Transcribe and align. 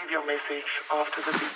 leave 0.00 0.12
your 0.12 0.24
message 0.26 0.80
after 0.90 1.20
the 1.22 1.32
beep. 1.38 1.50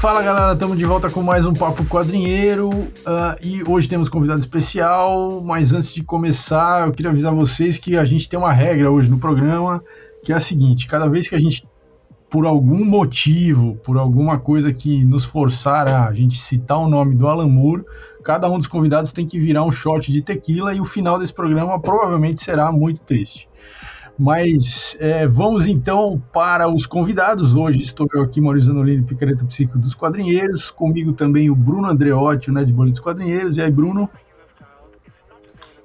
Fala 0.00 0.22
galera, 0.22 0.52
estamos 0.52 0.76
de 0.76 0.84
volta 0.84 1.08
com 1.10 1.22
mais 1.22 1.46
um 1.46 1.54
Papo 1.54 1.84
Quadrinheiro 1.86 2.68
uh, 2.68 3.36
e 3.42 3.64
hoje 3.66 3.88
temos 3.88 4.08
convidado 4.08 4.38
especial. 4.40 5.40
Mas 5.40 5.72
antes 5.72 5.94
de 5.94 6.04
começar, 6.04 6.86
eu 6.86 6.92
queria 6.92 7.10
avisar 7.10 7.34
vocês 7.34 7.78
que 7.78 7.96
a 7.96 8.04
gente 8.04 8.28
tem 8.28 8.38
uma 8.38 8.52
regra 8.52 8.90
hoje 8.90 9.10
no 9.10 9.18
programa 9.18 9.82
que 10.22 10.32
é 10.32 10.36
a 10.36 10.40
seguinte: 10.40 10.86
cada 10.86 11.08
vez 11.08 11.26
que 11.26 11.34
a 11.34 11.40
gente, 11.40 11.66
por 12.30 12.46
algum 12.46 12.84
motivo, 12.84 13.76
por 13.76 13.96
alguma 13.96 14.38
coisa 14.38 14.72
que 14.72 15.02
nos 15.04 15.24
forçar 15.24 15.88
a 15.88 16.12
gente 16.12 16.40
citar 16.40 16.78
o 16.78 16.88
nome 16.88 17.14
do 17.14 17.26
Alan 17.26 17.48
Moore, 17.48 17.84
cada 18.24 18.50
um 18.50 18.58
dos 18.58 18.66
convidados 18.66 19.12
tem 19.12 19.26
que 19.26 19.38
virar 19.38 19.62
um 19.62 19.70
shot 19.70 20.10
de 20.10 20.22
tequila 20.22 20.74
e 20.74 20.80
o 20.80 20.84
final 20.84 21.18
desse 21.18 21.32
programa 21.32 21.78
provavelmente 21.78 22.42
será 22.42 22.72
muito 22.72 23.02
triste. 23.02 23.48
Mas 24.18 24.96
é, 24.98 25.26
vamos 25.26 25.66
então 25.66 26.22
para 26.32 26.68
os 26.68 26.86
convidados. 26.86 27.54
Hoje 27.54 27.82
estou 27.82 28.06
eu 28.14 28.22
aqui, 28.22 28.40
Maurício 28.40 28.68
Zanolini, 28.68 29.02
Picareta 29.02 29.44
Psíquico 29.44 29.78
dos 29.78 29.94
Quadrinheiros. 29.94 30.70
Comigo 30.70 31.12
também 31.12 31.50
o 31.50 31.54
Bruno 31.54 31.88
Andreotti, 31.88 32.48
o 32.48 32.52
Ned 32.52 32.72
Bolito 32.72 33.00
dos 33.00 33.04
Quadrinheiros. 33.04 33.56
E 33.56 33.62
aí, 33.62 33.70
Bruno? 33.70 34.08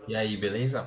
E 0.07 0.15
aí, 0.15 0.37
beleza? 0.37 0.85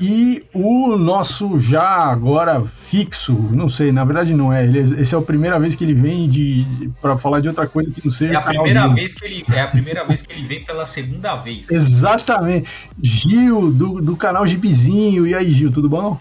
E 0.00 0.44
o 0.52 0.96
nosso 0.96 1.60
já 1.60 1.82
agora 1.82 2.64
fixo, 2.64 3.32
não 3.32 3.68
sei, 3.68 3.92
na 3.92 4.04
verdade 4.04 4.34
não 4.34 4.52
é. 4.52 4.64
Ele, 4.64 5.00
esse 5.00 5.14
é 5.14 5.18
a 5.18 5.22
primeira 5.22 5.58
vez 5.60 5.74
que 5.74 5.84
ele 5.84 5.94
vem 5.94 6.28
de 6.28 6.90
para 7.00 7.16
falar 7.16 7.40
de 7.40 7.48
outra 7.48 7.66
coisa 7.66 7.90
que 7.90 8.04
não 8.04 8.12
seja. 8.12 8.34
É 8.34 8.36
a 8.36 8.40
primeira 8.40 8.88
vez 8.88 9.14
que 9.14 9.24
ele 9.24 9.44
é 9.52 9.60
a 9.60 9.68
primeira 9.68 10.04
vez 10.04 10.22
que 10.22 10.32
ele 10.32 10.46
vem 10.46 10.64
pela 10.64 10.84
segunda 10.84 11.36
vez. 11.36 11.70
Exatamente. 11.70 12.68
Gil 13.00 13.70
do, 13.70 14.00
do 14.00 14.16
canal 14.16 14.46
Gibizinho. 14.46 15.26
E 15.26 15.34
aí, 15.34 15.52
Gil, 15.52 15.70
tudo 15.70 15.88
bom? 15.88 16.18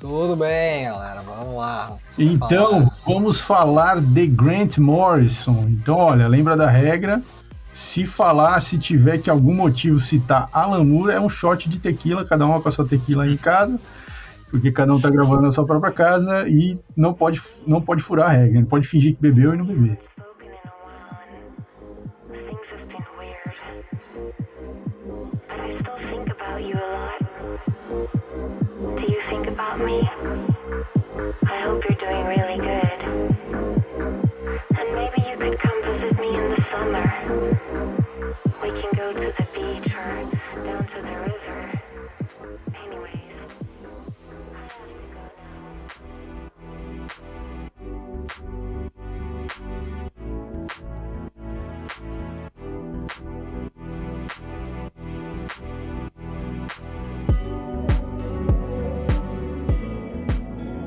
Tudo 0.00 0.34
bem, 0.34 0.86
galera. 0.86 1.20
Vamos 1.20 1.56
lá. 1.56 1.92
Então, 2.18 2.70
falar. 2.70 2.96
vamos 3.06 3.40
falar 3.40 4.00
de 4.00 4.26
Grant 4.26 4.78
Morrison. 4.78 5.66
Então, 5.68 5.96
olha, 5.96 6.26
lembra 6.26 6.56
da 6.56 6.68
regra? 6.68 7.22
Se 7.72 8.06
falar, 8.06 8.60
se 8.60 8.78
tiver 8.78 9.18
que 9.18 9.30
algum 9.30 9.54
motivo 9.54 9.98
citar 10.00 10.48
Alan 10.52 10.84
Moore, 10.84 11.12
é 11.12 11.20
um 11.20 11.28
shot 11.28 11.68
de 11.68 11.78
tequila, 11.78 12.24
cada 12.24 12.46
um 12.46 12.60
com 12.60 12.68
a 12.68 12.72
sua 12.72 12.86
tequila 12.86 13.26
em 13.26 13.36
casa, 13.36 13.78
porque 14.50 14.72
cada 14.72 14.92
um 14.92 15.00
tá 15.00 15.08
gravando 15.08 15.42
na 15.42 15.52
sua 15.52 15.64
própria 15.64 15.92
casa 15.92 16.48
e 16.48 16.78
não 16.96 17.14
pode, 17.14 17.40
não 17.66 17.80
pode 17.80 18.02
furar 18.02 18.30
a 18.30 18.32
regra, 18.32 18.60
não 18.60 18.66
pode 18.66 18.86
fingir 18.86 19.14
que 19.14 19.22
bebeu 19.22 19.54
e 19.54 19.56
não 19.56 19.64
beber. 19.64 19.98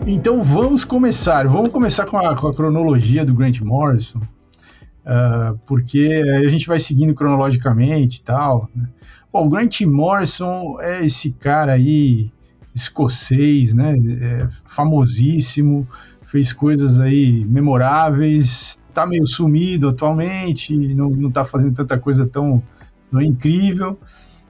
Então 0.06 0.44
vamos 0.44 0.84
começar. 0.84 1.48
Vamos 1.48 1.72
começar 1.72 2.06
com 2.06 2.18
a, 2.18 2.36
com 2.36 2.48
a 2.48 2.54
cronologia 2.54 3.26
do 3.26 3.34
Grant 3.34 3.62
Morrison, 3.62 4.20
uh, 4.20 5.58
porque 5.66 6.22
a 6.46 6.50
gente 6.50 6.68
vai 6.68 6.80
seguindo 6.80 7.14
cronologicamente 7.14 8.20
e 8.20 8.22
tal. 8.22 8.70
Né? 8.76 8.88
Bom, 9.32 9.46
o 9.46 9.50
Grant 9.50 9.82
Morrison 9.82 10.78
é 10.82 11.06
esse 11.06 11.32
cara 11.32 11.74
aí 11.74 12.32
escocês, 12.76 13.74
né? 13.74 13.94
É 14.22 14.48
famosíssimo, 14.66 15.88
fez 16.26 16.52
coisas 16.52 17.00
aí 17.00 17.46
memoráveis, 17.46 18.80
tá 18.94 19.06
meio 19.06 19.26
sumido 19.26 19.88
atualmente, 19.88 20.76
não, 20.94 21.10
não 21.10 21.32
tá 21.32 21.46
fazendo 21.46 21.76
tanta 21.76 21.98
coisa 21.98 22.28
tão, 22.28 22.62
tão 23.10 23.22
incrível, 23.22 23.98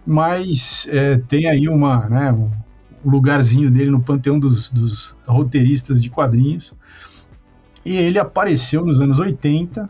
mas 0.06 0.88
é, 0.90 1.18
tem 1.18 1.48
aí 1.48 1.68
uma, 1.68 2.10
né, 2.10 2.32
o 3.04 3.10
lugarzinho 3.10 3.70
dele 3.70 3.92
no 3.92 4.02
panteão 4.02 4.40
dos, 4.40 4.70
dos 4.70 5.16
roteiristas 5.26 6.02
de 6.02 6.10
quadrinhos. 6.10 6.74
E 7.86 7.98
ele 7.98 8.18
apareceu 8.18 8.86
nos 8.86 9.02
anos 9.02 9.20
80, 9.20 9.90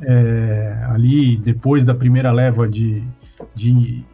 é, 0.00 0.86
ali 0.88 1.36
depois 1.36 1.84
da 1.84 1.94
primeira 1.94 2.32
leva 2.32 2.68
de, 2.68 3.04
de 3.54 4.04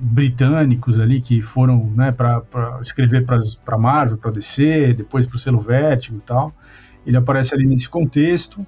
britânicos 0.00 0.98
ali 0.98 1.20
que 1.20 1.40
foram 1.40 1.90
né, 1.94 2.10
para 2.10 2.42
escrever 2.82 3.24
para 3.24 3.78
Marvel, 3.78 4.18
para 4.18 4.32
DC, 4.32 4.94
depois 4.94 5.24
para 5.24 5.36
o 5.36 5.38
selo 5.38 5.60
Vertigo 5.60 6.16
e 6.18 6.20
tal. 6.20 6.52
Ele 7.06 7.16
aparece 7.16 7.54
ali 7.54 7.64
nesse 7.64 7.88
contexto. 7.88 8.60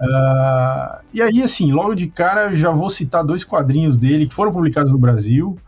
Uh, 0.00 0.98
e 1.12 1.20
aí, 1.20 1.42
assim, 1.42 1.72
logo 1.72 1.94
de 1.94 2.08
cara, 2.08 2.54
já 2.54 2.70
vou 2.70 2.88
citar 2.88 3.24
dois 3.24 3.44
quadrinhos 3.44 3.96
dele 3.96 4.26
que 4.26 4.34
foram 4.34 4.52
publicados 4.52 4.90
no 4.90 4.98
Brasil 4.98 5.58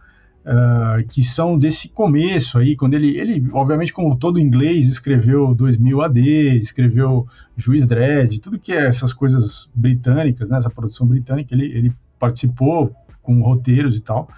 uh, 0.45 1.07
que 1.09 1.23
são 1.23 1.59
desse 1.59 1.89
começo 1.89 2.59
aí, 2.59 2.77
quando 2.77 2.95
ele, 2.95 3.17
ele, 3.19 3.49
obviamente, 3.53 3.93
como 3.93 4.17
todo 4.17 4.39
inglês, 4.39 4.87
escreveu 4.87 5.55
2000 5.55 6.03
AD, 6.03 6.59
escreveu 6.59 7.27
Juiz 7.57 7.87
Dredd, 7.87 8.39
tudo 8.41 8.59
que 8.59 8.73
é 8.73 8.87
essas 8.87 9.13
coisas 9.13 9.69
britânicas, 9.75 10.51
né, 10.51 10.59
essa 10.59 10.71
produção 10.71 11.07
britânica, 11.07 11.55
ele, 11.55 11.67
ele 11.67 11.93
participou 12.19 12.95
com 13.23 13.41
roteiros 13.43 13.97
e 13.97 14.01
tal. 14.01 14.29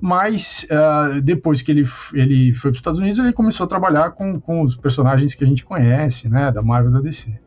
Mas 0.00 0.66
uh, 0.70 1.20
depois 1.20 1.60
que 1.60 1.70
ele, 1.70 1.86
ele 2.14 2.54
foi 2.54 2.70
para 2.70 2.76
os 2.76 2.78
Estados 2.78 2.98
Unidos, 2.98 3.18
ele 3.18 3.32
começou 3.32 3.64
a 3.64 3.68
trabalhar 3.68 4.12
com, 4.12 4.40
com 4.40 4.62
os 4.62 4.74
personagens 4.74 5.34
que 5.34 5.44
a 5.44 5.46
gente 5.46 5.64
conhece, 5.64 6.28
né, 6.28 6.50
da 6.50 6.62
Marvel 6.62 6.90
da 6.90 7.00
DC. 7.00 7.38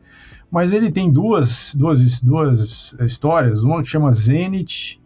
Mas 0.52 0.72
ele 0.72 0.92
tem 0.92 1.12
duas, 1.12 1.74
duas, 1.74 2.22
duas 2.22 2.96
histórias, 3.00 3.64
uma 3.64 3.82
que 3.82 3.90
chama 3.90 4.12
Zenith 4.12 5.00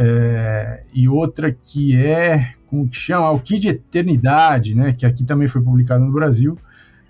é, 0.00 0.84
e 0.94 1.08
outra 1.08 1.50
que 1.50 1.96
é, 1.96 2.54
como 2.68 2.88
que 2.88 2.96
chama? 2.96 3.32
O 3.32 3.40
Kid 3.40 3.66
Eternidade, 3.66 4.72
né? 4.72 4.92
Que 4.92 5.04
aqui 5.04 5.24
também 5.24 5.48
foi 5.48 5.60
publicado 5.60 6.04
no 6.04 6.12
Brasil, 6.12 6.56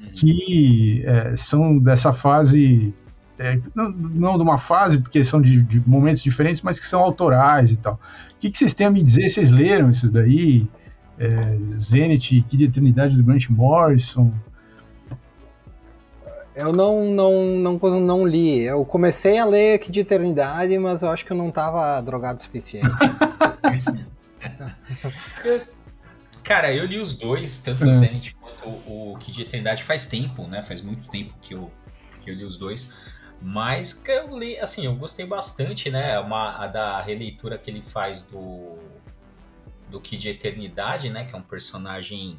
uhum. 0.01 0.09
que 0.11 1.03
é, 1.05 1.37
são 1.37 1.79
dessa 1.79 2.15
fase, 2.15 2.95
é, 3.39 3.61
não, 3.75 3.91
não, 3.91 4.37
de 4.39 4.43
uma 4.43 4.57
fase, 4.57 4.99
porque 5.01 5.23
são 5.23 5.43
de, 5.43 5.61
de, 5.61 5.83
momentos 5.87 6.23
diferentes, 6.23 6.63
mas 6.63 6.81
que 6.81 6.87
são 6.87 7.01
autorais 7.01 7.71
e 7.71 7.77
tal. 7.77 8.01
O 8.35 8.39
que, 8.41 8.51
que 8.51 8.57
vocês 8.57 8.73
têm 8.73 8.87
a 8.87 8.91
me 8.91 9.03
dizer? 9.03 9.29
Vocês 9.29 9.51
leram 9.51 9.91
esses 9.91 10.11
daí? 10.11 10.67
É, 11.19 11.29
Zenith, 11.79 12.43
Kid 12.49 12.65
Eternidade 12.65 13.19
do 13.19 13.23
Grant 13.23 13.51
Morrison? 13.51 14.33
Eu 16.59 16.73
não, 16.73 17.05
não, 17.05 17.45
não, 17.57 17.79
não 18.01 18.27
li. 18.27 18.63
Eu 18.63 18.85
comecei 18.85 19.39
a 19.39 19.45
ler 19.45 19.75
aqui 19.75 19.93
de 19.93 20.01
Eternidade, 20.01 20.77
mas 20.77 21.03
eu 21.03 21.11
acho 21.11 21.25
que 21.25 21.31
eu 21.31 21.37
não 21.37 21.51
estava 21.51 22.01
drogado 22.01 22.41
o 22.41 22.43
suficiente. 22.43 22.91
Cara, 26.43 26.75
eu 26.75 26.85
li 26.85 26.99
os 26.99 27.17
dois, 27.17 27.59
tanto 27.59 27.85
o 27.85 27.89
é. 27.89 27.93
Zenith 27.93 28.35
quanto 28.41 28.71
o 28.89 29.17
Kid 29.21 29.37
de 29.37 29.43
Eternidade 29.43 29.85
faz 29.85 30.07
tempo, 30.07 30.49
né? 30.49 30.61
Faz 30.61 30.83
muito 30.83 31.09
tempo 31.09 31.33
que 31.41 31.55
eu, 31.55 31.71
que 32.21 32.29
eu 32.29 32.35
li 32.35 32.43
os 32.43 32.57
dois. 32.57 32.93
Mas 33.41 34.03
eu 34.09 34.37
li, 34.37 34.59
assim, 34.59 34.85
eu 34.85 34.97
gostei 34.97 35.27
bastante, 35.27 35.93
né? 35.93 36.19
Uma, 36.19 36.65
a 36.65 36.67
da 36.67 37.01
releitura 37.01 37.57
que 37.57 37.71
ele 37.71 37.83
faz 37.83 38.25
do, 38.25 38.77
do 39.89 40.01
Kid 40.01 40.23
de 40.23 40.31
Eternidade, 40.31 41.09
né? 41.09 41.25
Que 41.25 41.37
é 41.37 41.39
um 41.39 41.43
personagem 41.43 42.37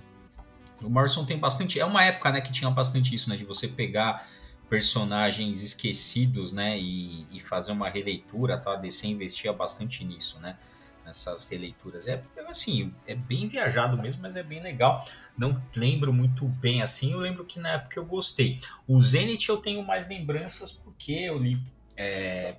o 0.81 0.89
Morrison 0.89 1.25
tem 1.25 1.37
bastante. 1.37 1.79
É 1.79 1.85
uma 1.85 2.03
época, 2.03 2.31
né, 2.31 2.41
que 2.41 2.51
tinha 2.51 2.69
bastante 2.69 3.13
isso, 3.13 3.29
né? 3.29 3.37
De 3.37 3.43
você 3.43 3.67
pegar 3.67 4.25
personagens 4.69 5.63
esquecidos, 5.63 6.51
né? 6.51 6.77
E, 6.77 7.25
e 7.31 7.39
fazer 7.39 7.71
uma 7.71 7.89
releitura, 7.89 8.57
tá? 8.57 8.73
A 8.73 8.75
DC 8.75 9.07
investia 9.07 9.51
bastante 9.51 10.03
nisso, 10.05 10.39
né? 10.39 10.57
Nessas 11.05 11.49
releituras. 11.49 12.07
É 12.07 12.21
assim, 12.47 12.93
é 13.07 13.15
bem 13.15 13.47
viajado 13.47 13.97
mesmo, 13.97 14.21
mas 14.21 14.35
é 14.35 14.43
bem 14.43 14.61
legal. 14.61 15.05
Não 15.37 15.61
lembro 15.75 16.13
muito 16.13 16.45
bem 16.45 16.81
assim. 16.81 17.13
Eu 17.13 17.19
lembro 17.19 17.45
que 17.45 17.59
na 17.59 17.69
época 17.69 17.99
eu 17.99 18.05
gostei. 18.05 18.57
O 18.87 19.01
Zenith 19.01 19.47
eu 19.49 19.57
tenho 19.57 19.83
mais 19.83 20.07
lembranças 20.07 20.71
porque 20.71 21.13
eu 21.13 21.37
li. 21.37 21.59
É, 21.97 22.55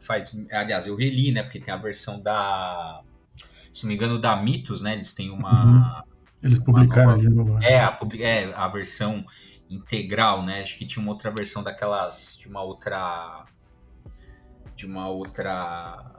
faz, 0.00 0.34
aliás, 0.50 0.86
eu 0.86 0.96
reli, 0.96 1.32
né? 1.32 1.42
Porque 1.42 1.60
tem 1.60 1.74
a 1.74 1.76
versão 1.76 2.20
da. 2.20 3.02
Se 3.72 3.84
não 3.84 3.88
me 3.88 3.94
engano, 3.94 4.20
da 4.20 4.36
Mitos, 4.36 4.80
né? 4.80 4.92
Eles 4.92 5.12
têm 5.12 5.30
uma. 5.30 5.64
Uhum 5.64 6.11
eles 6.42 6.58
publicaram 6.58 7.18
de 7.18 7.28
novo. 7.28 7.58
É 7.62 7.78
a, 7.78 7.98
é, 8.18 8.52
a 8.54 8.68
versão 8.68 9.24
integral, 9.70 10.44
né? 10.44 10.62
Acho 10.62 10.76
que 10.76 10.86
tinha 10.86 11.02
uma 11.02 11.12
outra 11.12 11.30
versão 11.30 11.62
daquelas. 11.62 12.38
De 12.40 12.48
uma 12.48 12.62
outra. 12.62 13.44
De 14.74 14.86
uma 14.86 15.08
outra 15.08 16.12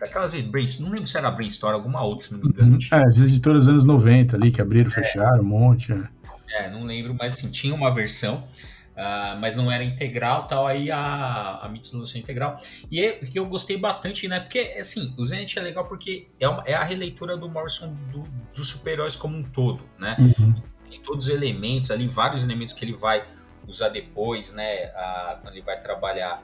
Aquelas 0.00 0.34
brainstorm, 0.42 0.86
não 0.86 0.94
lembro 0.94 1.08
se 1.08 1.16
era 1.16 1.30
brainstorm, 1.30 1.74
alguma 1.74 2.02
outra, 2.02 2.26
se 2.26 2.32
não 2.32 2.40
me 2.40 2.48
engano. 2.48 2.72
Uhum. 2.72 2.78
É, 2.98 3.04
as 3.04 3.18
editoras 3.18 3.66
dos 3.66 3.68
anos 3.68 3.84
90 3.84 4.36
ali, 4.36 4.50
que 4.50 4.60
abriram, 4.60 4.90
fecharam, 4.90 5.42
um 5.42 5.46
monte. 5.46 5.92
É. 5.92 6.64
é, 6.64 6.70
não 6.70 6.84
lembro, 6.84 7.14
mas 7.14 7.34
assim, 7.34 7.50
tinha 7.50 7.74
uma 7.74 7.92
versão. 7.94 8.44
Uh, 9.00 9.40
mas 9.40 9.56
não 9.56 9.72
era 9.72 9.82
integral, 9.82 10.46
tal, 10.46 10.66
aí 10.66 10.90
a, 10.90 11.60
a 11.62 11.68
Mits 11.70 11.90
lançou 11.90 12.20
integral. 12.20 12.52
E 12.90 13.02
é, 13.02 13.12
que 13.12 13.38
eu 13.38 13.46
gostei 13.46 13.78
bastante, 13.78 14.28
né? 14.28 14.40
Porque, 14.40 14.58
assim, 14.78 15.14
o 15.16 15.24
Zenith 15.24 15.56
é 15.56 15.60
legal 15.62 15.86
porque 15.86 16.28
é, 16.38 16.46
uma, 16.46 16.62
é 16.66 16.74
a 16.74 16.84
releitura 16.84 17.34
do 17.34 17.48
Morrison 17.48 17.94
do, 18.12 18.24
dos 18.54 18.68
super-heróis 18.68 19.16
como 19.16 19.38
um 19.38 19.42
todo, 19.42 19.88
né? 19.98 20.18
Uhum. 20.18 20.54
Tem 20.90 21.00
todos 21.00 21.28
os 21.28 21.32
elementos 21.32 21.90
ali, 21.90 22.06
vários 22.06 22.44
elementos 22.44 22.74
que 22.74 22.84
ele 22.84 22.92
vai 22.92 23.24
usar 23.66 23.88
depois, 23.88 24.52
né? 24.52 24.92
A, 24.94 25.38
quando 25.40 25.54
ele 25.54 25.64
vai 25.64 25.80
trabalhar 25.80 26.42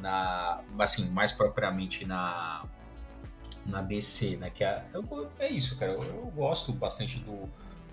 na, 0.00 0.60
assim, 0.78 1.10
mais 1.10 1.32
propriamente 1.32 2.06
na 2.06 2.64
na 3.66 3.82
DC, 3.82 4.38
né? 4.38 4.48
Que 4.48 4.64
é, 4.64 4.82
é 5.38 5.48
isso, 5.50 5.78
cara. 5.78 5.92
Eu, 5.92 6.02
eu 6.02 6.32
gosto 6.34 6.72
bastante 6.72 7.18
do, 7.18 7.46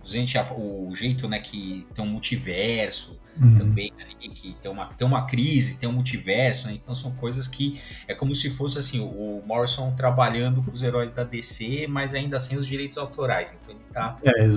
gente, 0.08 0.38
o 0.38 0.94
jeito 0.96 1.28
né, 1.28 1.40
que 1.40 1.86
tem 1.94 2.04
um 2.04 2.08
multiverso 2.08 3.20
uhum. 3.40 3.56
também 3.56 3.92
ali, 4.00 4.30
que 4.30 4.56
tem 4.62 4.72
uma, 4.72 4.86
tem 4.86 5.06
uma 5.06 5.26
crise, 5.26 5.78
tem 5.78 5.88
um 5.88 5.94
multiverso, 5.94 6.68
né, 6.68 6.74
então 6.74 6.96
são 6.96 7.12
coisas 7.12 7.48
que 7.48 7.80
é 8.08 8.16
como 8.16 8.34
se 8.34 8.50
fosse 8.50 8.80
assim, 8.80 9.00
o 9.00 9.44
Morrison 9.46 9.94
trabalhando 9.96 10.62
com 10.64 10.72
os 10.72 10.82
heróis 10.82 11.12
da 11.12 11.24
DC, 11.24 11.88
mas 11.88 12.14
ainda 12.14 12.40
sem 12.40 12.58
os 12.58 12.66
direitos 12.66 12.98
autorais, 12.98 13.58
então 13.60 13.76
ele 13.76 13.84
tá 13.92 14.18
é, 14.24 14.48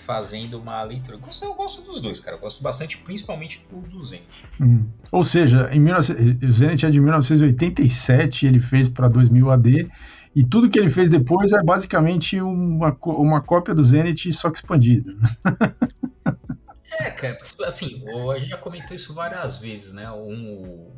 fazendo 0.00 0.58
uma 0.58 0.82
leitura. 0.82 1.16
Eu 1.16 1.20
gosto, 1.20 1.44
eu 1.44 1.54
gosto 1.54 1.82
dos 1.82 2.00
dois, 2.00 2.20
cara, 2.20 2.36
eu 2.36 2.40
gosto 2.40 2.62
bastante, 2.62 2.98
principalmente 2.98 3.64
do, 3.70 3.80
do 3.80 4.02
Zenith. 4.02 4.26
Uhum. 4.58 4.86
Ou 5.12 5.24
seja, 5.24 5.70
em 5.72 5.82
19, 5.82 6.46
o 6.46 6.52
Zenith 6.52 6.84
é 6.84 6.90
de 6.90 7.00
1987, 7.00 8.46
ele 8.46 8.60
fez 8.60 8.88
para 8.88 9.08
2000 9.08 9.50
AD, 9.50 9.90
e 10.34 10.44
tudo 10.44 10.70
que 10.70 10.78
ele 10.78 10.90
fez 10.90 11.08
depois 11.08 11.50
é 11.52 11.62
basicamente 11.62 12.40
uma, 12.40 12.96
uma 13.04 13.40
cópia 13.40 13.74
do 13.74 13.84
Zenith, 13.84 14.32
só 14.32 14.48
que 14.48 14.58
expandida. 14.58 15.12
é, 17.00 17.10
cara, 17.10 17.38
assim, 17.64 18.04
a 18.32 18.38
gente 18.38 18.50
já 18.50 18.56
comentou 18.56 18.94
isso 18.94 19.12
várias 19.12 19.58
vezes, 19.58 19.92
né? 19.92 20.10
Um, 20.12 20.88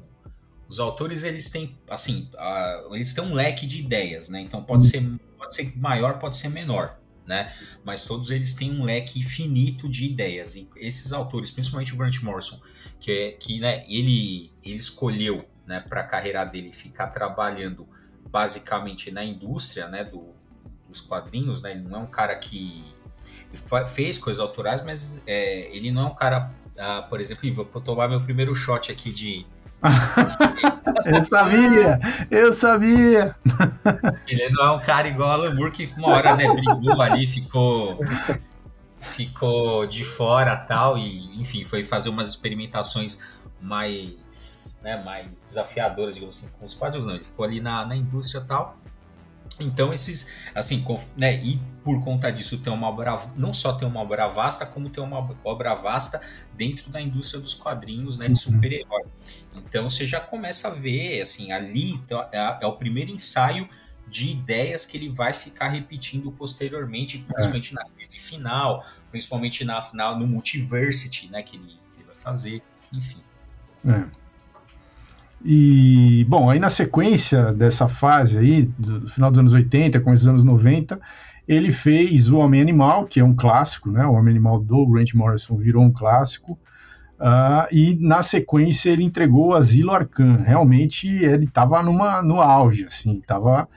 os 0.69 0.79
autores, 0.79 1.25
eles 1.25 1.49
têm, 1.49 1.79
assim, 1.89 2.31
uh, 2.35 2.95
eles 2.95 3.15
têm 3.15 3.25
um 3.25 3.33
leque 3.33 3.67
de 3.67 3.81
ideias, 3.81 4.29
né? 4.29 4.41
Então 4.41 4.63
pode, 4.63 4.87
ser, 4.87 5.03
pode 5.39 5.55
ser 5.55 5.73
maior, 5.79 6.19
pode 6.19 6.37
ser 6.37 6.51
menor, 6.51 6.99
né? 7.27 7.51
Mas 7.85 8.05
todos 8.05 8.31
eles 8.31 8.53
têm 8.53 8.71
um 8.71 8.85
leque 8.85 9.19
infinito 9.19 9.89
de 9.89 10.05
ideias. 10.05 10.57
E 10.57 10.69
esses 10.77 11.11
autores, 11.11 11.51
principalmente 11.51 11.95
o 11.95 11.97
Grant 11.97 12.21
Morrison, 12.23 12.61
que, 13.01 13.11
é, 13.11 13.33
que 13.33 13.61
né, 13.61 13.85
ele, 13.89 14.53
ele 14.63 14.77
escolheu, 14.77 15.47
né, 15.67 15.81
para 15.81 16.01
a 16.03 16.05
carreira 16.05 16.45
dele 16.45 16.73
ficar 16.73 17.07
trabalhando 17.07 17.89
basicamente 18.33 19.11
na 19.11 19.23
indústria 19.23 19.87
né, 19.87 20.03
do, 20.03 20.35
dos 20.89 21.03
quadrinhos, 21.03 21.61
né? 21.61 21.73
Ele 21.73 21.83
não 21.83 22.01
é 22.01 22.03
um 22.03 22.07
cara 22.07 22.35
que 22.37 22.83
fez 23.87 24.19
coisas 24.19 24.41
autorais, 24.41 24.83
mas 24.83 25.21
é, 25.27 25.69
ele 25.77 25.93
não 25.93 26.03
é 26.03 26.07
um 26.07 26.15
cara, 26.15 26.51
ah, 26.79 27.03
por 27.03 27.21
exemplo, 27.21 27.53
vou 27.53 27.83
tomar 27.83 28.09
meu 28.09 28.23
primeiro 28.23 28.55
shot 28.55 28.91
aqui 28.91 29.13
de. 29.13 29.47
eu 31.05 31.23
sabia, 31.23 32.01
eu 32.31 32.53
sabia. 32.53 33.37
Ele 34.27 34.49
não 34.51 34.65
é 34.65 34.71
um 34.71 34.81
cara 34.81 35.09
igual 35.09 35.45
a 35.45 35.55
Moore 35.55 35.71
que 35.71 35.93
uma 35.97 36.09
hora 36.09 36.35
né, 36.35 36.49
brigou 36.51 37.03
ali, 37.03 37.27
ficou 37.27 37.99
ficou 39.01 39.85
de 39.85 40.05
fora 40.05 40.57
tal 40.57 40.97
e 40.97 41.41
enfim 41.41 41.65
foi 41.65 41.83
fazer 41.83 42.09
umas 42.09 42.29
experimentações 42.29 43.19
mais 43.61 44.62
né, 44.83 45.03
mais 45.03 45.31
desafiadoras, 45.31 46.15
digamos 46.15 46.39
assim, 46.39 46.49
com 46.59 46.65
os 46.65 46.75
quadros, 46.75 47.07
não. 47.07 47.15
Ele 47.15 47.25
ficou 47.25 47.45
ali 47.45 47.61
na, 47.61 47.85
na 47.87 47.97
indústria 47.97 48.41
e 48.41 48.45
tal. 48.45 48.79
Então, 49.61 49.93
esses, 49.93 50.29
assim, 50.55 50.85
né, 51.17 51.37
e 51.43 51.61
por 51.85 52.03
conta 52.03 52.31
disso 52.31 52.59
ter 52.61 52.71
uma 52.71 52.89
obra, 52.89 53.21
não 53.37 53.53
só 53.53 53.73
ter 53.73 53.85
uma 53.85 54.01
obra 54.01 54.27
vasta, 54.27 54.65
como 54.65 54.89
ter 54.89 55.01
uma 55.01 55.37
obra 55.45 55.75
vasta 55.75 56.21
dentro 56.55 56.91
da 56.91 57.01
indústria 57.01 57.41
dos 57.41 57.55
quadrinhos, 57.55 58.17
né, 58.17 58.27
de 58.27 58.31
uhum. 58.31 58.55
super-herói. 58.55 59.05
Então, 59.55 59.89
você 59.89 60.07
já 60.07 60.21
começa 60.21 60.69
a 60.69 60.71
ver, 60.71 61.21
assim, 61.21 61.53
ali 61.53 61.93
então, 61.93 62.27
é, 62.33 62.59
é, 62.61 62.67
o 62.67 62.73
primeiro 62.73 63.11
ensaio 63.11 63.69
de 64.09 64.31
ideias 64.31 64.85
que 64.85 64.97
ele 64.97 65.09
vai 65.09 65.33
ficar 65.33 65.69
repetindo 65.69 66.31
posteriormente, 66.33 67.25
é. 67.29 67.33
principalmente 67.33 67.73
é. 67.73 67.75
na 67.75 67.85
crise 67.91 68.19
final, 68.19 68.85
principalmente 69.11 69.65
na, 69.65 69.87
na, 69.93 70.17
no 70.17 70.27
multiversity, 70.27 71.29
né, 71.31 71.43
que 71.43 71.57
ele, 71.57 71.67
que 71.67 71.99
ele 71.99 72.07
vai 72.07 72.17
fazer, 72.17 72.63
enfim. 72.93 73.23
É. 73.87 74.22
E, 75.45 76.25
bom, 76.29 76.49
aí 76.49 76.59
na 76.59 76.71
sequência 76.71 77.53
dessa 77.53 77.89
fase 77.89 78.39
aí, 78.39 78.63
do 78.79 79.09
final 79.09 79.31
dos 79.31 79.41
anos 79.41 79.53
80, 79.53 80.01
com 80.01 80.13
os 80.13 80.27
anos 80.27 80.45
90, 80.45 81.01
ele 81.49 81.73
fez 81.73 82.31
O 82.31 82.39
Homem 82.39 82.61
Animal, 82.61 83.07
que 83.07 83.19
é 83.19 83.25
um 83.25 83.35
clássico, 83.35 83.91
né? 83.91 84.07
O 84.07 84.13
Homem 84.13 84.31
Animal 84.31 84.61
do 84.61 84.87
Grant 84.87 85.13
Morrison 85.15 85.57
virou 85.57 85.83
um 85.83 85.93
clássico. 85.93 86.59
Uh, 87.19 87.67
e 87.71 87.97
na 88.01 88.23
sequência 88.23 88.91
ele 88.91 89.05
entregou 89.05 89.55
Asilo 89.55 89.93
Arcan. 89.93 90.37
Realmente 90.37 91.09
ele 91.09 91.45
estava 91.45 91.83
no 91.83 92.41
auge, 92.41 92.85
assim, 92.85 93.19
estava 93.19 93.69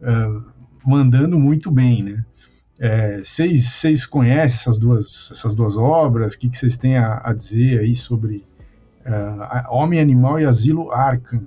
uh, 0.00 0.44
mandando 0.86 1.38
muito 1.38 1.70
bem, 1.70 2.02
né? 2.02 2.24
Vocês 3.24 3.84
é, 3.84 4.06
conhecem 4.06 4.58
essas 4.58 4.76
duas, 4.76 5.30
essas 5.32 5.54
duas 5.54 5.78
obras? 5.78 6.34
O 6.34 6.38
que 6.38 6.54
vocês 6.54 6.76
têm 6.76 6.98
a, 6.98 7.22
a 7.24 7.32
dizer 7.32 7.80
aí 7.80 7.96
sobre 7.96 8.44
Uh, 9.06 9.72
Homem 9.72 10.00
Animal 10.00 10.40
e 10.40 10.44
Asilo 10.44 10.90
Arkham. 10.90 11.46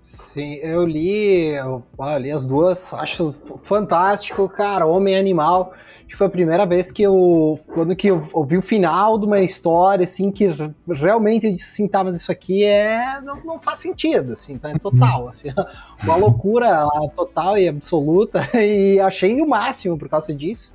Sim, 0.00 0.54
eu 0.54 0.86
li, 0.86 1.48
eu, 1.48 1.84
eu 1.98 2.18
li 2.18 2.32
as 2.32 2.46
duas, 2.46 2.94
acho 2.94 3.34
fantástico, 3.62 4.48
cara, 4.48 4.86
Homem 4.86 5.16
Animal. 5.16 5.74
Foi 6.16 6.26
a 6.26 6.30
primeira 6.30 6.66
vez 6.66 6.90
que 6.90 7.02
eu, 7.02 7.60
quando 7.72 7.94
que 7.94 8.08
eu 8.08 8.28
ouvi 8.32 8.58
o 8.58 8.62
final 8.62 9.18
de 9.18 9.26
uma 9.26 9.40
história, 9.40 10.04
assim, 10.04 10.30
que 10.30 10.48
realmente 10.88 11.46
eu 11.46 11.52
disse 11.52 11.66
assim, 11.66 11.86
tá, 11.86 12.02
mas 12.02 12.16
isso 12.16 12.32
aqui 12.32 12.64
é, 12.64 13.20
não, 13.22 13.42
não 13.44 13.60
faz 13.60 13.78
sentido, 13.78 14.32
assim, 14.32 14.58
tá, 14.58 14.70
é 14.70 14.78
total, 14.78 15.28
assim, 15.28 15.48
uma 16.02 16.16
loucura 16.16 16.86
total 17.14 17.56
e 17.56 17.68
absoluta, 17.68 18.40
e 18.58 18.98
achei 19.00 19.40
o 19.40 19.48
máximo 19.48 19.96
por 19.96 20.08
causa 20.08 20.34
disso. 20.34 20.72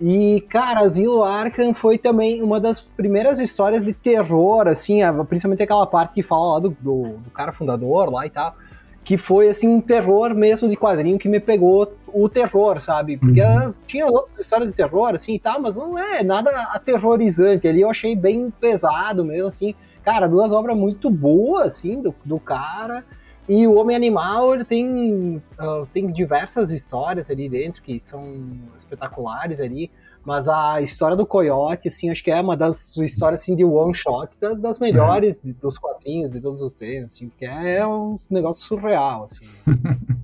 E, 0.00 0.44
cara, 0.48 0.80
Asilo 0.80 1.24
Arkham 1.24 1.74
foi 1.74 1.98
também 1.98 2.40
uma 2.40 2.60
das 2.60 2.80
primeiras 2.80 3.40
histórias 3.40 3.84
de 3.84 3.92
terror, 3.92 4.68
assim, 4.68 5.00
principalmente 5.28 5.62
aquela 5.62 5.86
parte 5.86 6.14
que 6.14 6.22
fala 6.22 6.54
lá 6.54 6.58
do, 6.60 6.76
do, 6.80 7.02
do, 7.18 7.30
cara 7.30 7.52
fundador 7.52 8.08
lá 8.12 8.24
e 8.24 8.30
tal, 8.30 8.54
que 9.02 9.16
foi, 9.16 9.48
assim, 9.48 9.66
um 9.66 9.80
terror 9.80 10.34
mesmo 10.34 10.68
de 10.68 10.76
quadrinho 10.76 11.18
que 11.18 11.28
me 11.28 11.40
pegou 11.40 11.92
o 12.06 12.28
terror, 12.28 12.80
sabe? 12.80 13.16
Porque 13.16 13.42
uhum. 13.42 13.70
tinha 13.86 14.06
outras 14.06 14.38
histórias 14.38 14.68
de 14.68 14.74
terror, 14.74 15.14
assim, 15.14 15.34
e 15.34 15.38
tal, 15.38 15.60
mas 15.60 15.76
não 15.76 15.98
é 15.98 16.22
nada 16.22 16.50
aterrorizante 16.72 17.66
ali, 17.66 17.80
eu 17.80 17.90
achei 17.90 18.14
bem 18.14 18.52
pesado 18.60 19.24
mesmo, 19.24 19.48
assim. 19.48 19.74
Cara, 20.04 20.28
duas 20.28 20.52
obras 20.52 20.76
muito 20.76 21.10
boas, 21.10 21.66
assim, 21.66 22.00
do, 22.00 22.14
do 22.24 22.38
cara, 22.38 23.04
e 23.48 23.66
o 23.66 23.76
Homem 23.76 23.96
Animal 23.96 24.54
ele 24.54 24.64
tem, 24.64 25.36
uh, 25.36 25.86
tem 25.92 26.12
diversas 26.12 26.70
histórias 26.70 27.30
ali 27.30 27.48
dentro 27.48 27.82
que 27.82 27.98
são 27.98 28.60
espetaculares 28.76 29.60
ali. 29.60 29.90
Mas 30.24 30.46
a 30.46 30.82
história 30.82 31.16
do 31.16 31.24
Coyote, 31.24 31.88
assim, 31.88 32.10
acho 32.10 32.22
que 32.22 32.30
é 32.30 32.38
uma 32.38 32.54
das 32.54 32.94
histórias 32.98 33.40
assim, 33.40 33.56
de 33.56 33.64
one 33.64 33.94
shot 33.94 34.38
das, 34.38 34.58
das 34.58 34.78
melhores 34.78 35.40
dos 35.40 35.78
quadrinhos 35.78 36.32
de 36.32 36.40
todos 36.40 36.60
os 36.60 36.74
tempos, 36.74 37.14
assim, 37.14 37.28
porque 37.30 37.46
é 37.46 37.86
um 37.86 38.14
negócio 38.28 38.66
surreal, 38.66 39.24
assim. 39.24 39.46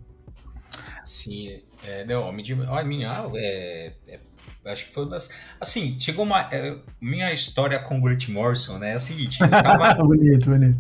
Sim, 1.07 1.63
é, 1.87 2.05
não, 2.05 2.29
Homem 2.29 2.45
de 2.45 2.53
Animal 2.53 3.33
é, 3.35 3.95
é 4.09 4.19
acho 4.67 4.87
que 4.87 4.93
foi 4.93 5.05
uma 5.05 5.11
das. 5.11 5.31
Assim, 5.61 5.99
chegou 5.99 6.25
uma. 6.25 6.49
É, 6.53 6.77
minha 7.01 7.33
história 7.33 7.79
com 7.79 7.99
o 7.99 8.01
Grant 8.01 8.29
Morrison, 8.29 8.79
né? 8.79 8.93
É 8.93 8.95
a 8.95 8.99
seguinte, 8.99 9.41
eu 9.41 9.49
tava. 9.49 9.95
bonito, 10.03 10.49
bonito. 10.49 10.79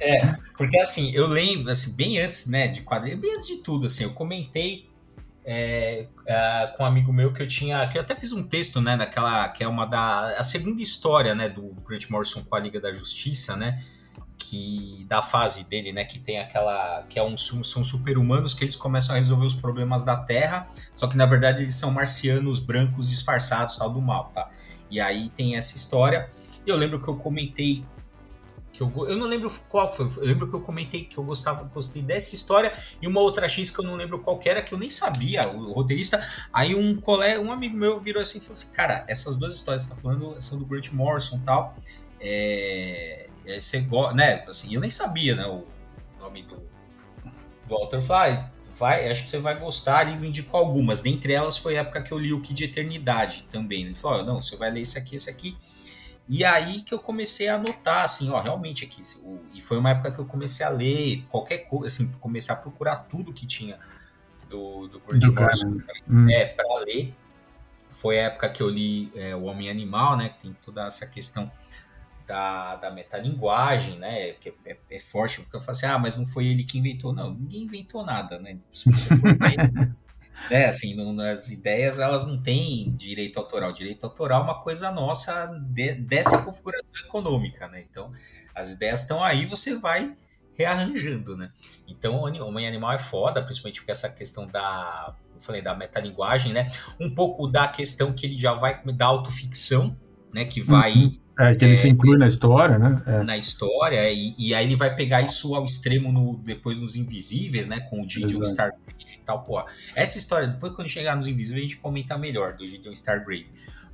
É, 0.00 0.34
porque 0.56 0.78
assim, 0.78 1.10
eu 1.12 1.26
lembro, 1.26 1.70
assim, 1.70 1.96
bem 1.96 2.20
antes, 2.20 2.46
né, 2.46 2.68
de 2.68 2.82
quadrinho, 2.82 3.18
bem 3.18 3.34
antes 3.34 3.46
de 3.46 3.56
tudo, 3.56 3.86
assim, 3.86 4.04
eu 4.04 4.10
comentei 4.10 4.88
é, 5.44 6.06
é, 6.26 6.74
com 6.76 6.82
um 6.82 6.86
amigo 6.86 7.12
meu 7.12 7.32
que 7.32 7.42
eu 7.42 7.48
tinha. 7.48 7.86
Que 7.88 7.98
eu 7.98 8.02
até 8.02 8.14
fiz 8.14 8.32
um 8.32 8.42
texto, 8.42 8.80
né, 8.80 8.96
naquela. 8.96 9.48
que 9.48 9.62
é 9.62 9.68
uma 9.68 9.84
da. 9.84 10.38
a 10.38 10.44
segunda 10.44 10.80
história, 10.80 11.34
né, 11.34 11.48
do 11.48 11.74
Grant 11.86 12.08
Morrison 12.08 12.42
com 12.42 12.56
a 12.56 12.60
Liga 12.60 12.80
da 12.80 12.92
Justiça, 12.92 13.56
né? 13.56 13.82
Que 14.54 15.04
da 15.08 15.20
fase 15.20 15.64
dele, 15.64 15.92
né, 15.92 16.04
que 16.04 16.18
tem 16.18 16.38
aquela 16.38 17.02
que 17.08 17.18
é 17.18 17.22
um 17.22 17.36
são 17.36 17.82
super-humanos 17.82 18.54
que 18.54 18.64
eles 18.64 18.76
começam 18.76 19.14
a 19.14 19.18
resolver 19.18 19.44
os 19.44 19.54
problemas 19.54 20.04
da 20.04 20.16
Terra, 20.16 20.68
só 20.94 21.08
que 21.08 21.16
na 21.16 21.26
verdade 21.26 21.62
eles 21.62 21.74
são 21.74 21.90
marcianos 21.90 22.60
brancos 22.60 23.08
disfarçados, 23.08 23.76
tal 23.76 23.90
do 23.90 24.00
mal, 24.00 24.30
tá? 24.32 24.48
E 24.90 25.00
aí 25.00 25.28
tem 25.30 25.56
essa 25.56 25.76
história. 25.76 26.26
Eu 26.64 26.76
lembro 26.76 27.00
que 27.00 27.08
eu 27.08 27.16
comentei 27.16 27.84
que 28.72 28.80
eu, 28.80 28.92
eu 29.08 29.16
não 29.16 29.26
lembro 29.26 29.52
qual 29.68 29.94
foi, 29.94 30.06
eu 30.06 30.26
lembro 30.26 30.48
que 30.48 30.54
eu 30.54 30.60
comentei 30.60 31.04
que 31.04 31.16
eu 31.16 31.22
gostava, 31.22 31.62
gostei 31.62 32.02
dessa 32.02 32.34
história 32.34 32.72
e 33.00 33.06
uma 33.06 33.20
outra 33.20 33.48
X 33.48 33.70
que 33.70 33.78
eu 33.78 33.84
não 33.84 33.94
lembro 33.94 34.18
qual 34.18 34.40
era, 34.44 34.60
que 34.62 34.74
eu 34.74 34.78
nem 34.78 34.90
sabia, 34.90 35.48
o, 35.48 35.72
roteirista. 35.72 36.26
Aí 36.52 36.74
um 36.74 36.96
colega, 36.96 37.40
um 37.40 37.52
amigo 37.52 37.76
meu 37.76 38.00
virou 38.00 38.20
assim 38.20 38.38
e 38.38 38.40
falou 38.40 38.54
assim: 38.54 38.72
"Cara, 38.72 39.04
essas 39.08 39.36
duas 39.36 39.54
histórias 39.54 39.84
que 39.84 39.90
você 39.90 39.94
tá 39.94 40.00
falando 40.00 40.40
são 40.42 40.58
do 40.58 40.66
Grant 40.66 40.90
Morrison, 40.90 41.38
tal. 41.44 41.74
É, 42.20 43.28
você 43.46 43.80
gosta, 43.80 44.14
né? 44.14 44.44
Assim, 44.48 44.74
eu 44.74 44.80
nem 44.80 44.90
sabia, 44.90 45.36
né? 45.36 45.46
O 45.46 45.64
nome 46.20 46.42
do, 46.42 46.62
do 47.66 47.74
autor, 47.74 48.02
ah, 48.10 48.50
vai, 48.74 49.08
acho 49.10 49.24
que 49.24 49.30
você 49.30 49.38
vai 49.38 49.58
gostar, 49.58 50.08
e 50.08 50.26
indicou 50.26 50.58
algumas. 50.58 51.00
Dentre 51.00 51.32
elas 51.32 51.56
foi 51.56 51.76
a 51.76 51.80
época 51.80 52.02
que 52.02 52.12
eu 52.12 52.18
li 52.18 52.32
o 52.32 52.40
Kid 52.40 52.54
de 52.54 52.64
Eternidade 52.64 53.46
também. 53.50 53.84
Ele 53.86 53.94
falou, 53.94 54.24
não, 54.24 54.42
você 54.42 54.56
vai 54.56 54.70
ler 54.70 54.80
esse 54.80 54.98
aqui, 54.98 55.16
esse 55.16 55.30
aqui. 55.30 55.56
E 56.28 56.44
aí 56.44 56.80
que 56.80 56.94
eu 56.94 56.98
comecei 56.98 57.48
a 57.48 57.56
anotar, 57.56 58.04
assim, 58.04 58.30
ó, 58.30 58.40
realmente 58.40 58.84
aqui. 58.84 59.02
E 59.52 59.60
foi 59.60 59.78
uma 59.78 59.90
época 59.90 60.10
que 60.10 60.18
eu 60.18 60.24
comecei 60.24 60.64
a 60.64 60.70
ler 60.70 61.22
qualquer 61.28 61.58
coisa, 61.58 61.86
assim, 61.86 62.10
comecei 62.18 62.52
a 62.52 62.56
procurar 62.56 62.96
tudo 62.96 63.32
que 63.32 63.46
tinha 63.46 63.78
do, 64.48 64.88
do 64.88 65.00
Grant 65.00 65.24
Morrison 65.24 65.80
hum. 66.08 66.28
é, 66.30 66.46
para 66.46 66.78
ler. 66.80 67.14
Foi 67.90 68.18
a 68.18 68.24
época 68.24 68.48
que 68.48 68.62
eu 68.62 68.68
li 68.68 69.12
é, 69.14 69.36
O 69.36 69.44
Homem 69.44 69.70
Animal, 69.70 70.16
né? 70.16 70.30
Que 70.30 70.42
tem 70.42 70.56
toda 70.64 70.86
essa 70.86 71.06
questão 71.06 71.50
da, 72.26 72.76
da 72.76 72.90
metalinguagem, 72.90 73.98
né? 73.98 74.32
Que 74.32 74.52
é, 74.64 74.76
é, 74.90 75.00
forte, 75.00 75.40
porque 75.40 75.56
eu 75.56 75.60
falo 75.60 75.72
assim, 75.72 75.86
ah, 75.86 75.98
mas 75.98 76.16
não 76.16 76.26
foi 76.26 76.46
ele 76.46 76.64
que 76.64 76.78
inventou. 76.78 77.12
Não, 77.12 77.32
ninguém 77.34 77.62
inventou 77.62 78.04
nada, 78.04 78.38
né? 78.38 78.58
Se 78.72 78.90
você 78.90 79.16
for 79.16 79.36
ver, 79.36 79.94
é, 80.50 80.66
assim, 80.66 80.94
não, 80.94 81.18
as 81.20 81.50
ideias 81.50 81.98
elas 81.98 82.26
não 82.26 82.40
têm 82.40 82.92
direito 82.94 83.38
autoral. 83.38 83.72
Direito 83.72 84.04
autoral 84.04 84.42
é 84.42 84.44
uma 84.44 84.60
coisa 84.60 84.90
nossa 84.90 85.46
de, 85.46 85.94
dessa 85.94 86.38
configuração 86.38 86.94
econômica, 87.04 87.68
né? 87.68 87.84
Então, 87.88 88.10
as 88.54 88.72
ideias 88.72 89.02
estão 89.02 89.22
aí, 89.22 89.46
você 89.46 89.76
vai 89.76 90.16
rearranjando, 90.56 91.36
né? 91.36 91.50
Então, 91.86 92.22
o 92.22 92.46
Homem 92.46 92.66
Animal 92.66 92.92
é 92.92 92.98
foda, 92.98 93.42
principalmente 93.42 93.82
com 93.82 93.90
essa 93.90 94.08
questão 94.08 94.46
da, 94.46 95.14
eu 95.34 95.40
falei, 95.40 95.60
da 95.60 95.74
metalinguagem, 95.74 96.52
né? 96.52 96.68
Um 96.98 97.12
pouco 97.12 97.46
da 97.48 97.66
questão 97.68 98.12
que 98.12 98.24
ele 98.24 98.38
já 98.38 98.54
vai 98.54 98.80
da 98.92 99.06
autoficção, 99.06 99.96
né? 100.34 100.44
Que 100.44 100.60
vai 100.60 100.92
uhum. 100.92 101.18
É, 101.38 101.52
que 101.54 101.64
ele 101.64 101.74
é, 101.74 101.76
se 101.76 101.88
inclui 101.88 102.16
na 102.16 102.28
história, 102.28 102.78
né? 102.78 103.02
É. 103.06 103.22
Na 103.24 103.36
história, 103.36 104.08
e, 104.12 104.34
e, 104.38 104.54
aí 104.54 104.66
ele 104.66 104.76
vai 104.76 104.94
pegar 104.94 105.20
isso 105.20 105.52
ao 105.54 105.64
extremo 105.64 106.12
no, 106.12 106.36
depois 106.36 106.78
nos 106.78 106.94
Invisíveis, 106.94 107.66
né? 107.66 107.80
Com 107.80 108.00
o 108.00 108.08
Gideon 108.08 108.42
Stargrave 108.42 108.84
e 109.00 109.18
tal, 109.24 109.42
pô. 109.42 109.60
Essa 109.96 110.16
história, 110.16 110.46
depois 110.46 110.72
quando 110.74 110.88
chegar 110.88 111.16
nos 111.16 111.26
Invisíveis, 111.26 111.64
a 111.64 111.68
gente 111.68 111.76
comenta 111.78 112.16
melhor 112.16 112.56
do 112.56 112.64
Gideon 112.64 112.92
Stargrave. 112.92 113.48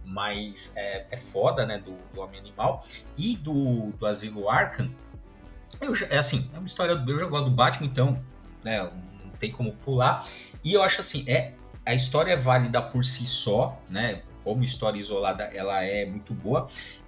Mas 0.05 0.75
é, 0.77 1.07
é 1.11 1.17
foda, 1.17 1.65
né? 1.65 1.79
Do, 1.79 1.95
do 2.13 2.21
Homem-Animal. 2.21 2.85
E 3.17 3.37
do, 3.37 3.93
do 3.99 4.07
Asilo 4.07 4.51
Arkham, 4.51 4.91
eu, 5.81 5.95
é 6.11 6.19
assim, 6.19 6.51
é 6.53 6.59
uma 6.59 6.67
história 6.67 6.95
do. 6.95 7.11
Eu 7.11 7.19
já 7.21 7.27
gosto 7.27 7.45
do 7.45 7.51
Batman, 7.51 7.87
então, 7.87 8.23
né? 8.63 8.83
Não 8.83 9.31
tem 9.39 9.51
como 9.51 9.73
pular. 9.73 10.27
E 10.63 10.75
eu 10.75 10.83
acho 10.83 11.01
assim, 11.01 11.25
é. 11.27 11.55
A 11.87 11.95
história 11.95 12.33
é 12.33 12.37
válida 12.37 12.83
por 12.83 13.03
si 13.03 13.25
só, 13.25 13.81
né? 13.89 14.23
Como 14.43 14.65
história 14.65 14.99
isolada, 14.99 15.45
ela 15.45 15.83
é 15.85 16.05
muito 16.07 16.33
boa. 16.35 16.67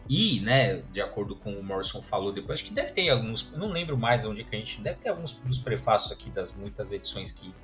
E, 0.09 0.41
né, 0.41 0.83
de 0.93 1.01
acordo 1.01 1.37
com 1.37 1.53
o 1.53 1.63
Morrison 1.63 2.03
falou 2.03 2.33
depois, 2.33 2.61
acho 2.61 2.69
que 2.69 2.75
deve 2.75 2.93
ter 2.93 3.09
alguns, 3.09 3.53
não 3.53 3.69
lembro 3.69 3.97
mais 3.97 4.25
onde 4.25 4.43
que 4.45 4.55
a 4.55 4.59
gente, 4.59 4.81
deve 4.81 4.99
ter 4.99 5.09
alguns 5.09 5.33
dos 5.37 5.59
prefácios 5.59 6.13
aqui 6.13 6.29
das 6.29 6.55
muitas 6.57 6.91
edições 6.93 7.31
que, 7.31 7.55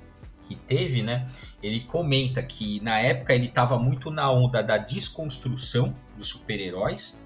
que 0.43 0.55
teve, 0.55 1.03
né? 1.03 1.27
Ele 1.61 1.81
comenta 1.81 2.41
que 2.41 2.79
na 2.81 2.99
época 2.99 3.33
ele 3.35 3.47
estava 3.47 3.77
muito 3.77 4.09
na 4.09 4.31
onda 4.31 4.63
da 4.63 4.77
desconstrução 4.77 5.95
dos 6.15 6.27
super-heróis, 6.27 7.25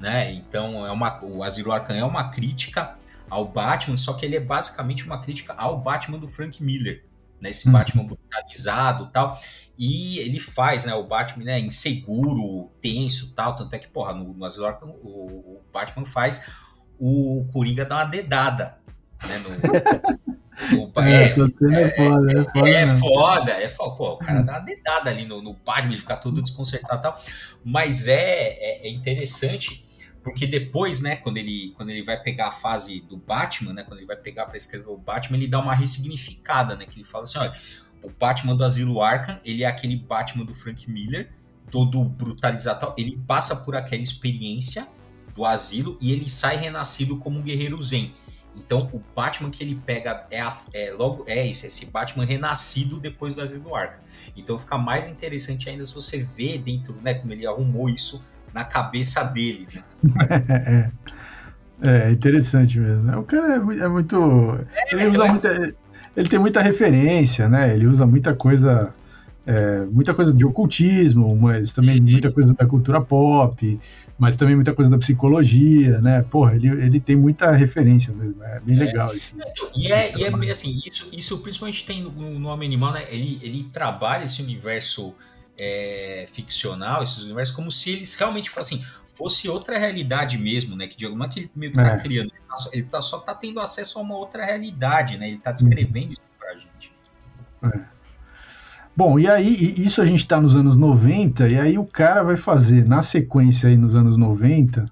né? 0.00 0.32
Então 0.32 0.86
é 0.86 0.90
uma, 0.90 1.22
o 1.22 1.44
Asilo 1.44 1.72
Arkham 1.72 1.96
é 1.96 2.04
uma 2.04 2.30
crítica 2.30 2.94
ao 3.28 3.46
Batman, 3.46 3.96
só 3.96 4.14
que 4.14 4.24
ele 4.24 4.36
é 4.36 4.40
basicamente 4.40 5.04
uma 5.04 5.20
crítica 5.20 5.54
ao 5.54 5.78
Batman 5.78 6.18
do 6.18 6.26
Frank 6.26 6.62
Miller 6.62 7.04
né, 7.44 7.50
esse 7.50 7.68
Batman 7.70 8.04
brutalizado 8.04 9.10
tal. 9.12 9.38
E 9.78 10.18
ele 10.18 10.40
faz, 10.40 10.86
né, 10.86 10.94
o 10.94 11.04
Batman, 11.04 11.44
né, 11.44 11.60
inseguro, 11.60 12.70
tenso 12.80 13.34
tal, 13.34 13.54
tanto 13.54 13.74
é 13.74 13.78
que, 13.78 13.88
porra, 13.88 14.14
no, 14.14 14.32
no 14.32 14.44
Arkham, 14.44 14.88
o, 15.02 15.60
Batman 15.72 16.06
faz 16.06 16.50
o 16.98 17.46
Coringa 17.52 17.84
dar 17.84 17.96
uma 17.96 18.04
dedada, 18.04 18.78
né, 19.26 19.38
no, 19.38 19.50
no 19.50 20.92
é, 21.02 21.10
é, 21.10 21.24
é, 21.24 21.26
é, 21.26 21.90
foda, 21.90 22.32
é, 22.32 22.44
foda, 22.44 22.70
é 22.70 22.86
foda, 22.86 23.50
é 23.50 23.68
foda, 23.68 23.96
pô, 23.96 24.12
o 24.12 24.18
cara 24.18 24.42
dá 24.42 24.52
uma 24.54 24.60
dedada 24.60 25.10
ali 25.10 25.26
no, 25.26 25.42
no 25.42 25.52
Batman, 25.52 25.90
ele 25.90 25.98
fica 25.98 26.16
todo 26.16 26.40
desconcertado 26.40 27.02
tal, 27.02 27.16
mas 27.64 28.06
é, 28.06 28.14
é, 28.14 28.86
é 28.86 28.90
interessante 28.90 29.83
porque 30.24 30.46
depois, 30.46 31.02
né, 31.02 31.16
quando 31.16 31.36
ele, 31.36 31.72
quando 31.76 31.90
ele 31.90 32.02
vai 32.02 32.20
pegar 32.20 32.48
a 32.48 32.50
fase 32.50 33.02
do 33.02 33.18
Batman, 33.18 33.74
né, 33.74 33.84
quando 33.84 33.98
ele 33.98 34.06
vai 34.06 34.16
pegar 34.16 34.46
para 34.46 34.56
escrever 34.56 34.88
o 34.88 34.96
Batman, 34.96 35.36
ele 35.36 35.46
dá 35.46 35.60
uma 35.60 35.74
ressignificada, 35.74 36.74
né, 36.74 36.86
que 36.86 36.96
ele 36.96 37.04
fala 37.04 37.24
assim, 37.24 37.38
olha, 37.38 37.54
o 38.02 38.10
Batman 38.10 38.56
do 38.56 38.64
Asilo 38.64 39.02
Arkham, 39.02 39.38
ele 39.44 39.62
é 39.62 39.66
aquele 39.66 39.96
Batman 39.96 40.46
do 40.46 40.54
Frank 40.54 40.90
Miller, 40.90 41.30
todo 41.70 42.02
brutalizado, 42.02 42.94
ele 42.96 43.20
passa 43.26 43.54
por 43.54 43.76
aquela 43.76 44.02
experiência 44.02 44.88
do 45.34 45.44
asilo 45.44 45.98
e 46.00 46.12
ele 46.12 46.28
sai 46.28 46.56
renascido 46.56 47.18
como 47.18 47.38
um 47.38 47.42
guerreiro 47.42 47.80
zen. 47.82 48.12
Então, 48.56 48.88
o 48.92 49.02
Batman 49.14 49.50
que 49.50 49.62
ele 49.62 49.74
pega 49.74 50.26
é, 50.30 50.40
a, 50.40 50.56
é 50.72 50.92
logo 50.92 51.24
é 51.26 51.46
esse, 51.46 51.66
esse 51.66 51.86
Batman 51.86 52.24
renascido 52.24 53.00
depois 53.00 53.34
do 53.34 53.42
Asilo 53.42 53.74
Arkham. 53.74 54.00
Então, 54.36 54.56
fica 54.56 54.78
mais 54.78 55.08
interessante 55.08 55.68
ainda 55.68 55.84
se 55.84 55.92
você 55.92 56.22
vê 56.22 56.56
dentro, 56.56 56.94
né, 57.02 57.14
como 57.14 57.32
ele 57.32 57.46
arrumou 57.46 57.90
isso 57.90 58.24
na 58.54 58.64
cabeça 58.64 59.24
dele. 59.24 59.66
Né? 59.72 59.82
é, 61.84 62.08
é 62.08 62.10
interessante 62.12 62.78
mesmo. 62.78 63.02
Né? 63.02 63.16
O 63.16 63.24
cara 63.24 63.54
é, 63.54 63.84
é 63.84 63.88
muito. 63.88 64.16
É, 64.72 64.94
ele 64.94 65.08
usa 65.08 65.26
é 65.26 65.28
muita. 65.28 65.74
Ele 66.16 66.28
tem 66.28 66.38
muita 66.38 66.62
referência, 66.62 67.48
né? 67.48 67.74
Ele 67.74 67.86
usa 67.86 68.06
muita 68.06 68.32
coisa. 68.34 68.94
É, 69.46 69.84
muita 69.92 70.14
coisa 70.14 70.32
de 70.32 70.42
ocultismo, 70.46 71.36
mas 71.36 71.70
também 71.70 71.98
uhum. 71.98 72.12
muita 72.12 72.32
coisa 72.32 72.54
da 72.54 72.64
cultura 72.64 72.98
pop, 72.98 73.78
mas 74.18 74.36
também 74.36 74.54
muita 74.54 74.72
coisa 74.72 74.90
da 74.90 74.96
psicologia, 74.96 76.00
né? 76.00 76.24
Porra, 76.30 76.56
ele, 76.56 76.68
ele 76.68 76.98
tem 76.98 77.14
muita 77.14 77.50
referência 77.50 78.10
mesmo, 78.14 78.42
é 78.42 78.58
bem 78.60 78.74
é. 78.74 78.84
legal 78.84 79.14
isso. 79.14 79.34
Então, 79.36 79.68
e 79.76 79.92
é, 79.92 80.16
e 80.16 80.24
é 80.24 80.50
assim, 80.50 80.80
isso, 80.86 81.10
isso 81.12 81.38
principalmente 81.40 81.84
tem 81.84 82.00
no, 82.00 82.10
no 82.10 82.48
Homem 82.48 82.66
Animal, 82.66 82.94
né? 82.94 83.04
Ele, 83.10 83.38
ele 83.42 83.64
trabalha 83.64 84.24
esse 84.24 84.40
universo 84.40 85.14
é, 85.58 86.24
ficcional, 86.28 87.02
esses 87.02 87.24
universos, 87.24 87.54
como 87.54 87.70
se 87.70 87.90
eles 87.90 88.14
realmente 88.14 88.50
fossem, 88.50 88.84
fosse 89.06 89.48
outra 89.48 89.78
realidade 89.78 90.36
mesmo, 90.38 90.76
né? 90.76 90.86
Que 90.86 90.96
de 90.96 91.04
alguma 91.04 91.28
que 91.28 91.40
ele 91.40 91.50
meio 91.54 91.72
que 91.72 91.78
tá 91.78 91.94
é. 91.94 91.98
criando, 91.98 92.30
ele, 92.32 92.42
tá, 92.48 92.54
ele 92.72 92.82
tá, 92.84 93.00
só 93.00 93.18
tá 93.18 93.34
tendo 93.34 93.60
acesso 93.60 93.98
a 93.98 94.02
uma 94.02 94.16
outra 94.16 94.44
realidade, 94.44 95.16
né? 95.16 95.28
Ele 95.28 95.38
tá 95.38 95.52
descrevendo 95.52 96.12
isso 96.12 96.28
pra 96.38 96.54
gente. 96.54 96.92
É. 97.62 97.94
Bom, 98.96 99.18
e 99.18 99.26
aí, 99.26 99.74
isso 99.76 100.00
a 100.00 100.06
gente 100.06 100.20
está 100.20 100.40
nos 100.40 100.54
anos 100.54 100.76
90, 100.76 101.48
e 101.48 101.58
aí 101.58 101.76
o 101.76 101.84
cara 101.84 102.22
vai 102.22 102.36
fazer, 102.36 102.86
na 102.86 103.02
sequência 103.02 103.68
aí 103.68 103.76
nos 103.76 103.92
anos 103.94 104.16
90, 104.16 104.84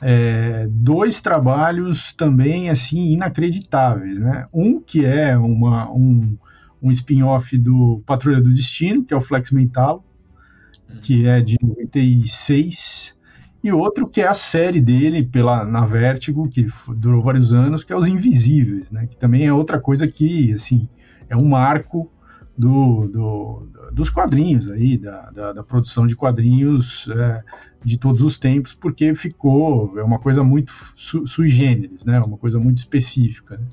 é, 0.00 0.66
dois 0.70 1.20
trabalhos 1.20 2.12
também, 2.14 2.70
assim, 2.70 3.12
inacreditáveis, 3.12 4.18
né? 4.18 4.46
Um 4.52 4.80
que 4.80 5.04
é 5.04 5.36
uma, 5.36 5.90
um, 5.90 6.38
um 6.82 6.90
spin-off 6.90 7.56
do 7.58 8.02
Patrulha 8.06 8.40
do 8.40 8.52
Destino, 8.52 9.04
que 9.04 9.12
é 9.12 9.16
o 9.16 9.20
Flex 9.20 9.50
Mental, 9.50 10.04
que 11.02 11.26
é 11.26 11.40
de 11.40 11.56
96, 11.62 13.14
e 13.62 13.72
outro 13.72 14.06
que 14.08 14.20
é 14.20 14.28
a 14.28 14.34
série 14.34 14.80
dele 14.80 15.24
pela 15.24 15.64
na 15.64 15.84
Vertigo, 15.84 16.48
que 16.48 16.66
durou 16.96 17.22
vários 17.22 17.52
anos, 17.52 17.82
que 17.82 17.92
é 17.92 17.96
Os 17.96 18.06
Invisíveis, 18.06 18.90
né? 18.90 19.06
Que 19.06 19.16
também 19.16 19.46
é 19.46 19.52
outra 19.52 19.80
coisa 19.80 20.06
que, 20.06 20.52
assim, 20.52 20.88
é 21.28 21.36
um 21.36 21.48
marco 21.48 22.10
do, 22.56 23.06
do 23.06 23.68
dos 23.92 24.10
quadrinhos 24.10 24.70
aí, 24.70 24.98
da, 24.98 25.30
da, 25.30 25.52
da 25.54 25.62
produção 25.62 26.06
de 26.06 26.14
quadrinhos 26.14 27.08
é, 27.10 27.42
de 27.84 27.96
todos 27.96 28.22
os 28.22 28.38
tempos, 28.38 28.74
porque 28.74 29.14
ficou, 29.14 29.98
é 29.98 30.02
uma 30.02 30.18
coisa 30.18 30.44
muito 30.44 30.72
su, 30.94 31.26
sui 31.26 31.48
generis, 31.48 32.04
né? 32.04 32.20
Uma 32.20 32.36
coisa 32.36 32.58
muito 32.58 32.78
específica. 32.78 33.56
Né? 33.56 33.66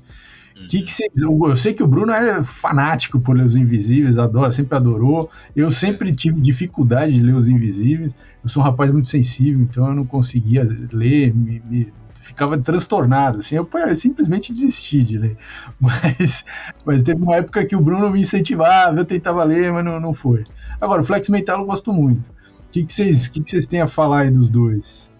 Que 0.68 0.82
que 0.82 0.92
vocês, 0.92 1.12
eu 1.20 1.56
sei 1.56 1.74
que 1.74 1.82
o 1.82 1.86
Bruno 1.86 2.12
é 2.12 2.42
fanático 2.42 3.20
por 3.20 3.36
ler 3.36 3.44
Os 3.44 3.54
Invisíveis, 3.54 4.16
adora, 4.16 4.50
sempre 4.50 4.74
adorou. 4.74 5.30
Eu 5.54 5.70
sempre 5.70 6.14
tive 6.14 6.40
dificuldade 6.40 7.12
de 7.12 7.22
ler 7.22 7.34
Os 7.34 7.46
Invisíveis. 7.46 8.14
Eu 8.42 8.48
sou 8.48 8.62
um 8.62 8.64
rapaz 8.64 8.90
muito 8.90 9.08
sensível, 9.10 9.60
então 9.60 9.86
eu 9.86 9.94
não 9.94 10.06
conseguia 10.06 10.66
ler, 10.92 11.34
me, 11.34 11.62
me 11.68 11.92
ficava 12.22 12.58
transtornado. 12.58 13.38
Assim, 13.40 13.54
eu, 13.54 13.68
eu, 13.72 13.96
simplesmente 13.96 14.52
desisti 14.52 15.04
de 15.04 15.18
ler. 15.18 15.36
Mas, 15.78 16.44
mas 16.84 17.02
teve 17.02 17.22
uma 17.22 17.36
época 17.36 17.64
que 17.64 17.76
o 17.76 17.80
Bruno 17.80 18.10
me 18.10 18.20
incentivava, 18.20 18.98
eu 18.98 19.04
tentava 19.04 19.44
ler, 19.44 19.70
mas 19.72 19.84
não, 19.84 20.00
não 20.00 20.14
foi. 20.14 20.44
Agora, 20.80 21.02
o 21.02 21.04
Flex 21.04 21.28
Mental 21.28 21.60
eu 21.60 21.66
gosto 21.66 21.92
muito. 21.92 22.28
O 22.28 22.70
que, 22.70 22.84
que, 22.84 22.92
vocês, 22.92 23.28
que, 23.28 23.42
que 23.42 23.50
vocês 23.50 23.66
têm 23.66 23.80
a 23.80 23.86
falar 23.86 24.20
aí 24.20 24.30
dos 24.30 24.48
dois? 24.48 25.10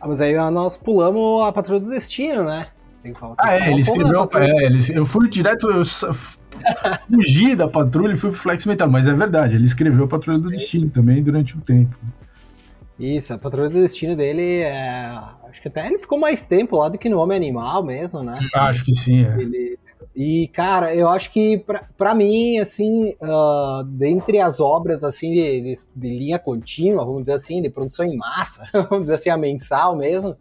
Ah, 0.00 0.06
mas 0.06 0.20
aí 0.20 0.34
nós 0.50 0.76
pulamos 0.76 1.42
a 1.46 1.52
Patrulha 1.52 1.80
do 1.80 1.90
Destino, 1.90 2.44
né? 2.44 2.68
Ah, 3.38 3.54
é, 3.54 3.70
ele 3.70 3.80
escreveu. 3.80 4.28
É, 4.34 4.64
ele, 4.64 4.80
eu 4.94 5.06
fui 5.06 5.28
direto. 5.28 5.68
Eu 5.70 5.84
fugi 5.84 7.54
da 7.54 7.68
patrulha 7.68 8.14
e 8.14 8.16
fui 8.16 8.30
pro 8.30 8.38
Flex 8.38 8.66
Metal, 8.66 8.88
mas 8.88 9.06
é 9.06 9.14
verdade, 9.14 9.54
ele 9.54 9.64
escreveu 9.64 10.04
a 10.04 10.08
Patrulha 10.08 10.38
do 10.38 10.48
Sim. 10.48 10.56
Destino 10.56 10.90
também 10.90 11.22
durante 11.22 11.56
um 11.56 11.60
tempo. 11.60 11.96
Isso, 12.98 13.32
a 13.32 13.38
Patrulha 13.38 13.68
do 13.68 13.80
Destino 13.80 14.16
dele 14.16 14.60
é. 14.60 15.16
Acho 15.48 15.62
que 15.62 15.68
até 15.68 15.86
ele 15.86 15.98
ficou 15.98 16.18
mais 16.18 16.46
tempo 16.46 16.76
lá 16.76 16.88
do 16.88 16.98
que 16.98 17.08
no 17.08 17.18
Homem 17.18 17.36
Animal 17.36 17.82
mesmo, 17.82 18.22
né? 18.22 18.38
Acho 18.54 18.84
que 18.84 18.94
sim, 18.94 19.24
é. 19.24 19.40
Ele, 19.40 19.78
e, 20.20 20.48
cara, 20.48 20.92
eu 20.94 21.08
acho 21.08 21.30
que 21.30 21.64
para 21.96 22.12
mim, 22.12 22.58
assim, 22.58 23.14
uh, 23.22 23.84
dentre 23.84 24.40
as 24.40 24.58
obras, 24.58 25.04
assim, 25.04 25.32
de, 25.32 25.60
de, 25.60 25.78
de, 25.94 26.08
linha 26.08 26.40
contínua, 26.40 27.04
vamos 27.04 27.20
dizer 27.22 27.34
assim, 27.34 27.62
de 27.62 27.70
produção 27.70 28.04
em 28.04 28.16
massa, 28.16 28.68
vamos 28.90 29.02
dizer 29.02 29.14
assim, 29.14 29.30
a 29.30 29.36
mensal 29.36 29.96
mesmo, 29.96 30.36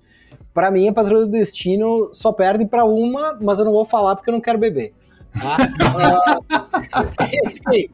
para 0.53 0.71
mim, 0.71 0.87
a 0.87 0.93
Patrulha 0.93 1.25
do 1.25 1.31
Destino 1.31 2.09
só 2.13 2.31
perde 2.31 2.65
para 2.65 2.83
uma, 2.83 3.37
mas 3.41 3.59
eu 3.59 3.65
não 3.65 3.71
vou 3.71 3.85
falar 3.85 4.15
porque 4.15 4.29
eu 4.29 4.33
não 4.33 4.41
quero 4.41 4.57
beber. 4.57 4.93
Ah, 5.35 5.57
enfim, 7.45 7.89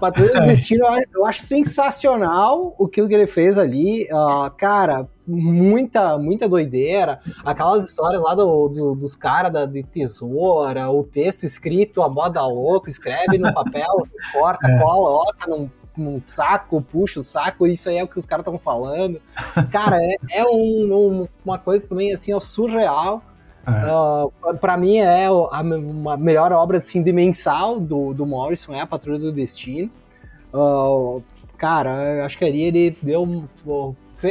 Patrulha 0.00 0.40
do 0.40 0.46
Destino 0.46 0.86
eu 1.12 1.26
acho 1.26 1.42
sensacional 1.42 2.74
o 2.78 2.88
que 2.88 3.00
ele 3.00 3.26
fez 3.26 3.58
ali. 3.58 4.04
Uh, 4.04 4.50
cara, 4.56 5.06
muita, 5.26 6.16
muita 6.16 6.48
doideira. 6.48 7.20
Aquelas 7.44 7.88
histórias 7.88 8.22
lá 8.22 8.34
do, 8.34 8.68
do 8.68 8.94
dos 8.94 9.14
caras 9.14 9.68
de 9.70 9.82
tesoura, 9.82 10.90
o 10.90 11.04
texto 11.04 11.44
escrito 11.44 12.02
a 12.02 12.08
moda 12.08 12.42
louco, 12.46 12.88
escreve 12.88 13.36
no 13.36 13.52
papel, 13.52 14.06
corta, 14.32 14.70
é. 14.70 14.78
coloca 14.78 15.50
num, 15.50 15.68
num 15.96 16.18
saco, 16.18 16.80
puxa 16.80 17.20
o 17.20 17.22
saco, 17.22 17.66
isso 17.66 17.88
aí 17.88 17.98
é 17.98 18.04
o 18.04 18.08
que 18.08 18.18
os 18.18 18.26
caras 18.26 18.44
estão 18.44 18.58
falando. 18.58 19.20
Cara, 19.70 19.98
é, 20.02 20.16
é 20.32 20.44
um, 20.44 20.92
um, 20.92 21.28
uma 21.44 21.58
coisa 21.58 21.88
também 21.88 22.12
assim, 22.12 22.32
ó, 22.32 22.40
surreal. 22.40 23.22
É. 23.66 23.92
Uh, 23.92 24.56
para 24.58 24.76
mim 24.76 24.98
é 24.98 25.26
a, 25.26 25.60
uma 25.60 26.16
melhor 26.16 26.50
obra 26.52 26.78
assim, 26.78 27.02
de 27.02 27.12
mensal 27.12 27.78
do, 27.78 28.14
do 28.14 28.24
Morrison, 28.24 28.74
é 28.74 28.80
a 28.80 28.86
Patrulha 28.86 29.18
do 29.18 29.32
Destino. 29.32 29.90
Uh, 30.52 31.22
cara, 31.56 32.24
acho 32.24 32.38
que 32.38 32.44
ali 32.44 32.62
ele 32.62 32.96
deu. 33.02 33.44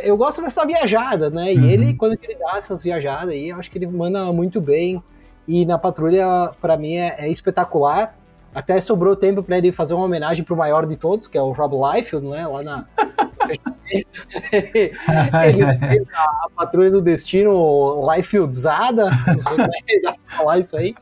Eu 0.03 0.17
gosto 0.17 0.41
dessa 0.41 0.65
viajada, 0.65 1.29
né? 1.29 1.53
E 1.53 1.57
uhum. 1.57 1.65
ele, 1.65 1.93
quando 1.93 2.17
ele 2.21 2.35
dá 2.35 2.57
essas 2.57 2.83
viajadas 2.83 3.29
aí, 3.29 3.49
eu 3.49 3.57
acho 3.57 3.71
que 3.71 3.77
ele 3.77 3.87
manda 3.87 4.31
muito 4.31 4.59
bem. 4.59 5.01
E 5.47 5.65
na 5.65 5.79
patrulha, 5.79 6.51
para 6.61 6.77
mim, 6.77 6.95
é, 6.95 7.15
é, 7.19 7.29
espetacular. 7.29 8.15
Até 8.53 8.81
sobrou 8.81 9.15
tempo 9.15 9.43
para 9.43 9.57
ele 9.57 9.71
fazer 9.71 9.93
uma 9.93 10.05
homenagem 10.05 10.43
pro 10.43 10.55
maior 10.55 10.85
de 10.85 10.95
todos, 10.95 11.27
que 11.27 11.37
é 11.37 11.41
o 11.41 11.51
Rob 11.51 11.75
Liefeld, 11.75 12.27
né? 12.27 12.47
Lá 12.47 12.63
na, 12.63 12.85
ele 14.51 15.79
fez 15.79 16.07
a, 16.13 16.23
a, 16.23 16.47
Patrulha 16.55 16.91
do 16.91 17.01
Destino 17.01 18.07
Lifefieldizada, 18.11 19.09
não 19.27 19.41
sei 19.41 19.55
como 19.55 19.63
é 19.63 19.81
que 19.85 20.01
dá 20.01 20.13
pra 20.13 20.37
falar 20.37 20.59
isso 20.59 20.77
aí. 20.77 20.95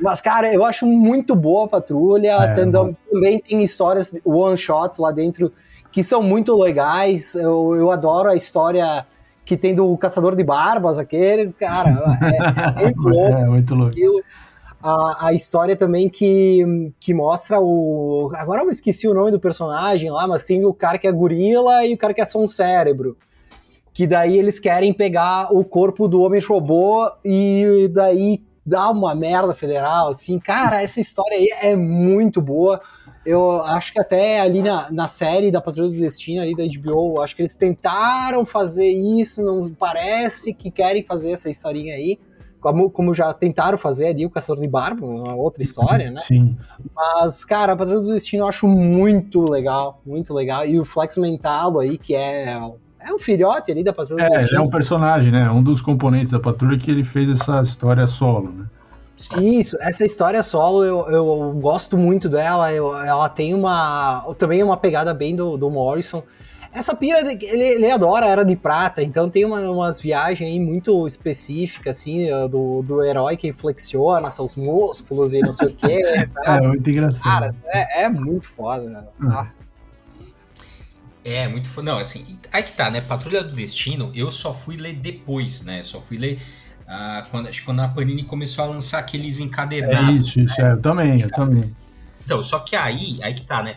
Mas, 0.00 0.20
cara, 0.20 0.52
eu 0.52 0.64
acho 0.64 0.86
muito 0.86 1.34
boa 1.34 1.64
a 1.64 1.68
Patrulha, 1.68 2.32
é, 2.32 2.54
também, 2.54 2.96
também 3.10 3.40
tem 3.40 3.62
histórias 3.62 4.12
one-shots 4.24 4.98
lá 4.98 5.10
dentro 5.10 5.52
que 5.90 6.02
são 6.02 6.22
muito 6.22 6.56
legais, 6.56 7.34
eu, 7.34 7.74
eu 7.74 7.90
adoro 7.90 8.28
a 8.28 8.36
história 8.36 9.06
que 9.44 9.56
tem 9.56 9.74
do 9.74 9.96
Caçador 9.96 10.36
de 10.36 10.44
Barbas, 10.44 10.98
aquele, 10.98 11.52
cara, 11.52 12.18
é, 12.20 12.84
é 12.84 12.84
muito 12.84 13.00
louco. 13.08 13.32
É, 13.32 13.44
muito 13.46 13.74
louco. 13.74 13.94
A, 14.82 15.28
a 15.28 15.32
história 15.32 15.76
também 15.76 16.08
que, 16.08 16.92
que 17.00 17.12
mostra 17.12 17.60
o. 17.60 18.30
Agora 18.34 18.62
eu 18.62 18.70
esqueci 18.70 19.08
o 19.08 19.14
nome 19.14 19.30
do 19.30 19.40
personagem 19.40 20.10
lá, 20.10 20.26
mas 20.26 20.46
tem 20.46 20.64
o 20.64 20.72
cara 20.72 20.98
que 20.98 21.08
é 21.08 21.12
gorila 21.12 21.84
e 21.84 21.94
o 21.94 21.98
cara 21.98 22.14
que 22.14 22.20
é 22.20 22.24
só 22.24 22.40
um 22.40 22.48
cérebro. 22.48 23.16
Que 23.92 24.06
daí 24.06 24.38
eles 24.38 24.60
querem 24.60 24.92
pegar 24.92 25.52
o 25.52 25.64
corpo 25.64 26.06
do 26.06 26.20
homem 26.20 26.40
robô 26.40 27.10
e 27.24 27.90
daí 27.92 28.40
dá 28.64 28.90
uma 28.90 29.14
merda 29.14 29.54
federal, 29.54 30.10
assim. 30.10 30.38
Cara, 30.38 30.82
essa 30.82 31.00
história 31.00 31.36
aí 31.36 31.48
é 31.60 31.74
muito 31.74 32.40
boa. 32.40 32.80
Eu 33.26 33.60
acho 33.62 33.92
que 33.92 34.00
até 34.00 34.40
ali 34.40 34.62
na, 34.62 34.90
na 34.92 35.08
série 35.08 35.50
da 35.50 35.60
Patrulha 35.60 35.90
do 35.90 35.98
Destino, 35.98 36.40
ali 36.40 36.54
da 36.54 36.64
HBO, 36.64 37.20
acho 37.20 37.34
que 37.34 37.42
eles 37.42 37.56
tentaram 37.56 38.46
fazer 38.46 38.88
isso, 38.88 39.42
não 39.42 39.68
parece 39.74 40.54
que 40.54 40.70
querem 40.70 41.02
fazer 41.02 41.32
essa 41.32 41.50
historinha 41.50 41.94
aí 41.94 42.18
como, 42.60 42.90
como 42.90 43.14
já 43.14 43.32
tentaram 43.32 43.78
fazer 43.78 44.08
ali 44.08 44.26
o 44.26 44.30
Caçador 44.30 44.62
de 44.62 44.68
Barba, 44.68 45.06
uma 45.06 45.34
outra 45.34 45.62
história, 45.62 46.10
né? 46.10 46.20
Sim. 46.22 46.56
Mas, 46.94 47.44
cara, 47.44 47.72
a 47.72 47.76
Patrulha 47.76 48.00
do 48.00 48.12
Destino 48.12 48.44
eu 48.44 48.48
acho 48.48 48.66
muito 48.66 49.48
legal, 49.48 50.00
muito 50.04 50.34
legal. 50.34 50.66
E 50.66 50.78
o 50.78 50.84
Flex 50.84 51.16
Mentalo 51.16 51.78
aí, 51.78 51.96
que 51.96 52.14
é 52.14 52.58
é 53.00 53.12
um 53.12 53.18
filhote 53.18 53.70
ali 53.70 53.84
da 53.84 53.92
Patrulha 53.92 54.22
é, 54.22 54.28
do 54.28 54.32
Destino. 54.32 54.60
É, 54.60 54.64
um 54.64 54.70
personagem, 54.70 55.30
né? 55.30 55.48
Um 55.50 55.62
dos 55.62 55.80
componentes 55.80 56.30
da 56.30 56.40
Patrulha 56.40 56.76
que 56.76 56.90
ele 56.90 57.04
fez 57.04 57.28
essa 57.28 57.62
história 57.62 58.06
solo, 58.06 58.50
né? 58.50 58.66
Isso, 59.40 59.76
essa 59.80 60.04
história 60.04 60.42
solo 60.44 60.84
eu, 60.84 61.08
eu 61.08 61.52
gosto 61.60 61.98
muito 61.98 62.28
dela. 62.28 62.72
Eu, 62.72 62.96
ela 62.96 63.28
tem 63.28 63.52
uma. 63.52 64.24
Também 64.38 64.62
uma 64.62 64.76
pegada 64.76 65.12
bem 65.12 65.34
do, 65.34 65.56
do 65.56 65.70
Morrison. 65.70 66.22
Essa 66.72 66.94
pira, 66.94 67.20
ele, 67.20 67.44
ele 67.44 67.90
adora 67.90 68.26
Era 68.26 68.44
de 68.44 68.54
Prata, 68.54 69.02
então 69.02 69.28
tem 69.30 69.44
uma, 69.44 69.60
umas 69.70 70.00
viagens 70.00 70.48
aí 70.48 70.60
muito 70.60 71.06
específicas, 71.06 71.96
assim, 71.96 72.26
do, 72.50 72.82
do 72.82 73.02
herói 73.02 73.36
que 73.36 73.52
flexiona 73.52 74.30
seus 74.30 74.54
músculos 74.54 75.34
e 75.34 75.40
não 75.40 75.52
sei 75.52 75.68
o 75.68 75.74
que. 75.74 75.86
É, 76.44 76.60
muito 76.60 76.90
engraçado. 76.90 77.22
Cara, 77.22 77.54
é, 77.66 78.02
é 78.04 78.08
muito 78.08 78.48
foda, 78.48 78.88
né? 78.88 79.02
Hum. 79.20 79.28
Ah. 79.30 79.48
É, 81.24 81.48
muito 81.48 81.68
foda. 81.68 81.90
Não, 81.90 81.98
assim, 81.98 82.38
aí 82.52 82.62
que 82.62 82.72
tá, 82.72 82.90
né? 82.90 83.00
Patrulha 83.00 83.42
do 83.42 83.52
Destino, 83.52 84.12
eu 84.14 84.30
só 84.30 84.52
fui 84.52 84.76
ler 84.76 84.94
depois, 84.94 85.64
né? 85.64 85.82
Só 85.82 86.00
fui 86.00 86.16
ler 86.16 86.38
ah, 86.86 87.26
quando, 87.30 87.48
acho 87.48 87.60
que 87.60 87.66
quando 87.66 87.80
a 87.80 87.88
Panini 87.88 88.22
começou 88.22 88.64
a 88.64 88.68
lançar 88.68 88.98
aqueles 88.98 89.40
encadernados. 89.40 90.08
É 90.08 90.12
isso, 90.12 90.40
né? 90.40 90.46
isso, 90.46 90.60
é, 90.62 90.72
eu 90.72 90.80
também, 90.80 91.20
eu 91.20 91.30
também. 91.30 91.76
Então, 92.24 92.42
só 92.42 92.60
que 92.60 92.74
aí, 92.74 93.18
aí 93.22 93.34
que 93.34 93.42
tá, 93.42 93.62
né? 93.62 93.76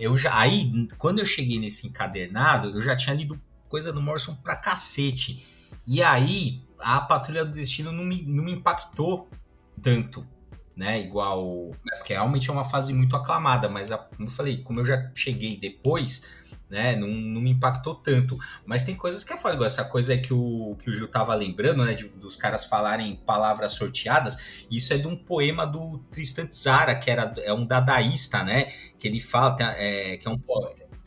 Eu 0.00 0.16
já 0.16 0.36
aí 0.36 0.88
quando 0.98 1.18
eu 1.18 1.26
cheguei 1.26 1.58
nesse 1.58 1.86
encadernado, 1.86 2.70
eu 2.70 2.80
já 2.80 2.96
tinha 2.96 3.14
lido 3.14 3.40
coisa 3.68 3.92
do 3.92 4.02
Morrison 4.02 4.34
pra 4.34 4.56
cacete. 4.56 5.46
E 5.86 6.02
aí 6.02 6.62
a 6.78 7.00
Patrulha 7.00 7.44
do 7.44 7.52
Destino 7.52 7.92
não 7.92 8.04
me, 8.04 8.22
não 8.22 8.42
me 8.42 8.52
impactou 8.52 9.28
tanto, 9.80 10.26
né? 10.76 11.00
Igual, 11.00 11.70
porque 11.98 12.12
realmente 12.12 12.48
é 12.50 12.52
uma 12.52 12.64
fase 12.64 12.92
muito 12.92 13.14
aclamada, 13.14 13.68
mas 13.68 13.92
a, 13.92 13.98
como 13.98 14.28
eu 14.28 14.32
falei, 14.32 14.58
como 14.58 14.80
eu 14.80 14.84
já 14.84 15.10
cheguei 15.14 15.56
depois, 15.56 16.26
né? 16.70 16.96
Não, 16.96 17.08
não 17.08 17.40
me 17.40 17.50
impactou 17.50 17.94
tanto. 17.94 18.38
Mas 18.64 18.82
tem 18.82 18.94
coisas 18.94 19.24
que 19.24 19.32
é 19.32 19.36
foda, 19.36 19.64
essa 19.66 19.84
coisa 19.84 20.16
que 20.16 20.32
o, 20.32 20.76
que 20.82 20.90
o 20.90 20.94
Gil 20.94 21.08
tava 21.08 21.34
lembrando, 21.34 21.84
né? 21.84 21.94
De, 21.94 22.08
dos 22.08 22.36
caras 22.36 22.64
falarem 22.64 23.20
palavras 23.26 23.72
sorteadas. 23.72 24.64
Isso 24.70 24.94
é 24.94 24.98
de 24.98 25.06
um 25.06 25.16
poema 25.16 25.66
do 25.66 25.98
Tristan 26.10 26.46
Tzara, 26.46 26.94
que 26.94 27.10
era, 27.10 27.34
é 27.38 27.52
um 27.52 27.66
dadaísta, 27.66 28.44
né? 28.44 28.68
Que 28.98 29.08
ele 29.08 29.20
fala, 29.20 29.56
é, 29.76 30.16
que 30.16 30.28
é 30.28 30.30
um 30.30 30.38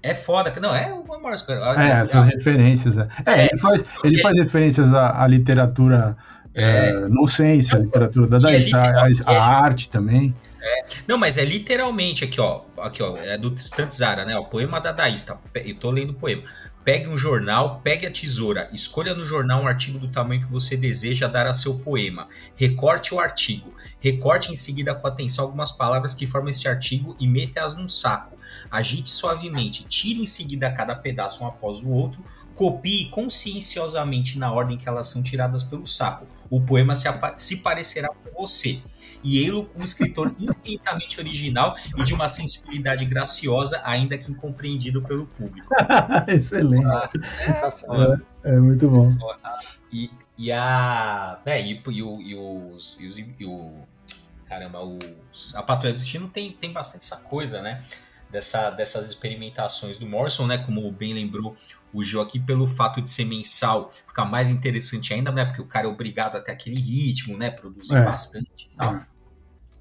é 0.03 0.13
foda, 0.13 0.53
não, 0.59 0.75
é 0.75 0.93
o 0.93 1.05
Morrison. 1.05 1.53
É, 1.53 2.17
é, 2.17 2.23
referências. 2.35 2.97
É. 2.97 3.07
é, 3.25 3.45
ele 3.45 3.57
faz, 3.57 3.83
ele 4.03 4.17
faz 4.17 4.37
referências 4.37 4.93
à, 4.93 5.23
à 5.23 5.27
literatura 5.27 6.17
é, 6.53 6.89
é, 6.89 6.93
no 7.07 7.25
senso, 7.25 7.77
a 7.77 7.79
literatura 7.79 8.27
dadaísta, 8.27 8.77
a, 8.77 9.31
a 9.31 9.63
arte 9.63 9.89
também. 9.89 10.35
É, 10.65 10.85
não, 11.05 11.17
mas 11.17 11.37
é 11.37 11.43
literalmente 11.43 12.23
aqui, 12.23 12.39
ó. 12.39 12.61
Aqui, 12.77 13.03
ó. 13.03 13.17
É 13.17 13.37
do 13.37 13.51
Tristan 13.51 13.91
Zara, 13.91 14.23
né? 14.23 14.37
O 14.37 14.45
poema 14.45 14.79
dadaísta. 14.79 15.37
Eu 15.53 15.75
tô 15.75 15.91
lendo 15.91 16.11
o 16.11 16.13
poema. 16.13 16.43
Pegue 16.85 17.07
um 17.07 17.17
jornal, 17.17 17.81
pegue 17.81 18.05
a 18.05 18.11
tesoura, 18.11 18.69
escolha 18.73 19.13
no 19.13 19.23
jornal 19.23 19.63
um 19.63 19.67
artigo 19.67 19.97
do 19.97 20.09
tamanho 20.09 20.41
que 20.41 20.51
você 20.51 20.75
deseja 20.75 21.27
dar 21.27 21.47
a 21.47 21.53
seu 21.53 21.75
poema. 21.75 22.27
Recorte 22.55 23.13
o 23.13 23.19
artigo. 23.21 23.73
Recorte 24.01 24.51
em 24.51 24.55
seguida 24.55 24.93
com 24.93 25.07
atenção 25.07 25.45
algumas 25.45 25.71
palavras 25.71 26.13
que 26.13 26.27
formam 26.27 26.49
este 26.49 26.67
artigo 26.67 27.15
e 27.19 27.27
meta-as 27.27 27.73
num 27.73 27.87
saco. 27.87 28.37
Agite 28.69 29.09
suavemente, 29.09 29.85
tire 29.85 30.21
em 30.21 30.25
seguida 30.25 30.71
cada 30.71 30.93
pedaço 30.95 31.43
um 31.43 31.47
após 31.47 31.81
o 31.81 31.89
outro, 31.89 32.23
copie 32.53 33.09
conscienciosamente 33.09 34.37
na 34.37 34.51
ordem 34.51 34.77
que 34.77 34.89
elas 34.89 35.07
são 35.07 35.23
tiradas 35.23 35.63
pelo 35.63 35.85
saco. 35.85 36.27
O 36.49 36.61
poema 36.61 36.95
se, 36.95 37.07
se 37.37 37.57
parecerá 37.57 38.09
com 38.09 38.41
você 38.41 38.81
e 39.23 39.39
ele 39.39 39.53
um 39.53 39.83
escritor 39.83 40.35
infinitamente 40.37 41.19
original 41.19 41.75
e 41.97 42.03
de 42.03 42.13
uma 42.13 42.27
sensibilidade 42.27 43.05
graciosa, 43.05 43.81
ainda 43.83 44.17
que 44.17 44.31
incompreendido 44.31 45.01
pelo 45.01 45.25
público. 45.25 45.67
Excelente. 46.27 46.85
Ah, 46.85 47.09
é, 47.13 48.51
é, 48.51 48.55
é, 48.55 48.59
muito 48.59 48.89
bom. 48.89 49.09
E, 49.91 50.11
e 50.37 50.51
a. 50.51 51.39
É, 51.45 51.61
e, 51.61 51.81
e, 51.89 52.03
o, 52.03 52.21
e, 52.21 52.35
os, 52.35 52.99
e, 52.99 53.05
os, 53.05 53.17
e 53.17 53.45
o. 53.45 53.71
Caramba, 54.47 54.83
os, 54.83 55.55
a 55.55 55.63
Patrulha 55.63 55.93
do 55.93 55.97
Destino 55.97 56.27
tem, 56.27 56.51
tem 56.51 56.71
bastante 56.71 57.03
essa 57.03 57.17
coisa, 57.17 57.61
né? 57.61 57.81
Dessa, 58.29 58.71
dessas 58.71 59.09
experimentações 59.09 59.99
do 59.99 60.07
Morrison, 60.07 60.47
né? 60.47 60.57
Como 60.57 60.91
bem 60.91 61.13
lembrou 61.13 61.55
o 61.93 62.03
Gil 62.03 62.19
aqui, 62.19 62.39
pelo 62.39 62.65
fato 62.65 62.99
de 62.99 63.09
ser 63.09 63.25
mensal, 63.25 63.91
fica 64.07 64.25
mais 64.25 64.49
interessante 64.49 65.13
ainda, 65.13 65.31
né? 65.31 65.45
Porque 65.45 65.61
o 65.61 65.67
cara 65.67 65.85
é 65.85 65.89
obrigado 65.89 66.35
a 66.35 66.41
ter 66.41 66.51
aquele 66.51 66.79
ritmo, 66.79 67.37
né? 67.37 67.51
Produzir 67.51 67.95
é. 67.95 68.03
bastante 68.03 68.71
e 68.73 68.75
tal. 68.75 69.05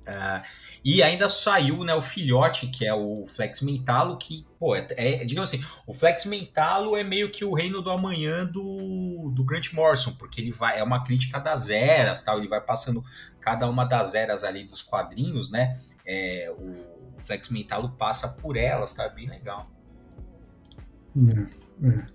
Uh, 0.02 0.42
e 0.84 1.00
ainda 1.02 1.28
saiu 1.28 1.84
né, 1.84 1.94
o 1.94 2.02
filhote, 2.02 2.66
que 2.66 2.84
é 2.84 2.92
o 2.92 3.24
Flex 3.24 3.62
Mentalo, 3.62 4.16
que, 4.16 4.44
pô, 4.58 4.74
é, 4.74 4.86
é, 4.96 5.24
digamos 5.24 5.48
assim, 5.48 5.64
o 5.86 5.94
Flex 5.94 6.26
Mentalo 6.26 6.96
é 6.96 7.04
meio 7.04 7.30
que 7.30 7.44
o 7.44 7.54
reino 7.54 7.80
do 7.80 7.90
amanhã 7.90 8.44
do, 8.44 9.30
do 9.32 9.44
Grant 9.44 9.72
Morrison, 9.72 10.12
porque 10.12 10.40
ele 10.40 10.50
vai, 10.50 10.78
é 10.78 10.82
uma 10.82 11.04
crítica 11.04 11.38
das 11.38 11.70
eras, 11.70 12.22
tal, 12.22 12.38
ele 12.38 12.48
vai 12.48 12.60
passando 12.60 13.02
cada 13.40 13.68
uma 13.68 13.84
das 13.84 14.14
eras 14.14 14.42
ali 14.42 14.64
dos 14.64 14.82
quadrinhos, 14.82 15.50
né? 15.50 15.80
É, 16.04 16.52
o, 16.58 17.14
o 17.16 17.20
Flex 17.20 17.48
Mentalo 17.48 17.90
passa 17.90 18.28
por 18.28 18.56
elas, 18.56 18.92
tá 18.92 19.08
bem 19.08 19.28
legal. 19.28 19.70
É, 21.16 21.88
é. 21.88 22.06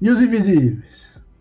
E 0.00 0.10
os 0.10 0.20
invisíveis? 0.20 0.84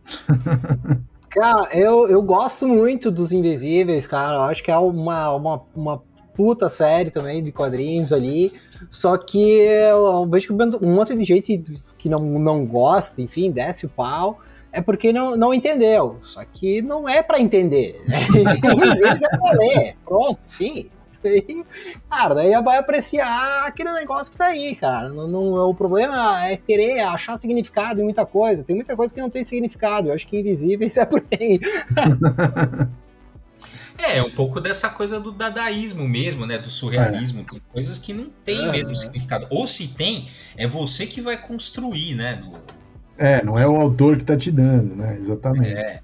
Cara, 1.29 1.69
eu, 1.73 2.09
eu 2.09 2.21
gosto 2.21 2.67
muito 2.67 3.11
dos 3.11 3.31
Invisíveis, 3.31 4.07
cara. 4.07 4.37
Eu 4.37 4.41
acho 4.41 4.63
que 4.63 4.71
é 4.71 4.77
uma, 4.77 5.31
uma, 5.33 5.61
uma 5.75 6.03
puta 6.33 6.69
série 6.69 7.11
também 7.11 7.43
de 7.43 7.51
quadrinhos 7.51 8.11
ali. 8.11 8.51
Só 8.89 9.17
que 9.17 9.39
eu 9.39 10.25
vejo 10.27 10.47
que 10.47 10.53
um 10.53 10.95
monte 10.95 11.15
de 11.15 11.23
gente 11.23 11.63
que 11.97 12.09
não, 12.09 12.19
não 12.19 12.65
gosta, 12.65 13.21
enfim, 13.21 13.51
desce 13.51 13.85
o 13.85 13.89
pau, 13.89 14.39
é 14.71 14.81
porque 14.81 15.11
não, 15.11 15.35
não 15.35 15.53
entendeu. 15.53 16.17
Só 16.23 16.43
que 16.45 16.81
não 16.81 17.07
é 17.07 17.21
para 17.21 17.39
entender. 17.39 18.01
Invisíveis 18.07 19.21
é 19.21 19.37
pra 19.37 19.53
ler. 19.53 19.95
Pronto, 20.05 20.39
enfim. 20.47 20.89
Daí, 21.23 21.63
cara, 22.10 22.36
daí 22.36 22.51
vai 22.63 22.77
apreciar 22.77 23.65
aquele 23.65 23.91
negócio 23.93 24.32
que 24.32 24.38
tá 24.38 24.45
aí, 24.47 24.75
cara. 24.75 25.10
Não, 25.10 25.27
não, 25.27 25.69
o 25.69 25.75
problema 25.75 26.47
é 26.47 26.55
querer 26.58 26.99
achar 27.01 27.38
significado 27.38 28.01
em 28.01 28.03
muita 28.03 28.25
coisa. 28.25 28.63
Tem 28.63 28.75
muita 28.75 28.95
coisa 28.95 29.13
que 29.13 29.19
não 29.21 29.29
tem 29.29 29.43
significado. 29.43 30.10
Eu 30.10 30.13
acho 30.13 30.27
que 30.27 30.39
invisíveis 30.39 30.95
é 30.97 31.05
por 31.05 31.23
aí. 31.32 31.60
É, 34.01 34.23
um 34.23 34.29
pouco 34.29 34.62
dessa 34.62 34.89
coisa 34.89 35.19
do 35.19 35.29
dadaísmo 35.29 36.08
mesmo, 36.08 36.45
né? 36.45 36.58
Do 36.58 36.69
surrealismo. 36.69 37.43
Tem 37.43 37.62
coisas 37.73 37.97
que 37.99 38.13
não 38.13 38.29
tem 38.45 38.65
É. 38.69 38.71
mesmo 38.71 38.95
significado. 38.95 39.45
Ou 39.49 39.67
se 39.67 39.89
tem, 39.89 40.29
é 40.55 40.65
você 40.65 41.05
que 41.05 41.19
vai 41.19 41.36
construir, 41.36 42.15
né? 42.15 42.41
No- 42.41 42.58
É, 43.17 43.43
não 43.43 43.60
é 43.60 43.67
o 43.67 43.75
autor 43.75 44.15
que 44.17 44.23
tá 44.23 44.38
te 44.38 44.49
dando, 44.51 44.95
né? 44.95 45.17
Exatamente. 45.19 45.73
É. 45.73 45.99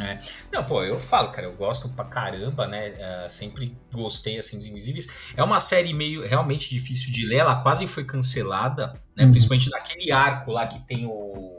é. 0.00 0.18
Não, 0.52 0.64
pô, 0.64 0.82
eu 0.84 0.98
falo, 1.00 1.30
cara, 1.30 1.46
eu 1.46 1.54
gosto 1.56 1.88
pra 1.88 2.04
caramba, 2.04 2.66
né? 2.66 2.88
é, 2.98 3.28
sempre 3.28 3.76
gostei, 3.92 4.38
assim, 4.38 4.58
dos 4.58 4.66
Invisíveis. 4.66 5.08
É 5.36 5.42
uma 5.42 5.60
série 5.60 5.92
meio 5.94 6.26
realmente 6.26 6.68
difícil 6.68 7.12
de 7.12 7.26
ler, 7.26 7.36
ela 7.38 7.56
quase 7.62 7.86
foi 7.86 8.04
cancelada, 8.04 8.92
né? 9.16 9.24
Uhum. 9.24 9.30
Principalmente 9.30 9.70
naquele 9.70 10.12
arco 10.12 10.50
lá 10.52 10.66
que 10.66 10.78
tem 10.86 11.06
o. 11.06 11.58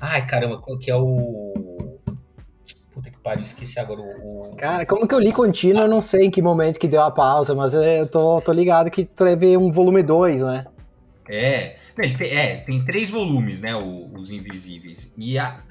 Ai, 0.00 0.26
caramba, 0.26 0.58
qual 0.58 0.78
que 0.78 0.90
é 0.90 0.96
o. 0.96 1.52
Puta 2.92 3.10
que 3.10 3.18
pariu, 3.20 3.42
esqueci 3.42 3.78
agora 3.80 4.00
o. 4.00 4.54
Cara, 4.58 4.84
como 4.84 5.08
que 5.08 5.14
eu 5.14 5.18
li 5.20 5.32
contínuo, 5.32 5.82
eu 5.82 5.88
não 5.88 6.00
sei 6.00 6.26
em 6.26 6.30
que 6.30 6.42
momento 6.42 6.78
que 6.78 6.86
deu 6.88 7.00
a 7.02 7.10
pausa, 7.10 7.54
mas 7.54 7.72
eu 7.72 8.06
tô, 8.06 8.40
tô 8.40 8.52
ligado 8.52 8.90
que 8.90 9.04
teve 9.04 9.56
um 9.56 9.72
volume 9.72 10.02
2, 10.02 10.42
né? 10.42 10.66
É, 11.28 11.76
tem, 11.94 12.28
é, 12.36 12.56
tem 12.58 12.84
três 12.84 13.08
volumes, 13.10 13.60
né? 13.60 13.74
o- 13.74 14.12
os 14.14 14.30
Invisíveis. 14.30 15.14
E 15.16 15.38
a, 15.38 15.62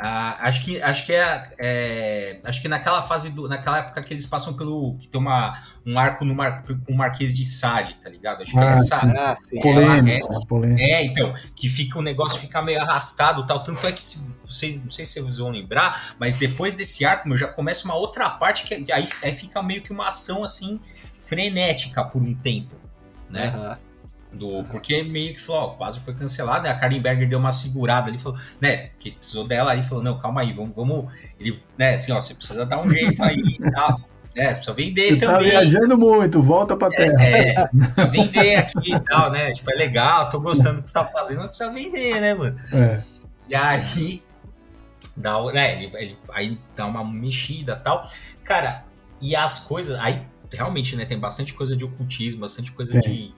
a- 0.00 0.48
acho 0.48 0.64
que 0.64 0.80
acho 0.80 1.04
que 1.06 1.12
é, 1.12 1.50
é, 1.58 2.40
acho 2.44 2.62
que 2.62 2.68
naquela 2.68 3.02
fase 3.02 3.30
do, 3.30 3.48
naquela 3.48 3.78
época 3.78 4.02
que 4.02 4.12
eles 4.14 4.26
passam 4.26 4.54
pelo 4.54 4.96
que 4.98 5.08
tem 5.08 5.20
uma 5.20 5.58
um 5.84 5.98
arco 5.98 6.22
no 6.24 6.34
mar, 6.34 6.62
com 6.64 6.92
o 6.92 6.96
Marquês 6.96 7.34
de 7.34 7.44
Sade, 7.46 7.94
tá 7.94 8.10
ligado? 8.10 8.42
Acho 8.42 8.52
que 8.52 8.58
é 8.58 8.62
Ah, 8.62 8.72
essa. 8.72 9.00
sim. 9.00 9.12
Ah, 9.16 9.36
sim. 9.40 9.60
Polêmica, 9.60 10.28
né? 10.28 10.40
polêmica. 10.46 10.82
É, 10.82 11.04
então, 11.04 11.34
que 11.56 11.68
fica 11.68 11.98
o 11.98 12.02
negócio 12.02 12.40
fica 12.40 12.60
meio 12.60 12.80
arrastado, 12.82 13.46
tal. 13.46 13.62
Tanto 13.64 13.86
é 13.86 13.92
que 13.92 14.02
se 14.02 14.30
vocês, 14.44 14.82
não 14.82 14.90
sei 14.90 15.06
se 15.06 15.18
vocês 15.20 15.38
vão 15.38 15.48
lembrar, 15.50 16.14
mas 16.18 16.36
depois 16.36 16.74
desse 16.76 17.06
arco, 17.06 17.26
meu, 17.26 17.38
já 17.38 17.48
começa 17.48 17.86
uma 17.86 17.94
outra 17.94 18.28
parte 18.28 18.64
que 18.64 18.92
aí, 18.92 19.08
aí 19.22 19.32
fica 19.32 19.62
meio 19.62 19.82
que 19.82 19.90
uma 19.92 20.08
ação 20.08 20.44
assim 20.44 20.78
frenética 21.20 22.04
por 22.04 22.22
um 22.22 22.34
tempo, 22.34 22.76
né? 23.30 23.48
Aham. 23.48 23.78
Do, 24.32 24.62
porque 24.64 25.02
meio 25.02 25.32
que 25.32 25.40
falou, 25.40 25.62
ó, 25.62 25.68
quase 25.70 26.00
foi 26.00 26.12
cancelado, 26.14 26.64
né? 26.64 26.70
A 26.70 26.74
Karen 26.74 27.00
Berger 27.00 27.26
deu 27.28 27.38
uma 27.38 27.50
segurada 27.50 28.08
ali, 28.10 28.18
falou, 28.18 28.38
né? 28.60 28.90
Que 28.98 29.12
precisou 29.12 29.46
dela 29.46 29.72
aí, 29.72 29.82
falou, 29.82 30.04
não, 30.04 30.18
calma 30.18 30.42
aí, 30.42 30.52
vamos, 30.52 30.76
vamos. 30.76 31.10
Ele, 31.40 31.58
né, 31.78 31.94
assim, 31.94 32.12
ó, 32.12 32.20
você 32.20 32.34
precisa 32.34 32.66
dar 32.66 32.78
um 32.84 32.90
jeito 32.90 33.22
aí 33.22 33.38
e 33.38 33.70
tal. 33.72 34.00
É, 34.34 34.48
precisa 34.52 34.74
vender 34.74 35.14
Você 35.14 35.16
tá 35.26 35.32
também. 35.38 35.50
viajando 35.50 35.96
muito, 35.98 36.42
volta 36.42 36.76
pra 36.76 36.90
terra. 36.90 37.24
É, 37.24 37.66
precisa 37.68 38.06
vender 38.06 38.54
aqui 38.56 38.94
e 38.94 39.00
tal, 39.00 39.30
né? 39.32 39.50
Tipo, 39.52 39.72
é 39.72 39.76
legal, 39.76 40.28
tô 40.28 40.38
gostando 40.40 40.76
do 40.76 40.82
que 40.82 40.88
você 40.90 40.94
tá 40.94 41.04
fazendo, 41.06 41.38
mas 41.38 41.48
precisa 41.48 41.70
vender, 41.72 42.20
né, 42.20 42.34
mano? 42.34 42.56
É. 42.72 43.02
E 43.48 43.54
aí, 43.54 44.22
dá, 45.16 45.42
né, 45.52 45.82
ele, 45.82 45.90
ele- 45.96 46.18
aí 46.32 46.58
dá 46.76 46.86
uma 46.86 47.02
mexida 47.04 47.78
e 47.80 47.84
tal. 47.84 48.08
Cara, 48.44 48.84
e 49.20 49.34
as 49.34 49.58
coisas, 49.60 49.98
aí 49.98 50.22
realmente, 50.52 50.94
né, 50.96 51.04
tem 51.04 51.18
bastante 51.18 51.54
coisa 51.54 51.74
de 51.76 51.84
ocultismo, 51.84 52.42
bastante 52.42 52.70
coisa 52.72 52.92
Tem. 52.92 53.00
de, 53.00 53.34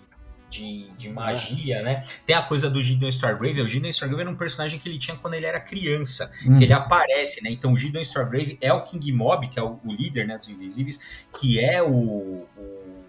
de, 0.51 0.89
de 0.99 1.09
magia, 1.09 1.81
né? 1.83 2.03
Tem 2.27 2.35
a 2.35 2.43
coisa 2.43 2.69
do 2.69 2.83
Gideon 2.83 3.09
Stargrave, 3.09 3.63
o 3.63 3.69
Gideon 3.69 3.89
Stargrave 3.91 4.23
era 4.23 4.31
um 4.31 4.37
personagem 4.37 4.79
que 4.79 4.89
ele 4.89 4.99
tinha 4.99 5.17
quando 5.17 5.35
ele 5.35 5.47
era 5.47 5.61
criança, 5.61 6.31
Uhum. 6.45 6.57
que 6.57 6.65
ele 6.65 6.73
aparece, 6.73 7.43
né? 7.45 7.51
Então 7.51 7.73
o 7.73 7.77
Gideon 7.79 8.01
Stargrave 8.03 8.59
é 8.61 8.73
o 8.73 8.83
King 8.83 9.13
Mob, 9.13 9.49
que 9.49 9.59
é 9.59 9.63
o, 9.63 9.79
o 9.85 9.93
líder, 9.93 10.27
né, 10.27 10.37
dos 10.37 10.49
Invisíveis, 10.49 11.01
que 11.41 11.61
é 11.61 11.81
o, 11.83 12.47
o, 12.57 13.05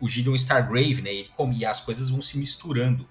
o 0.00 0.08
Gideon 0.08 0.34
Stargrave, 0.34 1.00
né? 1.02 1.14
Ele, 1.14 1.28
e 1.54 1.64
as 1.64 1.80
coisas 1.80 2.10
vão 2.10 2.20
se 2.20 2.36
misturando 2.38 3.08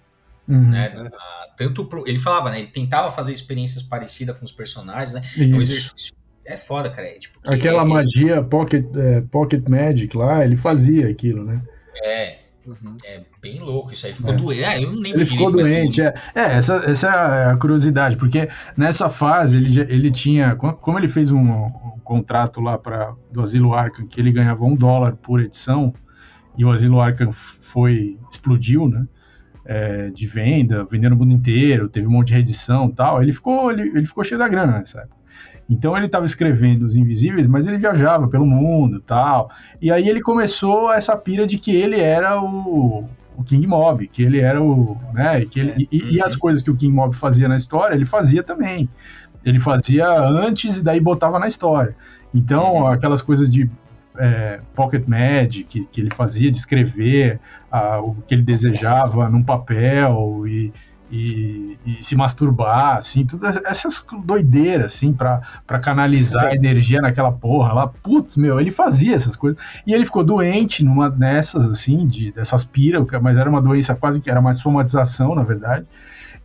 Uhum. 0.47 0.69
né? 0.69 1.09
Ah, 1.11 1.47
tanto 1.57 1.85
pro, 1.85 2.07
ele 2.07 2.19
falava, 2.19 2.51
né? 2.51 2.59
Ele 2.59 2.67
tentava 2.67 3.09
fazer 3.09 3.33
experiências 3.33 3.81
parecidas 3.81 4.37
com 4.37 4.45
os 4.45 4.51
personagens, 4.51 5.13
né? 5.13 5.23
É 5.37 5.41
um 5.41 5.53
Isso. 5.59 5.61
exercício. 5.61 6.13
É 6.45 6.55
foda, 6.55 6.91
cara. 6.91 7.07
É, 7.07 7.13
tipo, 7.13 7.41
que 7.41 7.51
Aquela 7.51 7.81
é, 7.81 7.85
magia 7.85 8.43
pocket, 8.43 8.85
é, 8.95 9.21
pocket 9.21 9.67
Magic 9.67 10.15
lá, 10.15 10.43
ele 10.45 10.55
fazia 10.55 11.09
aquilo, 11.09 11.43
né? 11.43 11.59
É, 12.03 12.37
Uhum. 12.65 12.97
é 13.05 13.21
bem 13.41 13.59
louco 13.59 13.91
isso 13.91 14.07
aí. 14.07 14.13
Ficou 14.13 14.33
É. 14.33 14.35
doente. 14.37 14.63
Ah, 14.63 14.81
eu 14.81 14.91
não 14.91 14.99
lembro 14.99 15.19
Ele 15.19 15.25
ficou 15.25 15.51
direito, 15.51 15.69
doente, 15.69 16.01
é. 16.01 16.13
É, 16.33 16.41
essa, 16.57 16.75
essa 16.85 17.07
é 17.07 17.51
a 17.51 17.57
curiosidade, 17.57 18.17
porque 18.17 18.49
nessa 18.75 19.09
fase 19.09 19.57
ele, 19.57 19.79
ele 19.81 20.11
tinha, 20.11 20.55
co- 20.55 20.73
como 20.73 20.97
ele 20.97 21.07
fez 21.07 21.29
um, 21.31 21.39
um 21.39 21.99
contrato 22.03 22.59
lá 22.61 22.77
para 22.77 23.13
do 23.31 23.41
Asilo 23.41 23.73
Arkham, 23.73 24.07
que 24.07 24.19
ele 24.19 24.31
ganhava 24.31 24.63
um 24.65 24.75
dólar 24.75 25.15
por 25.17 25.39
edição, 25.41 25.93
e 26.57 26.63
o 26.65 26.71
Asilo 26.71 26.99
Arkham 27.01 27.31
foi, 27.31 28.17
explodiu, 28.31 28.87
né? 28.87 29.05
é, 29.67 30.11
de 30.11 30.27
venda, 30.27 30.85
vendendo 30.85 31.13
o 31.13 31.17
mundo 31.17 31.33
inteiro, 31.33 31.89
teve 31.89 32.05
um 32.05 32.11
monte 32.11 32.27
de 32.27 32.33
reedição 32.35 32.87
e 32.87 32.93
tal. 32.93 33.21
Ele 33.21 33.31
ficou, 33.33 33.71
ele, 33.71 33.81
ele 33.97 34.05
ficou 34.05 34.23
cheio 34.23 34.37
da 34.37 34.47
grana 34.47 34.77
nessa 34.77 34.99
época. 34.99 35.14
Então 35.69 35.97
ele 35.97 36.05
estava 36.05 36.25
escrevendo 36.25 36.83
Os 36.85 36.95
Invisíveis, 36.95 37.47
mas 37.47 37.65
ele 37.65 37.77
viajava 37.77 38.27
pelo 38.27 38.45
mundo 38.45 38.97
e 38.97 39.01
tal. 39.01 39.49
E 39.81 39.91
aí 39.91 40.07
ele 40.07 40.21
começou 40.21 40.91
essa 40.93 41.15
pira 41.17 41.47
de 41.47 41.57
que 41.57 41.75
ele 41.75 41.99
era 41.99 42.39
o, 42.41 43.05
o 43.35 43.43
King 43.43 43.65
Mob, 43.65 44.05
que 44.07 44.21
ele 44.21 44.39
era 44.39 44.61
o. 44.61 44.95
Né, 45.13 45.41
e, 45.41 45.45
que 45.47 45.59
ele- 45.59 45.87
e- 45.91 45.97
e 46.13 46.19
Uhum. 46.19 46.25
as 46.25 46.35
coisas 46.35 46.61
que 46.61 46.69
o 46.69 46.75
King 46.75 46.95
Mob 46.95 47.15
fazia 47.15 47.47
na 47.47 47.57
história, 47.57 47.95
ele 47.95 48.05
fazia 48.05 48.43
também. 48.43 48.87
Ele 49.43 49.59
fazia 49.59 50.07
antes 50.19 50.77
e 50.77 50.83
daí 50.83 50.99
botava 50.99 51.39
na 51.39 51.47
história. 51.47 51.95
Então, 52.33 52.75
Uhum. 52.75 52.87
aquelas 52.87 53.21
coisas 53.21 53.49
de 53.49 53.69
é, 54.17 54.61
Pocket 54.73 55.03
Magic 55.07 55.65
que, 55.65 55.85
que 55.87 55.99
ele 55.99 56.09
fazia, 56.15 56.49
de 56.49 56.57
escrever 56.57 57.37
ah, 57.69 57.99
o 57.99 58.15
que 58.25 58.33
ele 58.33 58.43
desejava 58.43 59.29
num 59.29 59.43
papel 59.43 60.43
e, 60.47 60.71
e, 61.11 61.77
e 61.85 62.03
se 62.03 62.15
masturbar, 62.15 62.97
assim, 62.97 63.25
todas 63.25 63.61
essas 63.63 64.03
doideiras, 64.25 64.93
assim, 64.93 65.13
pra, 65.13 65.41
pra 65.65 65.79
canalizar 65.79 66.45
a 66.45 66.55
energia 66.55 66.99
naquela 66.99 67.31
porra 67.31 67.73
lá. 67.73 67.87
Putz, 67.87 68.35
meu, 68.35 68.59
ele 68.59 68.71
fazia 68.71 69.15
essas 69.15 69.35
coisas. 69.35 69.59
E 69.85 69.93
ele 69.93 70.05
ficou 70.05 70.23
doente 70.23 70.83
numa 70.83 71.09
dessas, 71.09 71.69
assim, 71.69 72.07
de, 72.07 72.31
dessas 72.31 72.63
piras, 72.63 73.05
mas 73.21 73.37
era 73.37 73.49
uma 73.49 73.61
doença 73.61 73.95
quase 73.95 74.19
que 74.19 74.29
era 74.29 74.41
mais 74.41 74.57
somatização, 74.57 75.35
na 75.35 75.43
verdade. 75.43 75.85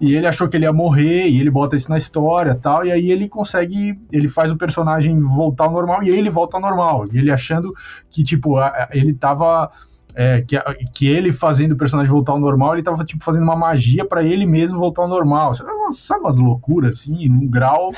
E 0.00 0.14
ele 0.14 0.26
achou 0.26 0.48
que 0.48 0.56
ele 0.56 0.64
ia 0.64 0.72
morrer, 0.72 1.28
e 1.28 1.38
ele 1.38 1.50
bota 1.50 1.76
isso 1.76 1.90
na 1.90 1.98
história 1.98 2.54
tal, 2.54 2.86
e 2.86 2.90
aí 2.90 3.10
ele 3.10 3.28
consegue, 3.28 4.00
ele 4.10 4.28
faz 4.28 4.50
o 4.50 4.56
personagem 4.56 5.20
voltar 5.20 5.64
ao 5.64 5.72
normal, 5.72 6.02
e 6.02 6.10
aí 6.10 6.18
ele 6.18 6.30
volta 6.30 6.56
ao 6.56 6.62
normal. 6.62 7.04
E 7.12 7.18
ele 7.18 7.30
achando 7.30 7.74
que, 8.10 8.24
tipo, 8.24 8.56
ele 8.92 9.12
tava. 9.12 9.70
É, 10.14 10.42
que, 10.42 10.58
que 10.92 11.06
ele 11.06 11.32
fazendo 11.32 11.72
o 11.72 11.76
personagem 11.76 12.10
voltar 12.10 12.32
ao 12.32 12.40
normal, 12.40 12.74
ele 12.74 12.82
tava, 12.82 13.04
tipo, 13.04 13.24
fazendo 13.24 13.44
uma 13.44 13.56
magia 13.56 14.04
pra 14.04 14.22
ele 14.22 14.46
mesmo 14.46 14.78
voltar 14.78 15.02
ao 15.02 15.08
normal. 15.08 15.54
Sabe 15.54 15.70
umas, 15.70 15.98
sabe 15.98 16.20
umas 16.20 16.36
loucuras, 16.36 17.00
assim, 17.00 17.28
num 17.28 17.46
grau 17.46 17.92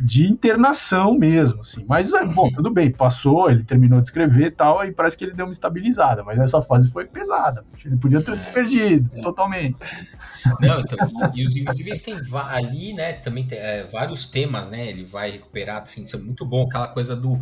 de 0.00 0.26
internação 0.26 1.16
mesmo, 1.16 1.60
assim. 1.60 1.84
Mas, 1.88 2.12
é, 2.12 2.26
bom, 2.26 2.50
tudo 2.50 2.70
bem, 2.70 2.90
passou, 2.90 3.48
ele 3.48 3.62
terminou 3.62 4.00
de 4.00 4.08
escrever 4.08 4.46
e 4.46 4.50
tal, 4.50 4.80
aí 4.80 4.90
parece 4.90 5.16
que 5.16 5.24
ele 5.24 5.34
deu 5.34 5.46
uma 5.46 5.52
estabilizada, 5.52 6.24
mas 6.24 6.38
essa 6.38 6.60
fase 6.60 6.90
foi 6.90 7.06
pesada. 7.06 7.62
Ele 7.84 7.96
podia 7.96 8.20
ter 8.20 8.38
se 8.38 8.50
perdido 8.50 9.08
totalmente. 9.22 9.76
Não, 10.60 10.80
então, 10.80 10.98
e, 11.32 11.42
e 11.42 11.46
os 11.46 11.56
Invisíveis 11.56 12.02
tem 12.02 12.20
ali, 12.48 12.92
né, 12.92 13.12
também 13.12 13.46
tem 13.46 13.58
é, 13.58 13.84
vários 13.84 14.26
temas, 14.26 14.68
né, 14.68 14.88
ele 14.88 15.04
vai 15.04 15.30
recuperar, 15.30 15.82
assim, 15.82 16.02
isso 16.02 16.16
é 16.16 16.18
muito 16.18 16.44
bom, 16.44 16.64
aquela 16.64 16.88
coisa 16.88 17.14
do... 17.14 17.38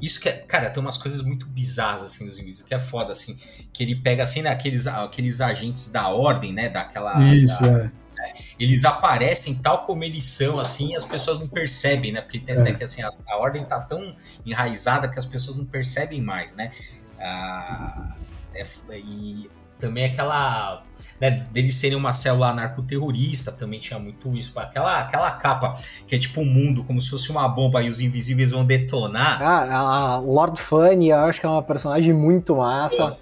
Isso 0.00 0.20
que 0.20 0.28
é, 0.28 0.32
cara, 0.32 0.70
tem 0.70 0.82
umas 0.82 0.96
coisas 0.96 1.22
muito 1.22 1.46
bizarras, 1.46 2.02
assim, 2.02 2.24
dos 2.26 2.38
Invisíveis, 2.38 2.66
que 2.66 2.74
é 2.74 2.78
foda, 2.78 3.12
assim, 3.12 3.38
que 3.72 3.82
ele 3.82 3.94
pega, 3.96 4.22
assim, 4.22 4.42
né, 4.42 4.50
aqueles, 4.50 4.86
aqueles 4.86 5.40
agentes 5.40 5.90
da 5.90 6.08
ordem, 6.08 6.52
né, 6.52 6.68
daquela... 6.68 7.22
Isso, 7.34 7.60
da- 7.60 7.90
é. 8.18 8.34
eles 8.58 8.84
aparecem 8.84 9.54
tal 9.54 9.84
como 9.86 10.04
eles 10.04 10.24
são, 10.24 10.58
assim, 10.60 10.92
e 10.92 10.96
as 10.96 11.06
pessoas 11.06 11.38
não 11.38 11.48
percebem, 11.48 12.12
né? 12.12 12.20
Porque 12.20 12.36
ele 12.36 12.44
tem 12.44 12.52
essa 12.52 12.60
É. 12.60 12.64
ideia 12.64 12.76
que 12.76 12.84
assim, 12.84 13.02
a, 13.02 13.10
a 13.26 13.36
ordem 13.38 13.64
tá 13.64 13.80
tão 13.80 14.14
enraizada 14.44 15.08
que 15.08 15.18
as 15.18 15.24
pessoas 15.24 15.56
não 15.56 15.64
percebem 15.64 16.20
mais, 16.20 16.54
né? 16.54 16.70
Ah, 17.18 18.14
é 18.54 18.62
e 18.98 19.50
também 19.80 20.04
aquela. 20.04 20.82
Né, 21.20 21.30
deles 21.52 21.74
serem 21.76 21.98
uma 21.98 22.14
célula 22.14 22.52
narcoterrorista 22.54 23.52
também 23.52 23.78
tinha 23.78 23.98
muito 23.98 24.34
isso. 24.34 24.58
Aquela, 24.58 25.00
aquela 25.00 25.30
capa 25.32 25.74
que 26.06 26.14
é 26.14 26.18
tipo 26.18 26.40
o 26.40 26.46
mundo, 26.46 26.82
como 26.84 26.98
se 27.00 27.10
fosse 27.10 27.30
uma 27.30 27.46
bomba 27.46 27.82
e 27.82 27.90
os 27.90 28.00
invisíveis 28.00 28.52
vão 28.52 28.64
detonar. 28.64 29.38
Cara, 29.38 29.76
a 29.76 30.18
Lord 30.18 30.60
Funny, 30.60 31.10
eu 31.10 31.18
acho 31.18 31.40
que 31.40 31.46
é 31.46 31.48
uma 31.48 31.62
personagem 31.62 32.14
muito 32.14 32.56
massa. 32.56 33.18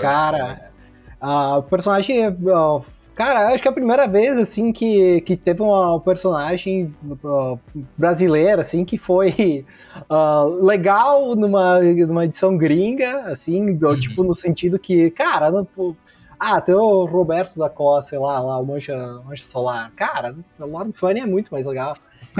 Cara, 0.00 0.70
a 1.20 1.62
personagem. 1.62 2.36
Cara, 3.18 3.48
acho 3.48 3.60
que 3.60 3.66
é 3.66 3.70
a 3.72 3.74
primeira 3.74 4.06
vez, 4.06 4.38
assim, 4.38 4.70
que, 4.72 5.20
que 5.22 5.36
teve 5.36 5.60
uma 5.60 5.98
personagem 5.98 6.94
ó, 7.24 7.56
brasileira, 7.96 8.62
assim, 8.62 8.84
que 8.84 8.96
foi 8.96 9.66
ah, 10.08 10.44
legal 10.62 11.34
numa, 11.34 11.80
numa 11.80 12.26
edição 12.26 12.56
gringa, 12.56 13.22
assim, 13.22 13.74
do- 13.74 13.88
Uhum. 13.88 13.98
tipo, 13.98 14.22
no 14.22 14.36
sentido 14.36 14.78
que, 14.78 15.10
cara, 15.10 15.50
não, 15.50 15.66
ah, 16.38 16.60
tem 16.60 16.76
o 16.76 17.06
Roberto 17.06 17.58
da 17.58 17.68
Costa, 17.68 18.10
sei 18.10 18.20
lá, 18.20 18.38
lá, 18.38 18.56
o 18.56 18.64
Mancha, 18.64 18.96
Mancha 19.26 19.44
Solar. 19.44 19.90
Cara, 19.96 20.36
o 20.60 20.64
Lord 20.66 20.92
Funny 20.94 21.18
é 21.18 21.26
muito 21.26 21.48
mais 21.52 21.66
legal. 21.66 21.94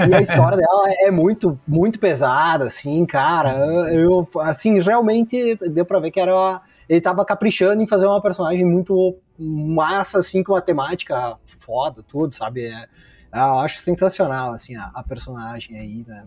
E 0.07 0.15
a 0.15 0.21
história 0.21 0.55
dela 0.57 0.85
é 0.99 1.11
muito, 1.11 1.59
muito 1.67 1.99
pesada, 1.99 2.67
assim, 2.67 3.05
cara. 3.05 3.53
Eu, 3.93 4.25
assim, 4.39 4.79
realmente 4.79 5.55
deu 5.69 5.83
pra 5.83 5.99
ver 5.99 6.11
que 6.11 6.21
era. 6.21 6.61
Ele 6.87 7.01
tava 7.01 7.25
caprichando 7.25 7.83
em 7.83 7.87
fazer 7.87 8.07
uma 8.07 8.21
personagem 8.21 8.63
muito 8.63 9.17
massa, 9.39 10.19
assim, 10.19 10.43
com 10.43 10.53
uma 10.53 10.61
temática 10.61 11.37
foda, 11.59 12.03
tudo, 12.03 12.33
sabe? 12.33 12.65
É, 12.65 12.85
eu 13.33 13.59
acho 13.59 13.79
sensacional, 13.79 14.53
assim, 14.53 14.75
a, 14.75 14.91
a 14.93 15.03
personagem 15.03 15.77
aí, 15.77 16.05
né? 16.07 16.25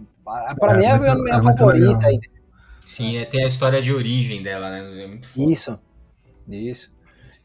Pra 0.58 0.72
é, 0.72 0.76
mim 0.78 0.84
é, 0.84 0.96
muito, 0.96 1.10
a 1.10 1.14
minha 1.16 1.52
é 1.52 1.56
favorita. 1.56 2.06
Aí. 2.06 2.20
Sim, 2.84 3.16
é, 3.16 3.24
tem 3.24 3.44
a 3.44 3.46
história 3.46 3.82
de 3.82 3.92
origem 3.92 4.42
dela, 4.42 4.70
né? 4.70 5.04
É 5.04 5.06
muito 5.06 5.28
foda. 5.28 5.52
Isso, 5.52 5.78
isso. 6.48 6.92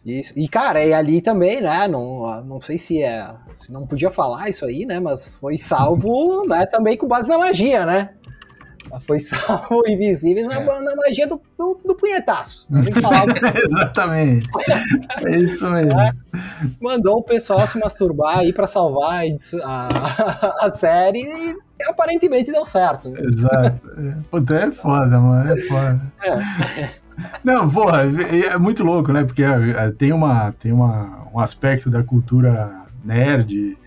Isso. 0.06 0.34
E, 0.40 0.48
cara, 0.48 0.86
e 0.86 0.94
ali 0.94 1.22
também, 1.22 1.60
né? 1.60 1.86
Não, 1.86 2.42
não 2.46 2.62
sei 2.62 2.78
se 2.78 3.04
é. 3.04 3.30
Se 3.58 3.74
não 3.74 3.86
podia 3.86 4.10
falar 4.10 4.50
isso 4.50 4.66
aí, 4.66 4.86
né? 4.86 5.02
Mas 5.02 5.34
foi 5.42 5.58
salvo 5.58 6.46
né, 6.48 6.66
também 6.66 6.96
com 6.96 7.08
base 7.08 7.28
na 7.28 7.38
magia, 7.38 7.86
né? 7.86 8.12
Foi 9.06 9.20
salvo 9.20 9.84
Invisíveis 9.88 10.50
é. 10.50 10.64
na, 10.64 10.82
na, 10.82 10.96
magia 10.96 11.28
do, 11.28 11.42
do, 11.58 11.80
do 11.86 11.96
punhetaço. 11.96 12.68
Exatamente. 13.64 14.50
É 15.26 15.38
isso 15.38 15.70
mesmo. 15.70 16.00
É, 16.00 16.12
mandou 16.82 17.18
o 17.18 17.24
pessoal 17.24 17.66
se 17.68 17.80
masturbar 17.80 18.40
aí 18.40 18.54
pra 18.54 18.68
salvar 18.68 19.24
a, 19.64 20.66
a, 20.66 20.72
série 20.72 21.22
e 21.22 21.56
aparentemente 21.88 22.52
deu 22.52 22.66
certo. 22.66 23.14
Exato. 23.18 23.82
Puta, 24.30 24.56
é 24.56 24.72
foda, 24.72 25.20
mano. 25.20 25.54
É 25.54 25.58
foda. 25.64 26.02
É. 26.24 26.90
Não, 27.44 27.70
porra, 27.70 28.04
é 28.52 28.58
muito 28.58 28.84
louco, 28.84 29.12
né? 29.12 29.24
Porque 29.24 29.44
é, 29.44 29.92
tem, 29.98 30.14
uma, 30.14 30.52
tem 30.52 30.72
uma, 30.72 31.28
um 31.34 31.40
aspecto 31.40 31.90
da 31.90 32.04
cultura 32.04 32.72
nerd, 33.04 33.78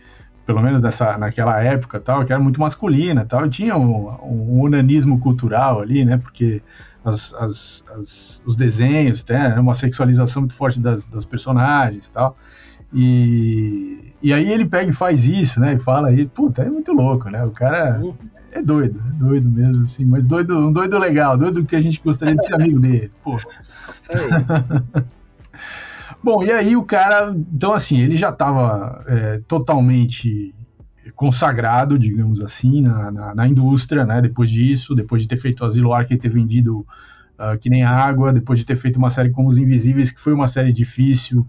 pelo 0.50 0.62
menos 0.62 0.82
nessa, 0.82 1.16
naquela 1.16 1.62
época 1.62 2.00
tal, 2.00 2.24
que 2.24 2.32
era 2.32 2.42
muito 2.42 2.58
masculina 2.58 3.24
tal, 3.24 3.46
e 3.46 3.50
tinha 3.50 3.76
um, 3.76 4.08
um 4.20 4.62
onanismo 4.62 5.20
cultural 5.20 5.80
ali, 5.80 6.04
né? 6.04 6.16
Porque 6.16 6.60
as, 7.04 7.32
as, 7.34 7.84
as, 7.94 8.42
os 8.44 8.56
desenhos, 8.56 9.24
né? 9.26 9.54
uma 9.60 9.76
sexualização 9.76 10.42
muito 10.42 10.54
forte 10.54 10.80
das, 10.80 11.06
das 11.06 11.24
personagens 11.24 12.08
tal. 12.08 12.36
E, 12.92 14.12
e 14.20 14.32
aí 14.32 14.50
ele 14.50 14.66
pega 14.66 14.90
e 14.90 14.92
faz 14.92 15.24
isso, 15.24 15.60
né? 15.60 15.74
E 15.74 15.78
fala 15.78 16.08
aí, 16.08 16.26
puta, 16.26 16.62
é 16.62 16.68
muito 16.68 16.90
louco, 16.90 17.30
né? 17.30 17.44
O 17.44 17.52
cara 17.52 18.00
uhum 18.02 18.12
é 18.50 18.60
doido, 18.60 19.00
é 19.08 19.12
doido 19.12 19.48
mesmo, 19.48 19.84
assim, 19.84 20.04
mas 20.04 20.24
doido, 20.24 20.58
um 20.58 20.72
doido 20.72 20.98
legal, 20.98 21.38
doido 21.38 21.64
que 21.64 21.76
a 21.76 21.80
gente 21.80 22.02
gostaria 22.04 22.34
de 22.34 22.44
ser 22.44 22.56
amigo 22.56 22.80
dele, 22.80 23.12
pô. 23.22 23.36
Isso 23.36 24.10
aí. 24.10 25.04
Bom, 26.22 26.42
e 26.44 26.52
aí 26.52 26.76
o 26.76 26.85
cara, 26.85 27.35
então 27.52 27.72
assim, 27.72 27.98
ele 27.98 28.16
já 28.16 28.28
estava 28.28 29.02
é, 29.06 29.40
totalmente 29.48 30.54
consagrado, 31.16 31.98
digamos 31.98 32.40
assim, 32.42 32.83
na, 32.83 33.11
na, 33.11 33.35
na, 33.35 33.48
indústria, 33.48 34.04
né, 34.04 34.20
depois 34.20 34.50
disso, 34.50 34.94
depois 34.94 35.22
de 35.22 35.28
ter 35.28 35.38
feito 35.38 35.62
o 35.62 35.66
Asilo 35.66 35.92
Arca 35.92 36.14
e 36.14 36.18
ter 36.18 36.28
vendido 36.28 36.80
uh, 37.38 37.59
que 37.59 37.70
nem 37.70 37.83
água, 37.83 38.33
depois 38.33 38.59
de 38.59 38.66
ter 38.66 38.76
feito 38.76 38.96
uma 38.96 39.11
série 39.11 39.30
como 39.30 39.48
Os 39.48 39.59
Invisíveis, 39.59 40.12
que 40.12 40.20
foi 40.20 40.33
uma 40.33 40.46
série 40.46 40.72
difícil, 40.72 41.40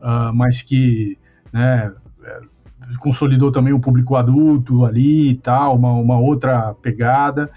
uh, 0.00 0.34
mas 0.34 0.60
que, 0.60 1.18
né, 1.52 1.92
consolidou 3.00 3.50
também 3.50 3.72
o 3.72 3.80
público 3.80 4.16
adulto 4.16 4.84
ali 4.84 5.30
e 5.30 5.34
tal, 5.36 5.76
uma, 5.76 5.92
uma 5.92 6.18
outra 6.18 6.74
pegada. 6.74 7.50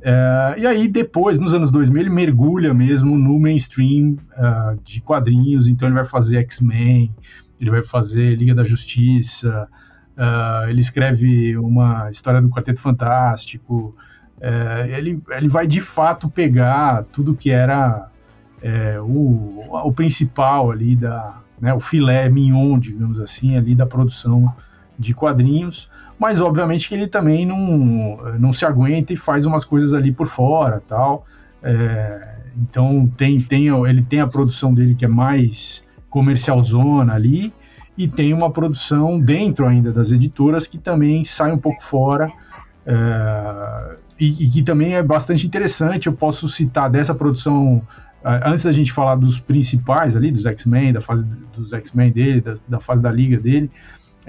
É, 0.00 0.54
e 0.58 0.66
aí 0.66 0.88
depois, 0.88 1.38
nos 1.38 1.52
anos 1.52 1.70
2000, 1.70 2.02
ele 2.02 2.10
mergulha 2.10 2.72
mesmo 2.72 3.18
no 3.18 3.38
mainstream 3.38 4.16
uh, 4.36 4.78
de 4.84 5.00
quadrinhos, 5.00 5.66
então 5.66 5.88
ele 5.88 5.94
vai 5.94 6.04
fazer 6.04 6.38
X-Men, 6.38 7.12
ele 7.60 7.70
vai 7.70 7.82
fazer 7.82 8.36
Liga 8.36 8.54
da 8.54 8.62
Justiça, 8.62 9.68
uh, 10.16 10.68
ele 10.68 10.80
escreve 10.80 11.56
uma 11.58 12.10
história 12.10 12.40
do 12.40 12.48
Quarteto 12.48 12.80
Fantástico, 12.80 13.94
uh, 14.38 14.86
ele, 14.88 15.20
ele 15.30 15.48
vai 15.48 15.66
de 15.66 15.80
fato 15.80 16.28
pegar 16.28 17.04
tudo 17.10 17.34
que 17.34 17.50
era 17.50 18.08
é, 18.62 19.00
o, 19.00 19.64
o 19.70 19.92
principal 19.92 20.70
ali 20.70 20.96
da, 20.96 21.40
né, 21.60 21.72
o 21.72 21.80
filé 21.80 22.28
mignon, 22.28 22.78
digamos 22.78 23.20
assim, 23.20 23.56
ali 23.56 23.74
da 23.74 23.86
produção 23.86 24.52
de 24.98 25.14
quadrinhos, 25.14 25.88
mas 26.18 26.40
obviamente 26.40 26.88
que 26.88 26.94
ele 26.94 27.06
também 27.06 27.46
não, 27.46 28.18
não 28.38 28.52
se 28.52 28.64
aguenta 28.64 29.12
e 29.12 29.16
faz 29.16 29.46
umas 29.46 29.64
coisas 29.64 29.94
ali 29.94 30.12
por 30.12 30.26
fora, 30.26 30.82
tal. 30.86 31.24
É, 31.62 32.36
então 32.56 33.06
tem, 33.16 33.40
tem, 33.40 33.68
ele 33.88 34.02
tem 34.02 34.20
a 34.20 34.26
produção 34.26 34.74
dele 34.74 34.94
que 34.94 35.04
é 35.04 35.08
mais 35.08 35.82
comercial 36.10 36.60
zona 36.62 37.14
ali 37.14 37.52
e 37.96 38.08
tem 38.08 38.32
uma 38.32 38.50
produção 38.50 39.20
dentro 39.20 39.66
ainda 39.66 39.92
das 39.92 40.10
editoras 40.10 40.66
que 40.66 40.78
também 40.78 41.24
sai 41.24 41.52
um 41.52 41.58
pouco 41.58 41.82
fora 41.82 42.32
é, 42.86 43.96
e, 44.18 44.46
e, 44.46 44.50
que 44.50 44.62
também 44.62 44.94
é 44.94 45.02
bastante 45.02 45.46
interessante. 45.46 46.08
Eu 46.08 46.12
posso 46.12 46.48
citar 46.48 46.90
dessa 46.90 47.14
produção 47.14 47.82
antes 48.24 48.64
da 48.64 48.72
gente 48.72 48.92
falar 48.92 49.14
dos 49.14 49.38
principais 49.38 50.16
ali, 50.16 50.30
dos 50.30 50.44
X-Men, 50.44 50.92
da 50.92 51.00
fase 51.00 51.24
dos 51.54 51.72
X-Men 51.72 52.10
dele, 52.10 52.40
da, 52.40 52.54
da, 52.66 52.80
fase 52.80 53.02
da 53.02 53.10
liga 53.10 53.38
dele, 53.38 53.70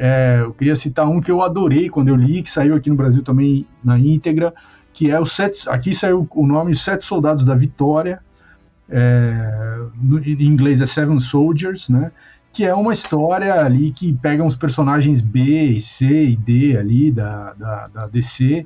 é, 0.01 0.39
eu 0.39 0.53
queria 0.53 0.77
citar 0.77 1.09
um 1.09 1.19
que 1.19 1.29
eu 1.29 1.41
adorei 1.41 1.89
quando 1.89 2.07
eu 2.07 2.15
li, 2.15 2.41
que 2.41 2.49
saiu 2.49 2.73
aqui 2.73 2.89
no 2.89 2.95
Brasil 2.95 3.21
também 3.21 3.67
na 3.83 3.99
íntegra, 3.99 4.53
que 4.93 5.12
é 5.12 5.19
o 5.19 5.25
Sete, 5.25 5.69
aqui 5.69 5.93
saiu 5.93 6.25
o 6.31 6.47
nome 6.47 6.73
Sete 6.73 7.03
Soldados 7.03 7.43
da 7.43 7.53
Vitória, 7.53 8.21
é, 8.89 9.77
em 10.25 10.45
inglês 10.45 10.79
é 10.79 10.85
Seven 10.85 11.19
Soldiers, 11.19 11.89
né? 11.89 12.13
Que 12.53 12.63
é 12.63 12.73
uma 12.73 12.93
história 12.93 13.62
ali 13.62 13.91
que 13.91 14.13
pega 14.13 14.41
uns 14.41 14.55
personagens 14.55 15.19
B, 15.19 15.77
C 15.81 16.29
e 16.29 16.35
D 16.38 16.77
ali 16.77 17.12
da, 17.12 17.53
da, 17.53 17.88
da 17.89 18.07
DC. 18.07 18.65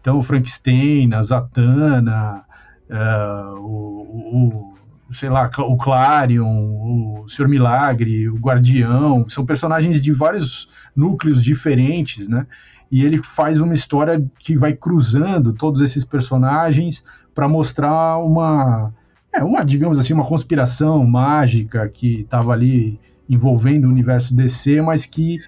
Então, 0.00 0.18
o 0.18 0.22
Frankenstein, 0.22 1.14
a 1.14 1.22
Zatanna, 1.22 2.44
uh, 2.90 3.56
o, 3.60 4.48
o, 4.48 4.74
sei 5.12 5.28
lá, 5.28 5.50
o 5.58 5.76
Clarion, 5.76 6.46
o 6.46 7.28
Senhor 7.28 7.48
Milagre, 7.48 8.28
o 8.28 8.36
Guardião, 8.36 9.28
são 9.28 9.44
personagens 9.44 10.00
de 10.00 10.12
vários 10.12 10.68
núcleos 10.94 11.42
diferentes, 11.42 12.28
né? 12.28 12.46
E 12.90 13.04
ele 13.04 13.18
faz 13.18 13.60
uma 13.60 13.72
história 13.72 14.22
que 14.38 14.56
vai 14.56 14.74
cruzando 14.74 15.52
todos 15.52 15.80
esses 15.80 16.04
personagens 16.04 17.02
para 17.34 17.48
mostrar 17.48 18.18
uma, 18.18 18.92
é, 19.32 19.42
uma, 19.42 19.64
digamos 19.64 19.98
assim, 19.98 20.12
uma 20.12 20.26
conspiração 20.26 21.04
mágica 21.06 21.88
que 21.88 22.20
estava 22.20 22.52
ali 22.52 23.00
envolvendo 23.28 23.86
o 23.86 23.90
universo 23.90 24.34
DC, 24.34 24.82
mas 24.82 25.06
que 25.06 25.40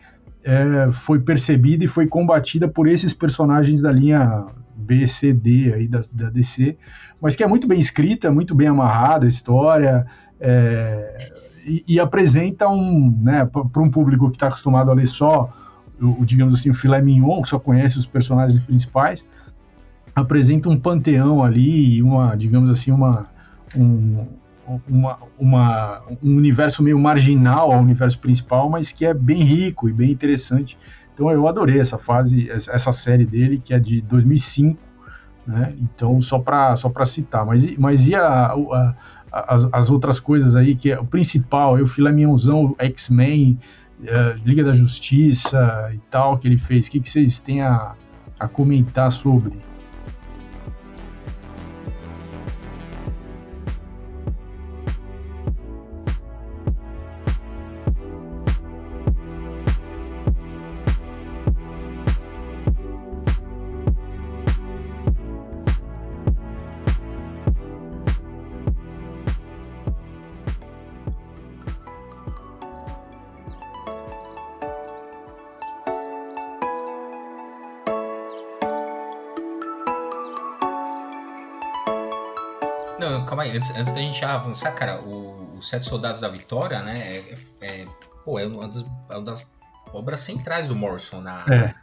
é, 0.43 0.91
foi 0.93 1.21
percebida 1.21 1.85
e 1.85 1.89
foi 1.89 2.07
combatida 2.07 2.67
por 2.67 2.89
esses 2.89 3.13
personagens 3.13 3.83
da 3.83 3.93
linha 3.93 4.47
B, 4.85 5.07
C, 5.07 5.33
D 5.33 5.73
aí 5.73 5.89
da, 5.89 6.03
da 6.13 6.31
DC, 6.31 6.77
mas 7.21 7.35
que 7.35 7.43
é 7.43 7.47
muito 7.47 7.67
bem 7.67 7.81
escrita, 7.81 8.31
muito 8.31 8.55
bem 8.55 8.69
amarrada 8.69 9.27
a 9.27 9.29
história, 9.29 10.07
é, 10.41 11.33
e, 11.65 11.85
e, 11.89 12.01
apresenta 12.01 12.69
um, 12.69 13.11
né, 13.23 13.47
para 13.47 13.83
um 13.83 13.91
público 13.91 14.29
que 14.29 14.37
está 14.37 14.49
acostumado 14.49 14.91
a 14.91 14.95
ler 14.95 15.09
só, 15.09 15.51
o, 16.01 16.25
digamos 16.25 16.53
assim, 16.53 16.69
o 16.69 16.75
filé 16.75 17.01
mignon, 17.01 17.41
que 17.41 17.49
só 17.49 17.59
conhece 17.59 17.99
os 17.99 18.07
personagens 18.07 18.61
principais, 18.61 19.25
apresenta 20.15 20.69
um 20.69 20.79
panteão 20.79 21.43
ali, 21.43 22.03
uma, 22.03 22.37
digamos 22.37 22.69
assim, 22.71 22.91
uma, 22.91 23.25
um, 23.75 24.27
uma, 24.87 25.19
uma, 25.39 26.03
um 26.23 26.37
universo 26.37 26.83
meio 26.83 26.99
marginal 26.99 27.73
ao 27.73 27.81
universo 27.81 28.19
principal, 28.19 28.69
mas 28.69 28.93
que 28.93 29.05
é 29.05 29.15
bem 29.15 29.43
rico 29.43 29.89
e 29.89 29.93
bem 29.93 30.11
interessante 30.11 30.79
então 31.15 31.31
eu 31.31 31.47
adorei 31.47 31.79
essa 31.79 31.97
fase, 31.97 32.51
essa 32.51 32.93
série 32.93 33.25
dele, 33.25 33.63
que 33.65 33.73
é 33.73 33.79
de 33.79 34.01
2005, 34.03 34.77
né? 35.47 35.73
Então, 35.81 36.21
só 36.21 36.41
para 36.41 36.75
só 36.77 36.93
citar. 37.05 37.47
Mas, 37.47 37.77
mas 37.77 38.07
e 38.09 38.17
a, 38.17 38.53
a, 38.53 38.95
as, 39.31 39.69
as, 39.73 39.91
outras 39.91 40.19
coisas 40.19 40.57
aí, 40.57 40.75
que 40.75 40.91
é 40.91 40.99
o 40.99 41.05
principal, 41.05 41.75
o 41.75 41.87
filé 41.87 42.11
mignonzão, 42.11 42.75
X-Men, 42.79 43.61
uh, 44.01 44.39
Liga 44.45 44.65
da 44.65 44.73
Justiça 44.73 45.91
e 45.95 45.99
tal, 46.11 46.37
que 46.37 46.49
ele 46.49 46.59
fez. 46.59 46.89
O 46.89 46.91
que, 46.91 47.01
que 47.01 47.09
vocês 47.09 47.39
têm 47.39 47.63
a, 47.63 47.95
a 48.39 48.49
comentar 48.49 49.13
sobre? 49.13 49.53
Antes, 83.65 83.71
antes 83.71 83.93
da 83.93 84.01
gente 84.01 84.25
avançar, 84.25 84.73
cara, 84.73 85.01
o, 85.01 85.57
o 85.57 85.63
Sete 85.63 85.87
Soldados 85.87 86.21
da 86.21 86.29
Vitória, 86.29 86.83
né? 86.83 87.01
É, 87.01 87.35
é, 87.61 87.67
é 87.67 87.87
pô, 88.25 88.39
é 88.39 88.47
uma, 88.47 88.69
das, 88.69 88.83
é 88.83 89.15
uma, 89.15 89.23
das, 89.23 89.51
obras 89.93 90.21
centrais 90.21 90.69
do 90.69 90.75
Morrison 90.75 91.21
na, 91.21 91.45
é. 91.49 91.75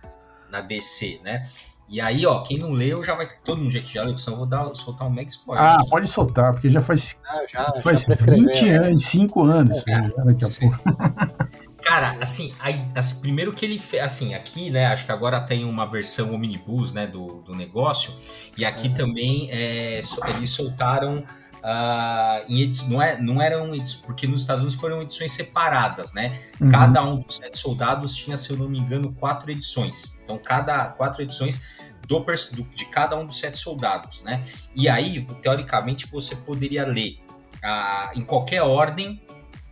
na 0.49 0.61
DC, 0.61 1.21
né? 1.23 1.47
E 1.87 1.99
aí, 1.99 2.25
ó, 2.25 2.41
quem 2.41 2.57
não 2.57 2.71
leu 2.71 3.03
já 3.03 3.15
vai. 3.15 3.27
Todo 3.43 3.61
mundo 3.61 3.71
já 3.71 3.81
que 3.81 3.93
já 3.93 4.03
leu, 4.03 4.17
senão 4.17 4.35
eu 4.35 4.39
vou 4.39 4.47
dar, 4.47 4.73
soltar 4.75 5.07
um 5.07 5.11
mega 5.11 5.29
spoiler. 5.29 5.63
Ah, 5.63 5.75
aqui. 5.75 5.89
pode 5.89 6.09
soltar, 6.09 6.53
porque 6.53 6.69
já 6.69 6.81
faz, 6.81 7.17
Ah, 7.25 7.43
já, 7.51 7.73
faz 7.81 8.01
já 8.01 8.05
prescreveu, 8.05 8.45
20 8.45 8.65
né? 8.65 8.77
anos, 8.77 9.05
5 9.05 9.43
anos. 9.43 9.83
É. 9.87 10.01
né, 10.01 10.11
daqui 10.25 10.45
a 10.45 10.49
pouco. 10.59 10.79
Cara, 11.83 12.15
assim, 12.21 12.53
aí, 12.59 12.85
assim, 12.95 13.19
primeiro 13.19 13.51
que 13.51 13.65
ele 13.65 13.79
fez, 13.79 14.03
assim, 14.03 14.33
aqui, 14.33 14.69
né, 14.69 14.85
acho 14.85 15.05
que 15.05 15.11
agora 15.11 15.41
tem 15.41 15.65
uma 15.65 15.85
versão 15.85 16.33
omnibus, 16.33 16.93
né, 16.93 17.07
do, 17.07 17.41
do 17.41 17.55
negócio, 17.55 18.13
e 18.55 18.63
aqui 18.63 18.87
também 18.87 19.49
é, 19.51 19.99
eles 20.29 20.49
soltaram 20.51 21.25
ah, 21.63 22.41
em 22.47 22.61
edi- 22.61 22.87
não, 22.89 23.01
é, 23.01 23.21
não 23.21 23.41
eram 23.41 23.73
edi- 23.75 23.97
porque 24.05 24.25
nos 24.27 24.41
Estados 24.41 24.63
Unidos 24.63 24.79
foram 24.79 25.01
edições 25.01 25.31
separadas, 25.31 26.13
né? 26.13 26.39
Uhum. 26.59 26.69
Cada 26.69 27.03
um 27.03 27.19
dos 27.21 27.35
sete 27.35 27.57
soldados 27.57 28.15
tinha, 28.15 28.35
se 28.37 28.49
eu 28.51 28.57
não 28.57 28.67
me 28.69 28.79
engano, 28.79 29.13
quatro 29.13 29.51
edições. 29.51 30.19
Então, 30.23 30.37
cada 30.37 30.85
quatro 30.87 31.21
edições 31.21 31.63
do, 32.07 32.19
do- 32.19 32.63
de 32.75 32.85
cada 32.85 33.15
um 33.17 33.25
dos 33.25 33.37
sete 33.39 33.57
soldados, 33.57 34.21
né? 34.23 34.43
E 34.75 34.89
aí, 34.89 35.25
teoricamente, 35.41 36.07
você 36.07 36.35
poderia 36.35 36.85
ler 36.85 37.19
ah, 37.63 38.11
em 38.15 38.23
qualquer 38.23 38.61
ordem, 38.63 39.21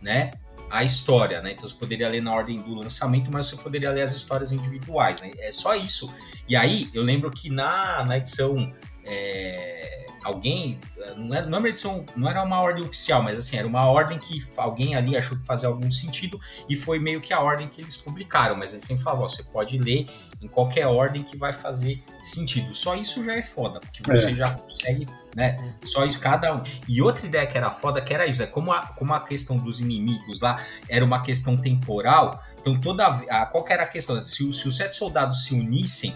né? 0.00 0.30
A 0.70 0.84
história, 0.84 1.42
né? 1.42 1.50
Então 1.52 1.66
você 1.66 1.74
poderia 1.74 2.08
ler 2.08 2.22
na 2.22 2.32
ordem 2.32 2.56
do 2.62 2.72
lançamento, 2.74 3.28
mas 3.32 3.46
você 3.46 3.56
poderia 3.56 3.90
ler 3.90 4.02
as 4.02 4.14
histórias 4.14 4.52
individuais, 4.52 5.20
né? 5.20 5.32
É 5.40 5.50
só 5.50 5.74
isso. 5.74 6.14
E 6.48 6.54
aí, 6.54 6.88
eu 6.94 7.02
lembro 7.02 7.28
que 7.30 7.50
na, 7.50 8.04
na 8.04 8.16
edição. 8.18 8.72
é, 9.04 9.99
alguém. 10.22 10.78
Não 11.16 11.34
era, 11.34 11.46
não, 11.46 11.58
era 11.58 11.58
uma 11.58 11.68
edição, 11.68 12.04
não 12.16 12.28
era 12.28 12.42
uma 12.42 12.60
ordem 12.60 12.84
oficial, 12.84 13.22
mas 13.22 13.38
assim, 13.38 13.56
era 13.56 13.66
uma 13.66 13.84
ordem 13.86 14.18
que 14.18 14.42
alguém 14.56 14.94
ali 14.94 15.16
achou 15.16 15.36
que 15.38 15.44
fazia 15.44 15.68
algum 15.68 15.90
sentido 15.90 16.38
e 16.68 16.76
foi 16.76 16.98
meio 16.98 17.20
que 17.20 17.32
a 17.32 17.40
ordem 17.40 17.68
que 17.68 17.80
eles 17.80 17.96
publicaram. 17.96 18.56
Mas 18.56 18.72
eles 18.72 18.84
sempre 18.84 19.02
falavam: 19.02 19.28
você 19.28 19.42
pode 19.42 19.78
ler 19.78 20.06
em 20.42 20.48
qualquer 20.48 20.86
ordem 20.86 21.22
que 21.22 21.36
vai 21.36 21.52
fazer 21.52 22.02
sentido. 22.22 22.72
Só 22.72 22.94
isso 22.96 23.22
já 23.24 23.34
é 23.34 23.42
foda, 23.42 23.78
porque 23.80 24.02
você 24.02 24.30
É. 24.30 24.34
já 24.34 24.50
consegue, 24.54 25.06
né? 25.36 25.74
Só 25.84 26.04
isso, 26.06 26.18
cada 26.18 26.54
um. 26.54 26.62
E 26.88 27.02
outra 27.02 27.26
ideia 27.26 27.46
que 27.46 27.58
era 27.58 27.70
foda, 27.70 28.00
que 28.00 28.12
era 28.14 28.26
isso, 28.26 28.42
é 28.42 28.46
como 28.46 28.72
a, 28.72 28.86
como 28.86 29.12
a 29.12 29.20
questão 29.20 29.58
dos 29.58 29.80
inimigos 29.80 30.40
lá 30.40 30.56
era 30.88 31.04
uma 31.04 31.20
questão 31.20 31.56
temporal, 31.58 32.42
então 32.58 32.78
toda 32.78 33.06
a, 33.06 33.46
qual 33.46 33.64
era 33.68 33.82
a 33.82 33.86
questão? 33.86 34.24
Se, 34.24 34.50
se 34.52 34.66
os 34.68 34.76
sete 34.76 34.94
soldados 34.94 35.44
se 35.44 35.54
unissem, 35.54 36.14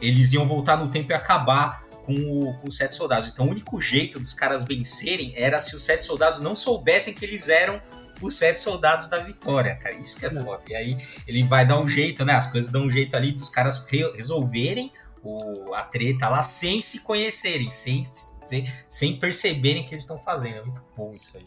eles 0.00 0.32
iam 0.32 0.46
voltar 0.46 0.76
no 0.76 0.88
tempo 0.88 1.10
e 1.12 1.14
acabar 1.14 1.83
com, 2.04 2.14
o- 2.14 2.54
com 2.58 2.68
os 2.68 2.76
sete 2.76 2.94
soldados. 2.94 3.28
Então 3.28 3.46
o 3.46 3.50
único 3.50 3.80
jeito 3.80 4.18
dos 4.20 4.32
caras 4.34 4.64
vencerem 4.64 5.32
era 5.36 5.58
se 5.60 5.74
os 5.74 5.82
sete 5.82 6.04
soldados 6.04 6.40
não 6.40 6.54
soubessem 6.54 7.14
que 7.14 7.24
eles 7.24 7.48
eram 7.48 7.80
os 8.22 8.34
sete 8.36 8.60
soldados 8.60 9.08
da 9.08 9.18
vitória, 9.18 9.74
cara. 9.76 9.94
Isso 9.96 10.16
que 10.18 10.24
é 10.26 10.30
foda. 10.30 10.62
E 10.68 10.74
aí 10.74 10.98
ele 11.26 11.42
vai 11.44 11.66
dar 11.66 11.78
um 11.80 11.88
jeito, 11.88 12.24
né? 12.24 12.34
As 12.34 12.46
coisas 12.46 12.70
dão 12.70 12.82
um 12.84 12.90
jeito 12.90 13.16
ali 13.16 13.32
dos 13.32 13.48
caras 13.48 13.84
re- 13.88 14.12
resolverem 14.14 14.92
o, 15.22 15.72
a 15.74 15.82
treta 15.82 16.28
lá 16.28 16.42
sem 16.42 16.80
se 16.82 17.00
conhecerem, 17.00 17.70
sem, 17.70 18.04
sem, 18.44 18.70
sem 18.88 19.18
perceberem 19.18 19.84
que 19.84 19.92
eles 19.92 20.02
estão 20.02 20.18
fazendo. 20.18 20.58
É 20.58 20.62
muito 20.62 20.82
bom 20.96 21.14
isso 21.14 21.36
aí. 21.38 21.46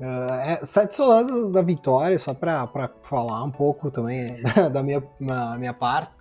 Ah, 0.00 0.58
é, 0.62 0.66
Sete 0.66 0.94
Soldados 0.94 1.50
da 1.50 1.62
Vitória, 1.62 2.18
só 2.18 2.34
pra 2.34 2.68
falar 3.02 3.42
um 3.42 3.50
pouco 3.50 3.90
também 3.90 4.42
da, 4.42 4.68
da 4.68 4.82
minha 4.82 5.72
parte. 5.72 6.12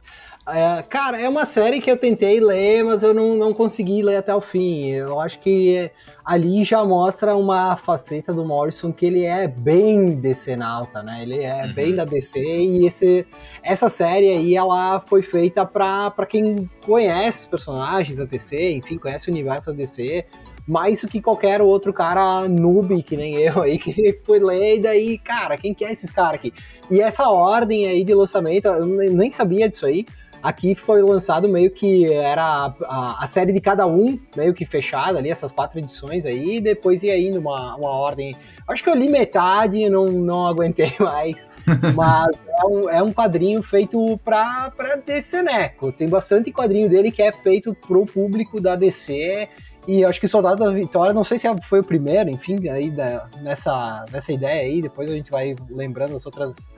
É, 0.47 0.83
cara, 0.83 1.19
é 1.19 1.27
uma 1.27 1.43
série 1.43 1.81
que 1.81 1.89
eu 1.89 1.97
tentei 1.97 2.39
ler, 2.39 2.83
mas 2.83 3.01
eu 3.01 3.15
não, 3.15 3.33
não 3.33 3.51
consegui 3.51 4.03
ler 4.03 4.17
até 4.17 4.33
o 4.35 4.39
fim. 4.39 4.89
Eu 4.91 5.19
acho 5.19 5.39
que 5.39 5.89
ali 6.23 6.63
já 6.63 6.85
mostra 6.85 7.35
uma 7.35 7.75
faceta 7.75 8.31
do 8.31 8.45
Morrison 8.45 8.91
que 8.91 9.07
ele 9.07 9.25
é 9.25 9.47
bem 9.47 10.11
decenalta, 10.11 11.01
né? 11.01 11.23
Ele 11.23 11.41
é 11.41 11.65
Uhum. 11.65 11.73
bem 11.73 11.95
da 11.95 12.05
DC 12.05 12.39
e 12.39 12.85
esse, 12.85 13.25
essa 13.63 13.89
série 13.89 14.29
aí 14.29 14.55
ela 14.55 14.99
foi 14.99 15.23
feita 15.23 15.65
pra, 15.65 16.11
pra 16.11 16.27
quem 16.27 16.69
conhece 16.85 17.41
os 17.41 17.47
personagens 17.47 18.15
da 18.15 18.25
DC, 18.25 18.73
enfim, 18.73 18.99
conhece 18.99 19.29
o 19.29 19.31
universo 19.33 19.71
da 19.71 19.77
DC 19.77 20.25
mais 20.67 21.01
do 21.01 21.07
que 21.07 21.21
qualquer 21.21 21.61
outro 21.61 21.93
cara 21.93 22.47
noob, 22.47 23.01
que 23.03 23.15
nem 23.15 23.35
eu 23.35 23.61
aí, 23.61 23.77
que 23.79 24.19
foi 24.23 24.39
ler 24.39 24.77
e 24.77 24.79
daí, 24.79 25.17
cara, 25.17 25.57
quem 25.57 25.73
que 25.73 25.85
é 25.85 25.91
esses 25.91 26.09
caras 26.11 26.35
aqui? 26.35 26.53
E 26.89 26.99
essa 27.01 27.29
ordem 27.29 27.87
aí 27.87 28.03
de 28.03 28.13
lançamento, 28.13 28.65
eu 28.67 28.85
nem 28.85 29.31
sabia 29.31 29.69
disso 29.69 29.85
aí. 29.85 30.05
Aqui 30.47 30.75
foi 30.75 31.01
lançado 31.01 31.49
meio 31.49 31.71
que 31.71 32.13
era 32.13 32.43
a, 32.43 32.73
a- 32.87 33.23
a 33.23 33.25
série 33.25 33.51
de 33.51 33.59
cada 33.59 33.87
um, 33.87 34.19
meio 34.37 34.53
que 34.53 34.63
fechada 34.63 35.17
ali, 35.17 35.29
essas 35.31 35.51
quatro 35.51 35.79
edições 35.79 36.23
aí, 36.23 36.57
e 36.57 36.61
depois 36.61 37.01
ia 37.01 37.19
indo 37.19 37.39
uma, 37.39 37.75
uma 37.75 37.89
ordem. 37.89 38.35
Acho 38.67 38.83
que 38.83 38.89
eu 38.91 38.95
li 38.95 39.09
metade 39.09 39.77
e 39.77 39.89
não, 39.89 40.05
não 40.05 40.45
aguentei 40.45 40.93
mais. 41.01 41.47
Mas 41.95 42.45
é 42.61 42.65
um, 42.65 42.89
é 42.89 43.01
um 43.01 43.11
quadrinho 43.11 43.63
feito 43.63 44.19
pra, 44.23 44.71
pra 44.77 44.97
DC 44.97 45.41
Neco. 45.41 45.91
Tem 45.91 46.07
bastante 46.07 46.51
quadrinho 46.51 46.87
dele 46.87 47.09
que 47.11 47.23
é 47.23 47.31
feito 47.31 47.73
pro 47.73 48.05
público 48.05 48.61
da 48.61 48.75
DC. 48.75 49.49
E 49.87 50.03
acho 50.05 50.19
que 50.19 50.27
Soldado 50.27 50.63
da 50.63 50.71
Vitória, 50.71 51.13
não 51.13 51.23
sei 51.23 51.37
se 51.39 51.47
foi 51.63 51.79
o 51.79 51.83
primeiro, 51.83 52.29
enfim, 52.29 52.67
aí 52.69 52.89
da- 52.91 53.27
nessa, 53.41 54.05
nessa 54.11 54.31
ideia 54.31 54.61
aí, 54.61 54.81
depois 54.81 55.09
a 55.09 55.13
gente 55.13 55.29
vai 55.31 55.55
lembrando 55.69 56.15
as 56.15 56.25
outras 56.25 56.71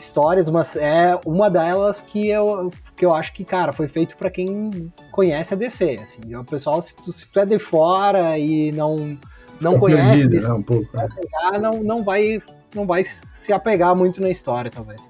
histórias, 0.00 0.48
mas 0.50 0.74
é 0.76 1.18
uma 1.24 1.48
delas 1.50 2.02
que 2.02 2.28
eu, 2.28 2.72
que 2.96 3.04
eu 3.04 3.14
acho 3.14 3.32
que, 3.32 3.44
cara, 3.44 3.72
foi 3.72 3.86
feito 3.88 4.16
pra 4.16 4.30
quem 4.30 4.92
conhece 5.12 5.54
a 5.54 5.56
DC, 5.56 6.00
assim, 6.02 6.34
o 6.34 6.44
pessoal, 6.44 6.80
se 6.82 6.96
tu, 6.96 7.12
se 7.12 7.28
tu 7.28 7.38
é 7.40 7.46
de 7.46 7.58
fora 7.58 8.38
e 8.38 8.72
não, 8.72 9.16
não 9.60 9.74
Tá 9.74 9.78
conhece 9.80 10.02
perdido, 10.10 10.30
DC, 10.30 10.48
né, 10.48 10.54
um 10.54 10.62
pouco. 10.62 10.96
né? 10.96 11.08
pegar, 11.14 11.58
não, 11.58 11.82
não, 11.82 12.02
vai, 12.02 12.42
não 12.74 12.86
vai 12.86 13.04
se 13.04 13.52
apegar 13.52 13.94
muito 13.94 14.20
na 14.20 14.30
história, 14.30 14.70
talvez. 14.70 15.00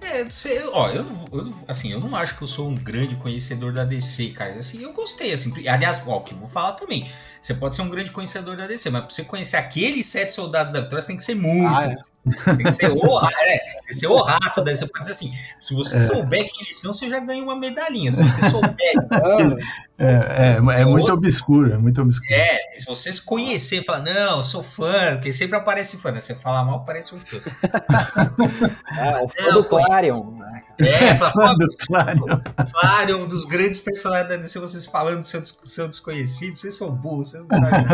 É, 0.00 0.22
você, 0.22 0.62
ó, 0.72 0.90
eu, 0.90 1.02
não- 1.02 1.28
eu 1.32 1.54
assim, 1.66 1.90
eu 1.90 1.98
não 1.98 2.14
acho 2.14 2.36
que 2.36 2.42
eu 2.42 2.46
sou 2.46 2.68
um 2.68 2.74
grande 2.74 3.16
conhecedor 3.16 3.72
da 3.72 3.84
DC, 3.84 4.28
cara. 4.30 4.54
Assim, 4.58 4.82
eu 4.82 4.92
gostei, 4.92 5.32
assim. 5.32 5.50
Aliás, 5.66 6.02
ó, 6.06 6.20
que 6.20 6.34
eu 6.34 6.38
vou 6.38 6.46
falar 6.46 6.72
também. 6.74 7.08
Você 7.40 7.54
pode 7.54 7.74
ser 7.74 7.80
um 7.82 7.88
grande 7.88 8.10
conhecedor 8.10 8.54
da 8.54 8.66
DC, 8.66 8.90
mas 8.90 9.00
pra 9.06 9.10
você 9.14 9.24
conhecer 9.24 9.56
aqueles 9.56 10.04
sete 10.06 10.30
soldados 10.32 10.74
da 10.74 10.80
Vitória, 10.80 11.00
você 11.00 11.06
tem 11.08 11.16
que 11.16 11.24
ser 11.24 11.34
muito. 11.34 11.74
Ah, 11.74 11.86
é. 11.86 12.13
Tem 12.44 12.56
que 12.58 12.72
ser 12.72 12.90
o, 12.90 12.96
é, 13.28 13.58
tem 13.58 13.82
que 13.86 13.94
ser 13.94 14.06
o 14.06 14.16
rato. 14.22 14.62
Daí 14.62 14.74
você 14.74 14.86
pode 14.86 15.00
dizer 15.00 15.12
assim: 15.12 15.32
se 15.60 15.74
você 15.74 15.96
É. 15.96 15.98
souber 15.98 16.40
quem 16.40 16.62
eles 16.62 16.80
são, 16.80 16.92
você 16.92 17.08
já 17.08 17.18
ganha 17.20 17.42
uma 17.42 17.54
medalhinha. 17.54 18.10
Se 18.12 18.22
você 18.22 18.48
souber, 18.48 18.74
Ah, 19.10 19.56
É, 19.96 20.06
é, 20.06 20.56
é 20.56 20.60
muito 20.84 21.02
outro- 21.02 21.14
obscuro, 21.14 21.72
é 21.72 21.78
muito 21.78 22.02
obscuro. 22.02 22.28
é, 22.34 22.58
se 22.78 22.84
vocês 22.84 23.20
conhecer 23.20 23.76
e 23.80 23.84
falar, 23.84 24.00
não, 24.00 24.38
eu 24.38 24.42
sou 24.42 24.60
fã, 24.60 25.12
porque 25.12 25.32
sempre 25.32 25.54
aparece 25.56 25.98
fã, 25.98 26.10
né? 26.10 26.18
Você 26.18 26.34
fala 26.34 26.64
mal, 26.64 26.82
parece 26.82 27.14
um 27.14 27.18
fã. 27.20 27.36
é, 27.36 27.40
o 29.22 29.28
fã 29.28 29.42
Não, 29.46 29.52
do 29.52 29.64
Clarion, 29.64 30.30
né? 30.36 30.62
É, 30.80 31.14
fala, 31.14 31.54
Do 31.56 31.68
Clarion. 31.86 32.26
Claro, 32.72 33.18
um 33.22 33.28
dos 33.28 33.44
grandes 33.44 33.80
personagens 33.82 34.28
da 34.28 34.36
DC, 34.36 34.58
vocês 34.58 34.84
falando 34.84 35.18
do 35.18 35.24
seu, 35.24 35.44
seu 35.44 35.86
desconhecido, 35.86 36.54
vocês 36.56 36.74
são 36.76 36.90
burros, 36.96 37.30
vocês 37.30 37.46
não 37.46 37.56
sabem. 37.60 37.86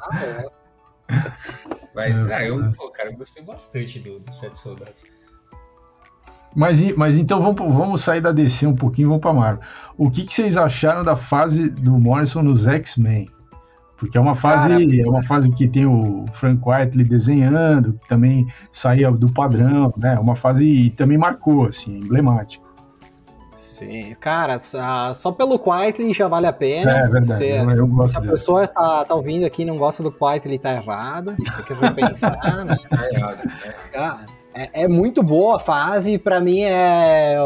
Ah, 0.00 0.24
é. 0.24 0.44
Mas, 1.94 2.28
É, 2.28 2.34
ah, 2.34 2.44
eu, 2.44 2.64
é. 2.64 2.70
pô, 2.76 2.90
cara, 2.90 3.10
eu 3.10 3.16
gostei 3.16 3.42
bastante 3.42 3.98
do, 3.98 4.18
do 4.18 4.32
Sete 4.32 4.58
Soldados. 4.58 5.04
Mas, 6.54 6.80
mas 6.96 7.16
então 7.16 7.40
vamos, 7.40 7.74
vamos 7.74 8.00
sair 8.00 8.20
da 8.20 8.30
DC 8.30 8.66
um 8.66 8.76
pouquinho 8.76 9.06
e 9.06 9.08
vamos 9.08 9.20
pra 9.20 9.32
Marvel. 9.32 9.62
O 9.96 10.10
que, 10.10 10.24
que 10.24 10.32
vocês 10.32 10.56
acharam 10.56 11.02
da 11.02 11.16
fase 11.16 11.68
do 11.68 11.98
Morrison 11.98 12.42
nos 12.42 12.66
X-Men? 12.66 13.28
Porque 13.96 14.18
é 14.18 14.20
uma 14.20 14.34
fase, 14.34 14.68
Cara, 14.68 15.02
é 15.02 15.08
uma 15.08 15.22
fase 15.22 15.50
que 15.50 15.66
tem 15.66 15.86
o 15.86 16.24
Frank 16.32 16.60
Whiteley 16.64 17.06
desenhando, 17.06 17.94
que 17.94 18.08
também 18.08 18.46
saía 18.70 19.10
do 19.10 19.32
padrão, 19.32 19.92
né? 19.96 20.18
Uma 20.18 20.36
fase 20.36 20.66
e 20.66 20.90
também 20.90 21.16
marcou, 21.16 21.66
assim, 21.66 21.98
emblemático. 21.98 22.63
Sim, 23.78 24.14
cara, 24.20 24.58
só, 24.60 25.32
pelo 25.32 25.58
Quietly 25.58 26.14
já 26.14 26.28
vale 26.28 26.46
a 26.46 26.52
pena. 26.52 26.92
É, 26.96 27.08
verdade, 27.08 27.26
Você- 27.26 27.58
eu, 27.60 27.70
eu 27.98 28.08
se 28.08 28.16
a 28.16 28.20
dele. 28.20 28.30
pessoa 28.32 28.66
tá, 28.68 29.04
tá 29.04 29.14
ouvindo 29.14 29.44
aqui 29.44 29.62
e 29.62 29.64
não 29.64 29.76
gosta 29.76 30.00
do 30.00 30.12
Quietly, 30.12 30.60
tá 30.60 30.72
errado. 30.74 31.34
Tem 31.36 31.64
que 31.64 31.74
repensar, 31.74 32.64
né? 32.64 32.76
Cara, 33.92 34.26
é, 34.54 34.84
é 34.84 34.88
muito 34.88 35.24
boa 35.24 35.56
a 35.56 35.58
fase. 35.58 36.18
Pra 36.18 36.38
mim, 36.40 36.60
é. 36.62 37.36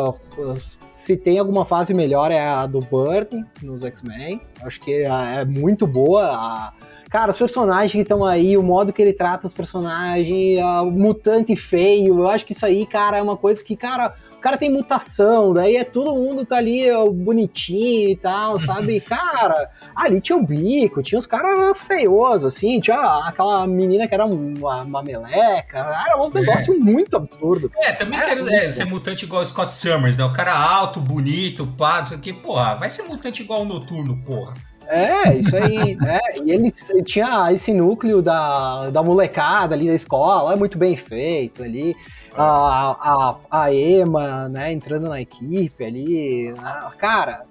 Se 0.87 1.17
tem 1.17 1.39
alguma 1.39 1.65
fase 1.65 1.95
melhor, 1.95 2.31
é 2.31 2.47
a 2.47 2.67
do 2.67 2.81
Burton 2.81 3.43
nos 3.63 3.83
X-Men. 3.83 4.41
Acho 4.63 4.81
que 4.81 4.93
é, 4.93 5.41
é 5.41 5.45
muito 5.47 5.87
boa. 5.87 6.25
A- 6.27 6.73
Cara, 7.11 7.31
os 7.31 7.39
personagens 7.39 7.91
que 7.91 8.01
estão 8.01 8.23
aí, 8.23 8.55
o 8.55 8.63
modo 8.63 8.93
que 8.93 9.01
ele 9.01 9.15
trata 9.15 9.47
os 9.47 9.53
personagens, 9.55 10.61
o 10.83 10.91
mutante 10.91 11.57
feio, 11.57 12.19
eu 12.19 12.29
acho 12.29 12.45
que 12.45 12.53
isso 12.53 12.67
aí, 12.67 12.85
cara, 12.85 13.17
é 13.17 13.23
uma 13.23 13.35
coisa 13.35 13.65
que, 13.65 13.75
cara, 13.75 14.13
o 14.39 14.41
cara 14.41 14.57
tem 14.57 14.71
mutação, 14.71 15.53
daí 15.53 15.77
é 15.77 15.83
todo 15.83 16.15
mundo 16.15 16.47
tá 16.47 16.59
ali 16.59 16.89
ó, 16.93 17.11
bonitinho 17.11 18.11
e 18.11 18.17
tal, 18.17 18.59
sabe? 18.61 19.01
Cara, 19.01 19.69
ali 19.97 20.21
tinha 20.21 20.39
o 20.39 20.47
bico, 20.47 21.03
tinha 21.03 21.19
os 21.19 21.27
caras 21.27 21.77
feiosos, 21.77 22.55
assim, 22.55 22.79
tinha 22.79 22.97
aquela 23.27 23.67
menina 23.67 24.07
que 24.07 24.15
era 24.15 24.25
uma, 24.25 24.85
uma 24.85 25.03
meleca, 25.03 25.79
era 25.79 26.17
um 26.17 26.31
negócio 26.31 26.79
muito 26.79 27.17
absurdo. 27.17 27.71
É, 27.83 27.93
também 27.93 28.17
É, 28.17 28.25
quero 28.27 28.49
é, 28.49 28.71
ser 28.71 28.85
mutante 28.85 29.25
igual 29.25 29.43
o 29.43 29.45
Scott 29.45 29.73
Summers, 29.73 30.17
né? 30.17 30.25
O 30.25 30.33
cara 30.33 30.55
alto, 30.57 31.01
bonito, 31.01 31.67
pá, 31.77 31.99
não 31.99 32.05
sei 32.05 32.19
o 32.19 32.21
que, 32.21 32.33
porra. 32.33 32.77
Vai 32.77 32.89
ser 32.89 33.03
mutante 33.03 33.43
igual 33.43 33.63
o 33.63 33.65
Noturno, 33.65 34.17
porra. 34.25 34.55
É, 34.87 35.35
isso 35.35 35.55
aí. 35.57 35.99
É, 36.07 36.39
e 36.39 36.53
ele, 36.53 36.73
ele 36.91 37.03
tinha 37.03 37.53
esse 37.53 37.75
núcleo 37.75 38.23
da, 38.23 38.89
da 38.91 39.03
molecada 39.03 39.75
ali 39.75 39.89
da 39.89 39.95
escola, 39.95 40.53
é 40.53 40.57
muito 40.57 40.79
bem 40.79 40.97
feito 40.97 41.63
ali. 41.63 41.95
A, 42.37 43.37
a, 43.51 43.63
a 43.65 43.75
Emma, 43.75 44.49
né, 44.49 44.73
entrando 44.73 45.09
na 45.09 45.21
equipe 45.21 45.85
ali. 45.85 46.53
Né, 46.53 46.91
cara, 46.99 47.45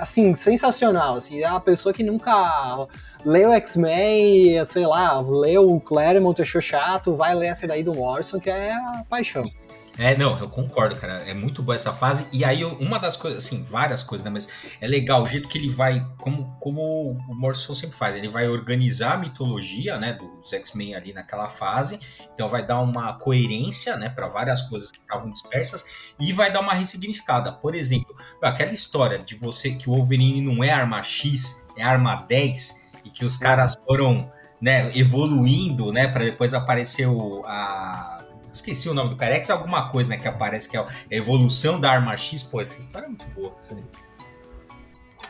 assim, 0.00 0.34
sensacional. 0.34 1.16
Assim, 1.16 1.42
é 1.42 1.50
uma 1.50 1.60
pessoa 1.60 1.92
que 1.92 2.02
nunca 2.02 2.86
leu 3.24 3.52
X-Men, 3.52 4.64
sei 4.68 4.86
lá, 4.86 5.20
leu 5.20 5.68
o 5.68 5.80
Claremont, 5.80 6.40
achou 6.40 6.60
chato, 6.60 7.14
vai 7.14 7.34
ler 7.34 7.48
essa 7.48 7.66
daí 7.66 7.82
do 7.82 7.94
Morrison, 7.94 8.38
que 8.38 8.50
é 8.50 8.72
a 8.72 9.04
paixão. 9.08 9.44
Sim. 9.44 9.65
É, 9.98 10.14
não, 10.14 10.38
eu 10.38 10.48
concordo, 10.48 10.94
cara. 10.96 11.14
É 11.26 11.32
muito 11.32 11.62
boa 11.62 11.74
essa 11.74 11.92
fase. 11.92 12.28
E 12.30 12.44
aí, 12.44 12.64
uma 12.64 12.98
das 12.98 13.16
coisas, 13.16 13.44
assim, 13.44 13.64
várias 13.64 14.02
coisas, 14.02 14.24
né? 14.24 14.30
Mas 14.30 14.48
é 14.80 14.86
legal 14.86 15.22
o 15.22 15.26
jeito 15.26 15.48
que 15.48 15.56
ele 15.56 15.70
vai, 15.70 16.06
como, 16.18 16.54
como 16.60 17.12
o 17.12 17.34
Morrison 17.34 17.74
sempre 17.74 17.96
faz, 17.96 18.14
ele 18.14 18.28
vai 18.28 18.46
organizar 18.46 19.14
a 19.14 19.16
mitologia, 19.16 19.98
né, 19.98 20.12
dos 20.12 20.52
X-Men 20.52 20.94
ali 20.94 21.12
naquela 21.14 21.48
fase. 21.48 21.98
Então, 22.34 22.48
vai 22.48 22.66
dar 22.66 22.80
uma 22.80 23.14
coerência, 23.14 23.96
né, 23.96 24.10
para 24.10 24.28
várias 24.28 24.60
coisas 24.62 24.92
que 24.92 24.98
estavam 24.98 25.30
dispersas 25.30 25.86
e 26.20 26.30
vai 26.32 26.52
dar 26.52 26.60
uma 26.60 26.74
ressignificada. 26.74 27.50
Por 27.52 27.74
exemplo, 27.74 28.14
aquela 28.42 28.72
história 28.72 29.18
de 29.18 29.34
você 29.34 29.70
que 29.70 29.88
o 29.88 29.94
Wolverine 29.94 30.42
não 30.42 30.62
é 30.62 30.70
arma 30.70 31.02
X, 31.02 31.64
é 31.76 31.82
arma 31.82 32.16
10 32.16 32.86
e 33.04 33.10
que 33.10 33.24
os 33.24 33.36
caras 33.38 33.82
foram, 33.86 34.30
né, 34.60 34.90
evoluindo, 34.94 35.90
né, 35.90 36.06
para 36.06 36.24
depois 36.24 36.52
aparecer 36.52 37.06
o, 37.06 37.44
a 37.46 38.15
Esqueci 38.56 38.88
o 38.88 38.94
nome 38.94 39.10
do 39.10 39.16
cara. 39.16 39.36
É 39.36 39.52
alguma 39.52 39.88
coisa, 39.88 40.10
né? 40.10 40.16
Que 40.16 40.26
aparece 40.26 40.68
que 40.68 40.76
é 40.76 40.80
a 40.80 40.86
evolução 41.10 41.80
da 41.80 41.90
arma 41.90 42.16
X. 42.16 42.42
Pô, 42.42 42.60
essa 42.60 42.78
história 42.78 43.06
é 43.06 43.08
muito 43.08 43.26
boa. 43.28 43.50
Sim. 43.50 43.84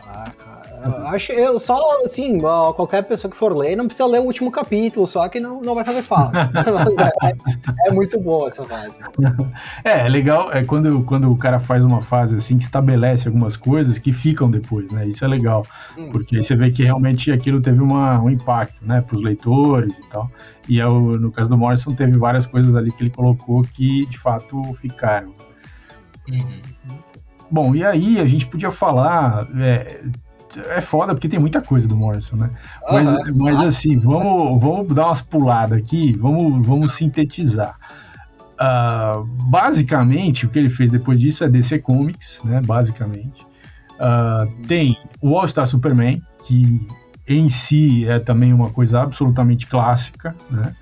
Ah, 0.09 0.31
cara. 0.39 0.67
Eu 0.85 1.07
acho 1.09 1.33
eu 1.33 1.59
só 1.59 2.05
assim, 2.05 2.39
qualquer 2.39 3.03
pessoa 3.03 3.31
que 3.31 3.37
for 3.37 3.55
ler 3.57 3.77
não 3.77 3.87
precisa 3.87 4.07
ler 4.07 4.21
o 4.21 4.25
último 4.25 4.51
capítulo, 4.51 5.07
só 5.07 5.29
que 5.29 5.41
não, 5.41 5.61
não 5.61 5.75
vai 5.75 5.85
fazer 5.85 6.03
falta. 6.03 6.51
é, 7.25 7.89
é, 7.89 7.93
muito 7.93 8.21
boa 8.21 8.49
essa 8.49 8.65
fase. 8.65 9.01
É, 9.85 10.07
é 10.07 10.09
legal 10.09 10.53
é 10.53 10.65
quando, 10.65 11.03
quando 11.05 11.31
o 11.31 11.37
cara 11.37 11.59
faz 11.59 11.85
uma 11.85 12.01
fase 12.01 12.37
assim 12.37 12.59
que 12.59 12.65
estabelece 12.65 13.29
algumas 13.29 13.57
coisas 13.57 13.99
que 13.99 14.13
ficam 14.13 14.51
depois, 14.51 14.91
né? 14.91 15.07
Isso 15.07 15.25
é 15.25 15.29
legal. 15.29 15.67
Hum. 15.97 16.11
Porque 16.11 16.37
aí 16.37 16.45
você 16.45 16.55
vê 16.55 16.71
que 16.71 16.83
realmente 16.83 17.33
aquilo 17.33 17.61
teve 17.61 17.81
uma, 17.81 18.21
um 18.21 18.31
impacto, 18.31 18.85
né, 18.85 19.01
para 19.01 19.17
os 19.17 19.23
leitores 19.23 19.99
e 19.99 20.09
tal. 20.09 20.31
E 20.69 20.81
é 20.81 20.87
o, 20.87 21.19
no 21.19 21.31
caso 21.31 21.49
do 21.49 21.57
Morrison 21.57 21.93
teve 21.93 22.19
várias 22.19 22.47
coisas 22.47 22.75
ali 22.75 22.91
que 22.91 23.03
ele 23.03 23.11
colocou 23.11 23.63
que 23.63 24.07
de 24.07 24.19
fato 24.19 24.63
ficaram. 24.75 25.35
Uhum. 26.29 26.61
Bom, 27.51 27.75
e 27.75 27.85
aí 27.85 28.21
a 28.21 28.27
gente 28.27 28.47
podia 28.47 28.71
falar. 28.71 29.47
É, 29.59 30.01
é 30.71 30.81
foda 30.81 31.15
porque 31.15 31.29
tem 31.29 31.39
muita 31.39 31.61
coisa 31.61 31.87
do 31.87 31.97
Morrison, 31.97 32.37
né? 32.37 32.51
Mas, 32.91 33.09
uhum. 33.09 33.37
mas 33.37 33.61
assim, 33.61 33.99
vamos, 33.99 34.61
vamos 34.61 34.95
dar 34.95 35.07
umas 35.07 35.21
puladas 35.21 35.79
aqui, 35.79 36.13
vamos, 36.15 36.67
vamos 36.67 36.93
sintetizar. 36.93 37.77
Uh, 38.55 39.25
basicamente, 39.51 40.47
o 40.47 40.49
que 40.49 40.59
ele 40.59 40.71
fez 40.71 40.91
depois 40.91 41.21
disso 41.21 41.45
é 41.45 41.49
DC 41.49 41.81
Comics, 41.81 42.41
né? 42.45 42.61
Basicamente. 42.65 43.47
Uh, 43.97 44.67
tem 44.67 44.99
o 45.21 45.39
All 45.39 45.47
Star 45.47 45.67
Superman, 45.67 46.23
que 46.47 46.87
em 47.29 47.51
si 47.51 48.09
é 48.09 48.19
também 48.19 48.53
uma 48.53 48.71
coisa 48.71 49.03
absolutamente 49.03 49.67
clássica, 49.67 50.35
né? 50.51 50.75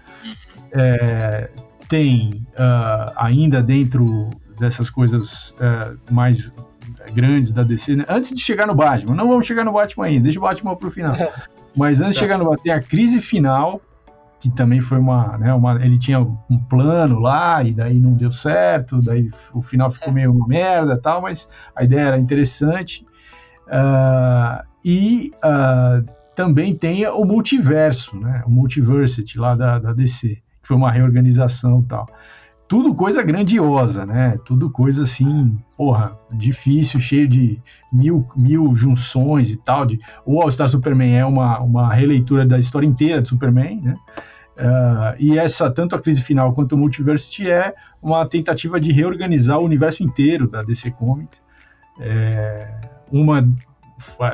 É, 0.76 1.50
tem 1.88 2.46
uh, 2.54 3.12
ainda 3.16 3.62
dentro 3.62 4.30
dessas 4.58 4.90
coisas 4.90 5.54
é, 5.60 5.94
mais 6.12 6.52
grandes 7.12 7.52
da 7.52 7.62
DC, 7.62 7.96
né? 7.96 8.04
antes 8.08 8.34
de 8.34 8.42
chegar 8.42 8.66
no 8.66 8.74
Batman. 8.74 9.14
Não 9.14 9.28
vamos 9.28 9.46
chegar 9.46 9.64
no 9.64 9.72
Batman 9.72 10.06
ainda, 10.06 10.24
deixa 10.24 10.38
o 10.38 10.42
Batman 10.42 10.76
pro 10.76 10.90
final. 10.90 11.14
Mas 11.76 12.00
antes 12.00 12.14
de 12.14 12.20
chegar 12.20 12.38
no 12.38 12.44
Batman, 12.44 12.62
tem 12.62 12.72
a 12.72 12.82
crise 12.82 13.20
final, 13.20 13.80
que 14.38 14.48
também 14.50 14.80
foi 14.80 14.98
uma, 14.98 15.36
né, 15.38 15.52
uma. 15.52 15.74
Ele 15.84 15.98
tinha 15.98 16.20
um 16.20 16.58
plano 16.68 17.18
lá, 17.18 17.62
e 17.64 17.72
daí 17.72 17.98
não 17.98 18.12
deu 18.12 18.30
certo, 18.30 19.02
daí 19.02 19.30
o 19.52 19.60
final 19.60 19.90
ficou 19.90 20.12
meio 20.12 20.32
uma 20.32 20.46
merda 20.46 20.96
tal, 21.00 21.22
mas 21.22 21.48
a 21.74 21.82
ideia 21.82 22.02
era 22.02 22.18
interessante. 22.18 23.04
Uh, 23.66 24.62
e 24.84 25.32
uh, 25.36 26.04
também 26.36 26.74
tem 26.74 27.06
o 27.06 27.24
multiverso, 27.24 28.16
né? 28.18 28.42
O 28.46 28.50
Multiversity 28.50 29.38
lá 29.38 29.54
da, 29.54 29.78
da 29.78 29.92
DC, 29.92 30.28
que 30.28 30.68
foi 30.68 30.76
uma 30.76 30.90
reorganização 30.90 31.80
e 31.80 31.88
tal 31.88 32.06
tudo 32.74 32.92
coisa 32.92 33.22
grandiosa, 33.22 34.04
né? 34.04 34.36
Tudo 34.44 34.68
coisa 34.68 35.04
assim, 35.04 35.56
porra, 35.76 36.18
difícil, 36.32 36.98
cheio 36.98 37.28
de 37.28 37.62
mil, 37.92 38.26
mil 38.34 38.74
junções 38.74 39.52
e 39.52 39.56
tal. 39.56 39.86
De, 39.86 40.00
o 40.26 40.42
All 40.42 40.50
Star 40.50 40.68
Superman 40.68 41.16
é 41.16 41.24
uma, 41.24 41.60
uma 41.60 41.94
releitura 41.94 42.44
da 42.44 42.58
história 42.58 42.84
inteira 42.84 43.22
de 43.22 43.28
Superman, 43.28 43.80
né? 43.80 43.96
Uh, 44.56 45.14
e 45.20 45.38
essa, 45.38 45.70
tanto 45.70 45.94
a 45.94 46.00
crise 46.00 46.20
final 46.20 46.52
quanto 46.52 46.72
o 46.72 46.78
Multiversity 46.78 47.48
é 47.48 47.76
uma 48.02 48.26
tentativa 48.26 48.80
de 48.80 48.90
reorganizar 48.90 49.60
o 49.60 49.64
universo 49.64 50.02
inteiro 50.02 50.48
da 50.48 50.64
DC 50.64 50.90
Comics. 50.90 51.40
É, 52.00 52.80
uma, 53.12 53.40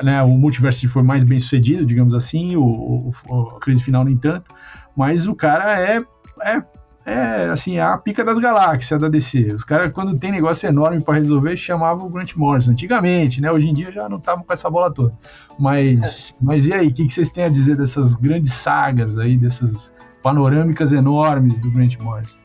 né, 0.01 0.19
o 0.23 0.29
Multiversity 0.29 0.87
foi 0.87 1.03
mais 1.03 1.23
bem 1.23 1.39
sucedido, 1.39 1.85
digamos 1.85 2.15
assim, 2.15 2.55
o, 2.55 3.11
o, 3.29 3.49
a 3.55 3.59
crise 3.59 3.83
final 3.83 4.03
nem 4.03 4.17
tanto, 4.17 4.51
mas 4.95 5.27
o 5.27 5.35
cara 5.35 5.79
é, 5.79 6.03
é 6.43 6.63
é 7.11 7.49
assim, 7.49 7.79
a 7.79 7.97
pica 7.97 8.23
das 8.23 8.39
galáxias 8.39 9.01
da 9.01 9.09
DC. 9.09 9.53
Os 9.53 9.63
caras, 9.63 9.93
quando 9.93 10.17
tem 10.17 10.31
negócio 10.31 10.67
enorme 10.67 11.01
para 11.01 11.15
resolver, 11.15 11.55
chamavam 11.57 12.07
o 12.07 12.09
Grant 12.09 12.35
Morrison. 12.35 12.71
Antigamente, 12.71 13.41
né? 13.41 13.51
Hoje 13.51 13.69
em 13.69 13.73
dia 13.73 13.91
já 13.91 14.07
não 14.07 14.17
estavam 14.17 14.43
com 14.43 14.53
essa 14.53 14.69
bola 14.69 14.91
toda. 14.91 15.13
Mas, 15.59 16.31
é. 16.31 16.35
mas 16.41 16.67
e 16.67 16.73
aí, 16.73 16.87
o 16.87 16.93
que, 16.93 17.05
que 17.05 17.13
vocês 17.13 17.29
têm 17.29 17.45
a 17.45 17.49
dizer 17.49 17.75
dessas 17.75 18.15
grandes 18.15 18.53
sagas 18.53 19.17
aí, 19.17 19.37
dessas 19.37 19.91
panorâmicas 20.23 20.91
enormes 20.93 21.59
do 21.59 21.71
Grant 21.71 21.97
Morrison? 21.99 22.41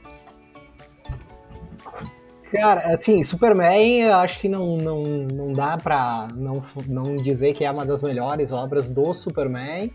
Cara, 2.53 2.95
assim, 2.95 3.23
Superman, 3.25 4.03
eu 4.03 4.15
acho 4.15 4.39
que 4.39 4.49
não, 4.49 4.77
não, 4.77 5.03
não 5.03 5.53
dá 5.53 5.77
pra 5.77 6.29
não, 6.35 6.63
não 6.87 7.17
dizer 7.17 7.53
que 7.53 7.65
é 7.65 7.71
uma 7.71 7.85
das 7.85 8.03
melhores 8.03 8.53
obras 8.53 8.89
do 8.89 9.13
Superman. 9.13 9.91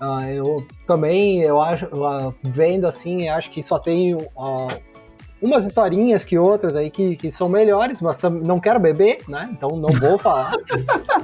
Uh, 0.00 0.28
eu 0.28 0.66
também, 0.86 1.40
eu 1.40 1.60
acho, 1.60 1.86
uh, 1.86 2.34
vendo 2.42 2.86
assim, 2.86 3.28
eu 3.28 3.34
acho 3.34 3.50
que 3.50 3.62
só 3.62 3.78
tem 3.78 4.14
uh, 4.14 4.68
umas 5.40 5.66
historinhas 5.66 6.24
que 6.24 6.38
outras 6.38 6.76
aí 6.76 6.90
que, 6.90 7.16
que 7.16 7.30
são 7.30 7.48
melhores, 7.48 8.00
mas 8.00 8.20
não 8.44 8.58
quero 8.58 8.80
beber, 8.80 9.20
né? 9.28 9.48
Então 9.52 9.70
não 9.70 9.90
vou 9.90 10.18
falar. 10.18 10.52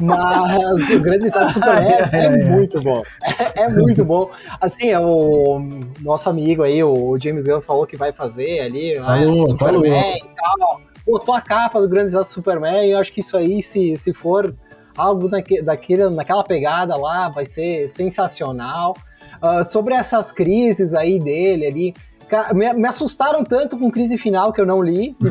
mas 0.01 0.91
o 0.91 1.01
Grande 1.01 1.27
Estado 1.27 1.53
Superman 1.53 1.93
é, 1.93 2.11
é, 2.13 2.25
é, 2.25 2.51
muito 2.51 2.81
bom. 2.81 3.03
É, 3.23 3.63
é, 3.65 3.69
muito 3.69 4.05
bom. 4.05 4.31
Assim, 4.61 4.91
é 4.91 5.01
o 5.01 5.67
nosso 6.01 6.29
amigo 6.29 6.63
aí, 6.63 6.83
o 6.83 7.19
James 7.19 7.47
Gunn, 7.47 7.61
falou 7.61 7.87
que 7.87 7.97
vai 7.97 8.13
fazer 8.13 8.61
ali, 8.61 8.97
falou, 8.97 9.37
né, 9.37 9.47
Superman 9.49 9.93
falou. 9.93 10.17
e 10.17 10.21
tal. 10.35 10.81
Botou 11.05 11.35
a 11.35 11.41
capa 11.41 11.81
do 11.81 11.89
Grande 11.89 12.07
Desastre 12.07 12.33
Superman, 12.33 12.87
e 12.87 12.93
eu 12.93 12.99
acho 12.99 13.13
que 13.13 13.21
isso 13.21 13.37
aí, 13.37 13.61
se, 13.61 13.99
se 13.99 14.13
for 14.13 14.55
algo 14.97 15.29
naque, 15.29 15.63
daquele, 15.63 16.09
naquela 16.11 16.45
pegada 16.45 16.97
lá, 16.97 17.29
vai 17.29 17.45
ser 17.45 17.89
sensacional. 17.89 18.97
Uh, 19.43 19.65
sobre 19.65 19.95
essas 19.95 20.31
crises 20.31 20.95
aí 20.95 21.19
dele 21.19 21.67
ali, 21.67 21.95
me, 22.55 22.73
me, 22.75 22.89
assustaram 22.89 23.43
tanto 23.43 23.77
com 23.77 23.91
crise 23.91 24.17
final 24.17 24.53
que 24.53 24.61
eu 24.61 24.67
não 24.67 24.81
li 24.81 25.17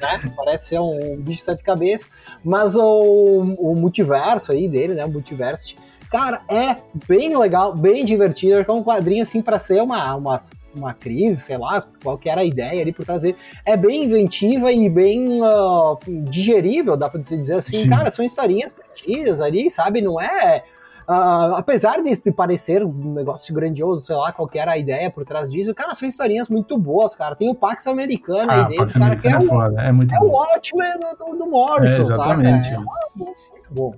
né? 0.00 0.20
Parece 0.34 0.68
ser 0.68 0.80
um 0.80 1.16
bicho 1.18 1.40
de 1.40 1.42
sete 1.42 1.62
cabeças, 1.62 2.08
mas 2.42 2.76
o, 2.76 3.56
o 3.58 3.74
multiverso 3.74 4.52
aí 4.52 4.68
dele, 4.68 4.94
né? 4.94 5.04
O 5.04 5.10
multiverso 5.10 5.74
Cara, 6.10 6.40
é 6.48 6.76
bem 7.06 7.36
legal, 7.36 7.74
bem 7.74 8.04
divertido. 8.04 8.64
É 8.66 8.72
um 8.72 8.82
quadrinho 8.82 9.22
assim 9.22 9.42
para 9.42 9.58
ser 9.58 9.82
uma, 9.82 10.14
uma, 10.14 10.40
uma 10.74 10.94
crise, 10.94 11.42
sei 11.42 11.58
lá, 11.58 11.84
qual 12.02 12.16
que 12.16 12.30
era 12.30 12.40
a 12.40 12.44
ideia 12.44 12.80
ali 12.80 12.92
por 12.92 13.04
trazer. 13.04 13.36
É 13.64 13.76
bem 13.76 14.04
inventiva 14.04 14.72
e 14.72 14.88
bem 14.88 15.42
uh, 15.42 15.98
digerível, 16.24 16.96
dá 16.96 17.10
pra 17.10 17.20
dizer 17.20 17.54
assim. 17.54 17.82
Sim. 17.82 17.90
Cara, 17.90 18.10
são 18.10 18.24
historinhas 18.24 18.72
perdidas 18.72 19.42
ali, 19.42 19.70
sabe? 19.70 20.00
Não 20.00 20.18
é. 20.18 20.64
Uh, 21.06 21.56
apesar 21.56 22.02
de, 22.02 22.20
de, 22.20 22.30
parecer 22.30 22.84
um 22.84 23.14
negócio 23.14 23.54
grandioso, 23.54 24.04
sei 24.04 24.16
lá, 24.16 24.30
qual 24.30 24.48
era 24.52 24.72
a 24.72 24.78
ideia 24.78 25.10
por 25.10 25.24
trás 25.24 25.50
disso, 25.50 25.74
cara, 25.74 25.94
são 25.94 26.06
historinhas 26.06 26.50
muito 26.50 26.76
boas, 26.76 27.14
cara. 27.14 27.34
Tem 27.34 27.48
o 27.48 27.54
Pax 27.54 27.86
Americano 27.86 28.50
ah, 28.50 28.66
aí 28.66 28.76
dentro, 28.76 29.00
cara, 29.00 29.16
que 29.16 29.26
é, 29.26 29.32
é, 29.32 29.38
o, 29.38 29.78
é, 29.78 29.92
muito 29.92 30.14
é 30.14 30.20
o 30.20 30.26
Watchmen 30.26 31.00
do, 31.18 31.34
do 31.34 31.46
Morrison, 31.46 32.02
é, 32.02 32.10
sabe? 32.10 32.46
É, 32.46 32.76
muito 33.16 33.70
bom. 33.70 33.94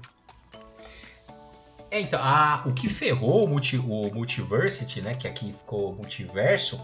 É, 1.90 2.00
então, 2.00 2.20
a, 2.22 2.62
o 2.66 2.72
que 2.72 2.88
ferrou 2.88 3.44
o, 3.44 3.48
multi, 3.48 3.76
o 3.76 4.10
Multiversity, 4.14 5.02
né? 5.02 5.14
Que 5.14 5.26
aqui 5.26 5.52
ficou 5.52 5.92
multiverso, 5.94 6.80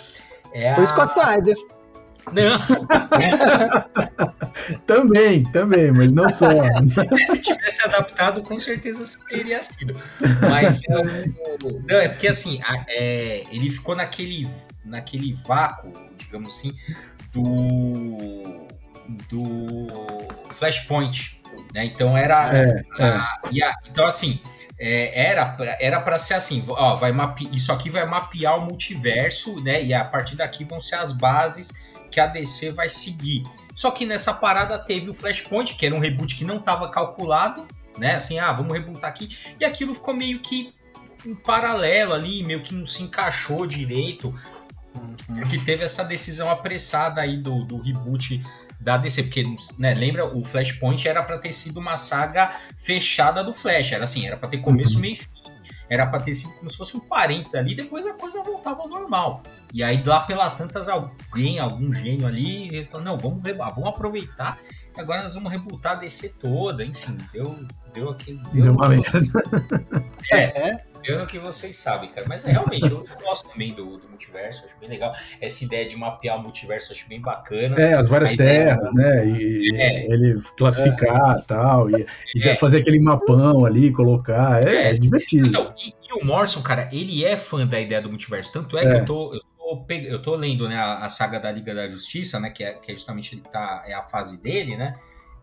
é 0.52 0.72
a. 0.72 0.80
O 0.80 0.86
Scott 0.86 1.12
Snyder. 1.18 1.56
Não. 2.32 2.58
também, 4.86 5.44
também, 5.52 5.92
mas 5.92 6.10
não 6.10 6.28
só. 6.28 6.48
Se 7.26 7.40
tivesse 7.40 7.84
adaptado, 7.84 8.42
com 8.42 8.58
certeza 8.58 9.04
teria 9.28 9.62
sido. 9.62 9.94
Mas 10.40 10.82
é, 10.88 11.26
não, 11.88 11.96
é 12.00 12.08
porque 12.08 12.28
assim, 12.28 12.60
a, 12.64 12.84
é, 12.88 13.44
ele 13.52 13.70
ficou 13.70 13.94
naquele, 13.94 14.48
naquele 14.84 15.32
vácuo, 15.46 15.92
digamos 16.16 16.56
assim, 16.56 16.74
do, 17.32 18.66
do 19.28 19.86
Flashpoint 20.50 21.40
Né? 21.74 21.84
Então 21.86 22.16
era. 22.16 22.56
É, 22.56 22.82
a- 22.98 23.40
e 23.52 23.62
a- 23.62 23.74
então, 23.88 24.06
assim, 24.06 24.40
é, 24.78 25.30
era 25.80 26.00
para 26.00 26.18
ser 26.18 26.34
assim: 26.34 26.62
ó, 26.68 26.94
vai 26.94 27.12
isso 27.52 27.72
aqui 27.72 27.88
vai 27.88 28.04
mapear 28.06 28.58
o 28.58 28.64
multiverso, 28.64 29.60
né? 29.60 29.82
E 29.82 29.94
a 29.94 30.04
partir 30.04 30.36
daqui 30.36 30.64
vão 30.64 30.78
ser 30.78 30.96
as 30.96 31.12
bases 31.12 31.86
que 32.10 32.20
a 32.20 32.26
DC 32.26 32.72
vai 32.72 32.88
seguir. 32.88 33.42
Só 33.74 33.90
que 33.90 34.06
nessa 34.06 34.32
parada 34.32 34.78
teve 34.78 35.10
o 35.10 35.14
Flashpoint, 35.14 35.74
que 35.74 35.84
era 35.84 35.94
um 35.94 35.98
reboot 35.98 36.34
que 36.34 36.44
não 36.44 36.56
estava 36.56 36.88
calculado, 36.88 37.64
né? 37.98 38.14
Assim, 38.14 38.38
ah, 38.38 38.52
vamos 38.52 38.72
rebootar 38.72 39.10
aqui. 39.10 39.36
E 39.60 39.64
aquilo 39.64 39.94
ficou 39.94 40.14
meio 40.14 40.40
que 40.40 40.74
em 41.26 41.34
paralelo 41.34 42.14
ali, 42.14 42.42
meio 42.42 42.60
que 42.60 42.74
não 42.74 42.86
se 42.86 43.02
encaixou 43.02 43.66
direito. 43.66 44.34
Porque 45.26 45.58
teve 45.58 45.84
essa 45.84 46.04
decisão 46.04 46.50
apressada 46.50 47.20
aí 47.20 47.36
do, 47.36 47.64
do 47.64 47.78
reboot 47.78 48.42
da 48.80 48.96
DC. 48.96 49.24
Porque, 49.24 49.44
né, 49.78 49.94
lembra, 49.94 50.24
o 50.26 50.44
Flashpoint 50.44 51.06
era 51.06 51.22
pra 51.22 51.38
ter 51.38 51.52
sido 51.52 51.78
uma 51.78 51.96
saga 51.96 52.54
fechada 52.76 53.42
do 53.42 53.52
Flash. 53.52 53.92
Era 53.92 54.04
assim, 54.04 54.26
era 54.26 54.36
pra 54.36 54.48
ter 54.48 54.58
começo, 54.58 54.98
meio 54.98 55.14
e 55.14 55.16
fim. 55.16 55.28
Era 55.88 56.04
pra 56.04 56.18
ter 56.18 56.34
sido 56.34 56.52
como 56.54 56.68
se 56.68 56.76
fosse 56.76 56.96
um 56.96 57.00
parênteses 57.00 57.54
ali, 57.54 57.72
depois 57.74 58.04
a 58.06 58.12
coisa 58.12 58.42
voltava 58.42 58.82
ao 58.82 58.88
normal. 58.88 59.40
E 59.72 59.84
aí, 59.84 60.02
lá 60.04 60.20
pelas 60.20 60.56
tantas, 60.56 60.88
alguém, 60.88 61.60
algum 61.60 61.92
gênio 61.92 62.26
ali, 62.26 62.86
falou, 62.90 63.04
não, 63.04 63.16
vamos, 63.16 63.40
vamos 63.42 63.86
aproveitar, 63.88 64.58
e 64.96 65.00
agora 65.00 65.22
nós 65.22 65.34
vamos 65.34 65.50
rebootar 65.52 65.92
a 65.92 66.00
DC 66.00 66.30
toda, 66.40 66.84
enfim, 66.84 67.16
deu, 67.32 67.56
deu 67.94 68.10
aquele... 68.10 68.40
Deu 68.52 68.72
uma 68.72 68.84
no- 68.86 68.90
merda. 68.90 69.20
É, 70.32 70.80
no 71.14 71.26
que 71.26 71.38
vocês 71.38 71.76
sabem, 71.76 72.10
cara. 72.10 72.26
Mas 72.28 72.46
é, 72.46 72.52
realmente, 72.52 72.90
eu, 72.90 73.06
gosto 73.22 73.48
também 73.50 73.72
do, 73.72 73.98
do 73.98 74.08
multiverso, 74.08 74.64
acho 74.64 74.76
bem 74.78 74.88
legal. 74.88 75.14
Essa 75.40 75.64
ideia 75.64 75.86
de 75.86 75.96
mapear 75.96 76.38
o 76.38 76.42
multiverso, 76.42 76.92
acho 76.92 77.08
bem 77.08 77.20
bacana. 77.20 77.76
É, 77.80 77.94
as 77.94 78.08
várias 78.08 78.36
terras, 78.36 78.92
né? 78.94 79.26
E 79.28 79.76
É. 79.76 80.12
ele 80.12 80.42
classificar 80.56 81.38
e 81.38 81.42
tal, 81.44 81.90
e, 81.90 82.06
e 82.34 82.48
É. 82.48 82.56
fazer 82.56 82.78
aquele 82.78 82.98
mapão 83.00 83.64
ali, 83.64 83.92
colocar. 83.92 84.62
É, 84.66 84.74
É. 84.74 84.90
é 84.90 84.94
divertido. 84.94 85.48
Então, 85.48 85.72
e, 85.78 85.88
e 85.88 86.22
o 86.22 86.24
Morrison, 86.24 86.62
cara, 86.62 86.88
ele 86.92 87.24
é 87.24 87.36
fã 87.36 87.66
da 87.66 87.80
ideia 87.80 88.00
do 88.02 88.08
multiverso. 88.08 88.52
Tanto 88.52 88.76
é, 88.76 88.82
que 88.82 88.94
É. 88.94 89.00
eu 89.00 89.04
tô, 89.04 89.34
eu 89.34 89.40
eu 89.90 90.22
tô 90.22 90.36
lendo 90.36 90.68
né, 90.68 90.76
a, 90.76 91.04
a 91.04 91.08
saga 91.08 91.40
da 91.40 91.50
Liga 91.50 91.74
da 91.74 91.88
Justiça, 91.88 92.38
né? 92.38 92.50
Que 92.50 92.62
é, 92.62 92.74
que 92.74 92.92
é 92.92 92.94
justamente 92.94 93.34
ele 93.34 93.42
tá, 93.42 93.82
é 93.86 93.94
a 93.94 94.02
fase 94.02 94.40
dele, 94.40 94.76
né? 94.76 94.94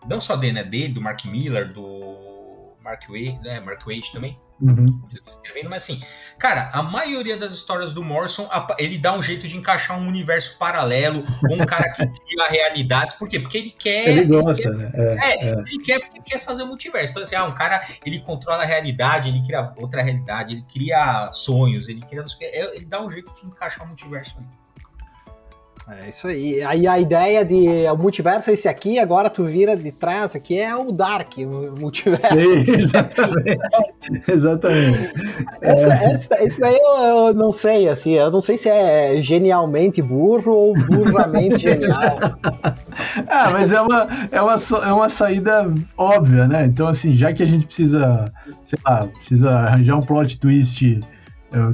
Não 0.08 0.20
só 0.20 0.36
dele, 0.36 0.54
né? 0.54 0.64
Dele, 0.64 0.94
do 0.94 1.02
Mark 1.02 1.26
Miller, 1.26 1.68
do 1.74 2.74
Mark 2.82 3.04
Wade, 3.10 3.40
né? 3.44 3.60
Mark 3.60 3.82
Wade 3.86 4.12
também. 4.12 4.38
Uhum. 4.64 5.02
escrevendo, 5.28 5.70
mas 5.70 5.84
assim, 5.84 6.02
cara, 6.40 6.70
a 6.72 6.82
maioria 6.82 7.36
das 7.36 7.52
histórias 7.54 7.92
do 7.94 8.04
Morrison, 8.04 8.50
ele 8.80 8.98
dá 8.98 9.14
um 9.14 9.22
jeito 9.22 9.48
de 9.48 9.58
encaixar 9.58 10.00
um 10.00 10.08
universo 10.08 10.58
paralelo, 10.58 11.24
ou 11.50 11.62
um 11.62 11.66
cara 11.66 11.92
que 11.92 12.06
cria 12.08 12.48
realidades. 12.50 13.16
Por 13.16 13.28
quê? 13.28 13.40
Porque 13.40 13.58
ele 13.58 13.72
quer. 13.72 14.08
Ele 14.08 14.22
quer- 14.22 14.42
gosta, 14.42 14.70
né? 14.72 14.92
É. 14.94 15.48
é, 15.48 15.52
ele 15.52 15.84
quer 15.84 16.00
porque 16.00 16.22
quer 16.22 16.40
fazer 16.40 16.64
o 16.64 16.68
multiverso. 16.68 17.12
Então, 17.12 17.24
assim, 17.24 17.36
ah, 17.36 17.46
um 17.46 17.54
cara, 17.54 17.86
ele 18.06 18.20
controla 18.22 18.64
a 18.64 18.66
realidade, 18.66 19.30
ele 19.30 19.44
cria 19.46 19.74
outra 19.78 20.02
realidade, 20.02 20.54
ele 20.54 20.66
cria 20.72 21.30
sonhos, 21.32 21.88
ele 21.90 22.02
cria. 22.02 22.24
É, 22.42 22.76
Ele 22.76 22.86
dá 22.86 23.02
um 23.04 23.10
jeito 23.10 23.34
de 23.34 23.46
encaixar 23.46 23.84
o 23.84 23.88
multiverso 23.88 24.36
ali. 24.38 24.48
É 25.90 26.10
isso 26.10 26.28
aí. 26.28 26.64
Aí 26.64 26.88
a 26.88 26.98
ideia 26.98 27.44
de 27.44 27.86
o 27.92 27.98
multiverso 27.98 28.50
é 28.50 28.54
esse 28.54 28.70
aqui, 28.70 29.00
agora 29.00 29.30
tu 29.30 29.44
vira 29.44 29.76
de 29.76 29.92
trás, 29.92 30.34
aqui 30.34 30.58
é 30.58 30.74
o 30.74 30.94
Dark, 30.94 31.34
o 31.40 31.78
multiverso. 31.78 32.40
Sim, 32.40 32.64
exatamente. 32.72 33.60
exatamente. 34.28 35.14
Essa, 35.62 35.94
essa, 35.94 36.44
isso 36.44 36.66
aí 36.66 36.78
eu, 36.78 37.28
eu 37.28 37.34
não 37.34 37.52
sei, 37.52 37.90
assim, 37.90 38.14
eu 38.14 38.32
não 38.32 38.40
sei 38.40 38.58
se 38.58 38.70
é 38.70 39.22
genialmente 39.22 40.02
burro 40.02 40.52
ou 40.52 40.74
burramente 40.74 41.58
genial. 41.64 42.18
Ah, 43.28 43.50
mas 43.52 43.74
é 43.74 43.82
uma, 43.82 44.08
é, 44.32 44.42
uma, 44.42 44.56
é 44.86 44.94
uma 44.94 45.10
saída 45.10 45.70
óbvia, 45.98 46.48
né? 46.48 46.66
Então, 46.66 46.88
assim, 46.88 47.14
já 47.14 47.34
que 47.34 47.44
a 47.44 47.46
gente 47.46 47.66
precisa, 47.66 48.32
sei 48.64 48.80
lá, 48.86 49.06
precisa 49.08 49.50
arranjar 49.52 49.98
um 49.98 50.02
plot 50.02 50.40
twist 50.40 51.02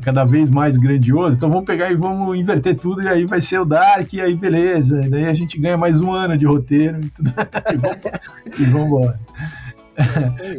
cada 0.01 0.25
vez 0.25 0.49
mais 0.49 0.77
grandioso, 0.77 1.36
então 1.38 1.49
vamos 1.49 1.65
pegar 1.65 1.91
e 1.91 1.95
vamos 1.95 2.38
inverter 2.38 2.75
tudo, 2.75 3.01
e 3.01 3.07
aí 3.07 3.25
vai 3.25 3.41
ser 3.41 3.59
o 3.59 3.65
Dark, 3.65 4.11
e 4.13 4.21
aí 4.21 4.36
beleza, 4.36 5.01
e 5.05 5.09
daí 5.09 5.25
a 5.25 5.34
gente 5.34 5.59
ganha 5.59 5.77
mais 5.77 6.01
um 6.01 6.11
ano 6.11 6.38
de 6.38 6.45
roteiro 6.45 6.99
e 7.03 7.09
tudo. 7.09 7.32
e 7.71 7.77
vamos- 7.77 7.97
e 8.59 8.63
vamos 8.65 8.88
embora. 8.88 9.19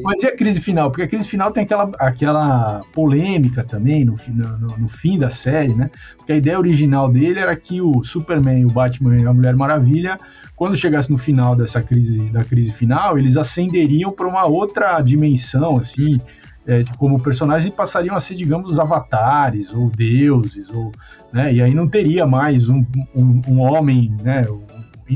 Mas 0.02 0.22
e 0.22 0.26
a 0.26 0.36
crise 0.36 0.60
final? 0.60 0.90
Porque 0.90 1.02
a 1.02 1.08
crise 1.08 1.26
final 1.26 1.50
tem 1.50 1.62
aquela, 1.64 1.90
aquela 1.98 2.82
polêmica 2.92 3.64
também 3.64 4.04
no, 4.04 4.16
no- 4.28 4.76
no 4.76 4.88
fim 4.88 5.16
da 5.16 5.30
série, 5.30 5.74
né? 5.74 5.90
Porque 6.16 6.32
a 6.32 6.36
ideia 6.36 6.58
original 6.58 7.10
dele 7.10 7.40
era 7.40 7.56
que 7.56 7.80
o 7.80 8.02
Superman, 8.04 8.66
o 8.66 8.70
Batman 8.70 9.16
e 9.16 9.26
a 9.26 9.32
Mulher 9.32 9.56
Maravilha, 9.56 10.18
quando 10.54 10.76
chegasse 10.76 11.10
no 11.10 11.16
final 11.16 11.56
dessa 11.56 11.80
crise, 11.80 12.18
da 12.30 12.44
crise 12.44 12.70
final, 12.70 13.16
eles 13.18 13.36
ascenderiam 13.38 14.12
para 14.12 14.28
uma 14.28 14.44
outra 14.44 15.00
dimensão, 15.00 15.78
assim, 15.78 16.18
é, 16.66 16.84
como 16.98 17.20
personagens 17.20 17.72
e 17.72 17.74
passariam 17.74 18.14
a 18.14 18.20
ser, 18.20 18.34
digamos, 18.34 18.78
avatares 18.78 19.72
ou 19.72 19.90
deuses, 19.90 20.68
ou, 20.70 20.92
né? 21.32 21.52
E 21.52 21.62
aí 21.62 21.74
não 21.74 21.88
teria 21.88 22.26
mais 22.26 22.68
um, 22.68 22.84
um, 23.14 23.42
um 23.48 23.60
homem, 23.60 24.14
né? 24.22 24.42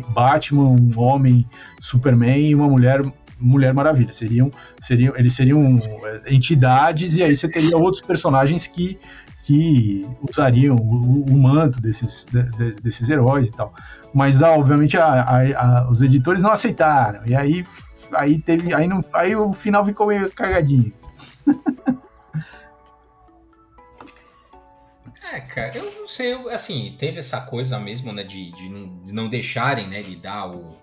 Batman, 0.09 0.71
um 0.71 0.91
homem, 0.97 1.47
Superman 1.81 2.49
e 2.51 2.55
uma 2.55 2.69
mulher 2.69 3.03
Mulher 3.39 3.75
Maravilha. 3.75 4.13
Seriam, 4.13 4.51
seriam, 4.81 5.15
eles 5.17 5.35
seriam 5.35 5.77
é, 6.25 6.35
entidades 6.35 7.17
e 7.17 7.23
aí 7.23 7.37
você 7.37 7.49
teria 7.49 7.77
outros 7.77 8.03
personagens 8.03 8.67
que, 8.67 8.99
que 9.45 10.07
usariam 10.29 10.77
o, 10.77 11.25
o 11.29 11.37
manto 11.37 11.81
desses, 11.81 12.27
de- 12.33 12.43
de- 12.57 12.81
desses 12.81 13.09
heróis 13.09 13.49
e 13.49 13.51
tal. 13.53 13.75
Mas, 14.15 14.41
ah, 14.43 14.53
obviamente, 14.53 14.97
a- 14.97 15.05
a- 15.23 15.41
a- 15.83 15.91
os 15.91 16.01
editores 16.01 16.41
não 16.43 16.53
aceitaram. 16.53 17.21
E 17.27 17.35
aí, 17.35 17.67
aí, 18.15 18.41
teve, 18.41 18.73
aí, 18.73 18.87
não, 18.87 19.01
aí 19.13 19.35
o 19.37 19.53
final 19.53 19.85
ficou 19.85 20.07
meio 20.07 20.31
cagadinho. 20.33 20.93
É, 25.33 25.41
cara, 25.41 25.77
eu 25.77 26.01
não 26.01 26.09
sei, 26.09 26.33
eu, 26.35 26.49
assim, 26.51 26.95
teve 26.99 27.19
essa 27.19 27.41
coisa 27.43 27.79
mesmo, 27.79 28.13
né, 28.13 28.23
de, 28.23 28.51
de, 28.53 28.69
não, 28.69 29.05
de 29.05 29.13
não 29.13 29.29
deixarem, 29.29 29.87
né, 29.89 30.03
de 30.03 30.17
dar 30.17 30.49
o, 30.51 30.77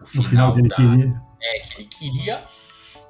o 0.00 0.06
final, 0.06 0.28
final 0.28 0.54
que 0.54 0.60
ele 0.60 0.68
da, 0.68 0.76
queria. 0.76 1.22
é, 1.42 1.58
que 1.60 1.74
ele 1.80 1.88
queria. 1.88 2.44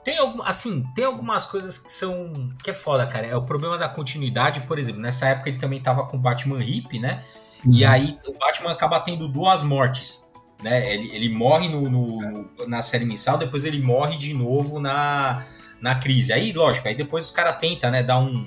Tem 0.04 0.18
algum, 0.18 0.42
assim, 0.42 0.84
tem 0.94 1.04
algumas 1.04 1.46
coisas 1.46 1.78
que 1.78 1.90
são 1.92 2.32
que 2.62 2.70
é 2.70 2.74
foda, 2.74 3.06
cara. 3.06 3.26
É 3.26 3.36
o 3.36 3.42
problema 3.42 3.76
da 3.76 3.88
continuidade, 3.88 4.60
por 4.62 4.78
exemplo, 4.78 5.00
nessa 5.00 5.28
época 5.28 5.48
ele 5.50 5.58
também 5.58 5.80
tava 5.82 6.06
com 6.06 6.16
o 6.16 6.20
Batman 6.20 6.62
Hip, 6.62 6.98
né? 6.98 7.24
E 7.70 7.84
Uhum. 7.84 7.90
aí 7.90 8.18
o 8.26 8.38
Batman 8.38 8.70
acaba 8.72 9.00
tendo 9.00 9.26
duas 9.28 9.62
mortes, 9.64 10.30
né? 10.62 10.94
Ele, 10.94 11.10
ele 11.14 11.28
morre 11.28 11.68
no, 11.68 11.88
no- 11.90 12.20
no- 12.22 12.68
na 12.68 12.82
série 12.82 13.04
mensal, 13.04 13.36
depois 13.36 13.64
ele 13.64 13.82
morre 13.82 14.16
de 14.16 14.32
novo 14.32 14.78
na, 14.78 15.44
na 15.80 15.94
crise. 15.94 16.32
Aí, 16.32 16.52
lógico, 16.52 16.88
aí 16.88 16.94
depois 16.94 17.26
os 17.26 17.30
caras 17.30 17.58
tentam, 17.58 17.90
né, 17.90 18.02
dar 18.02 18.18
um 18.18 18.46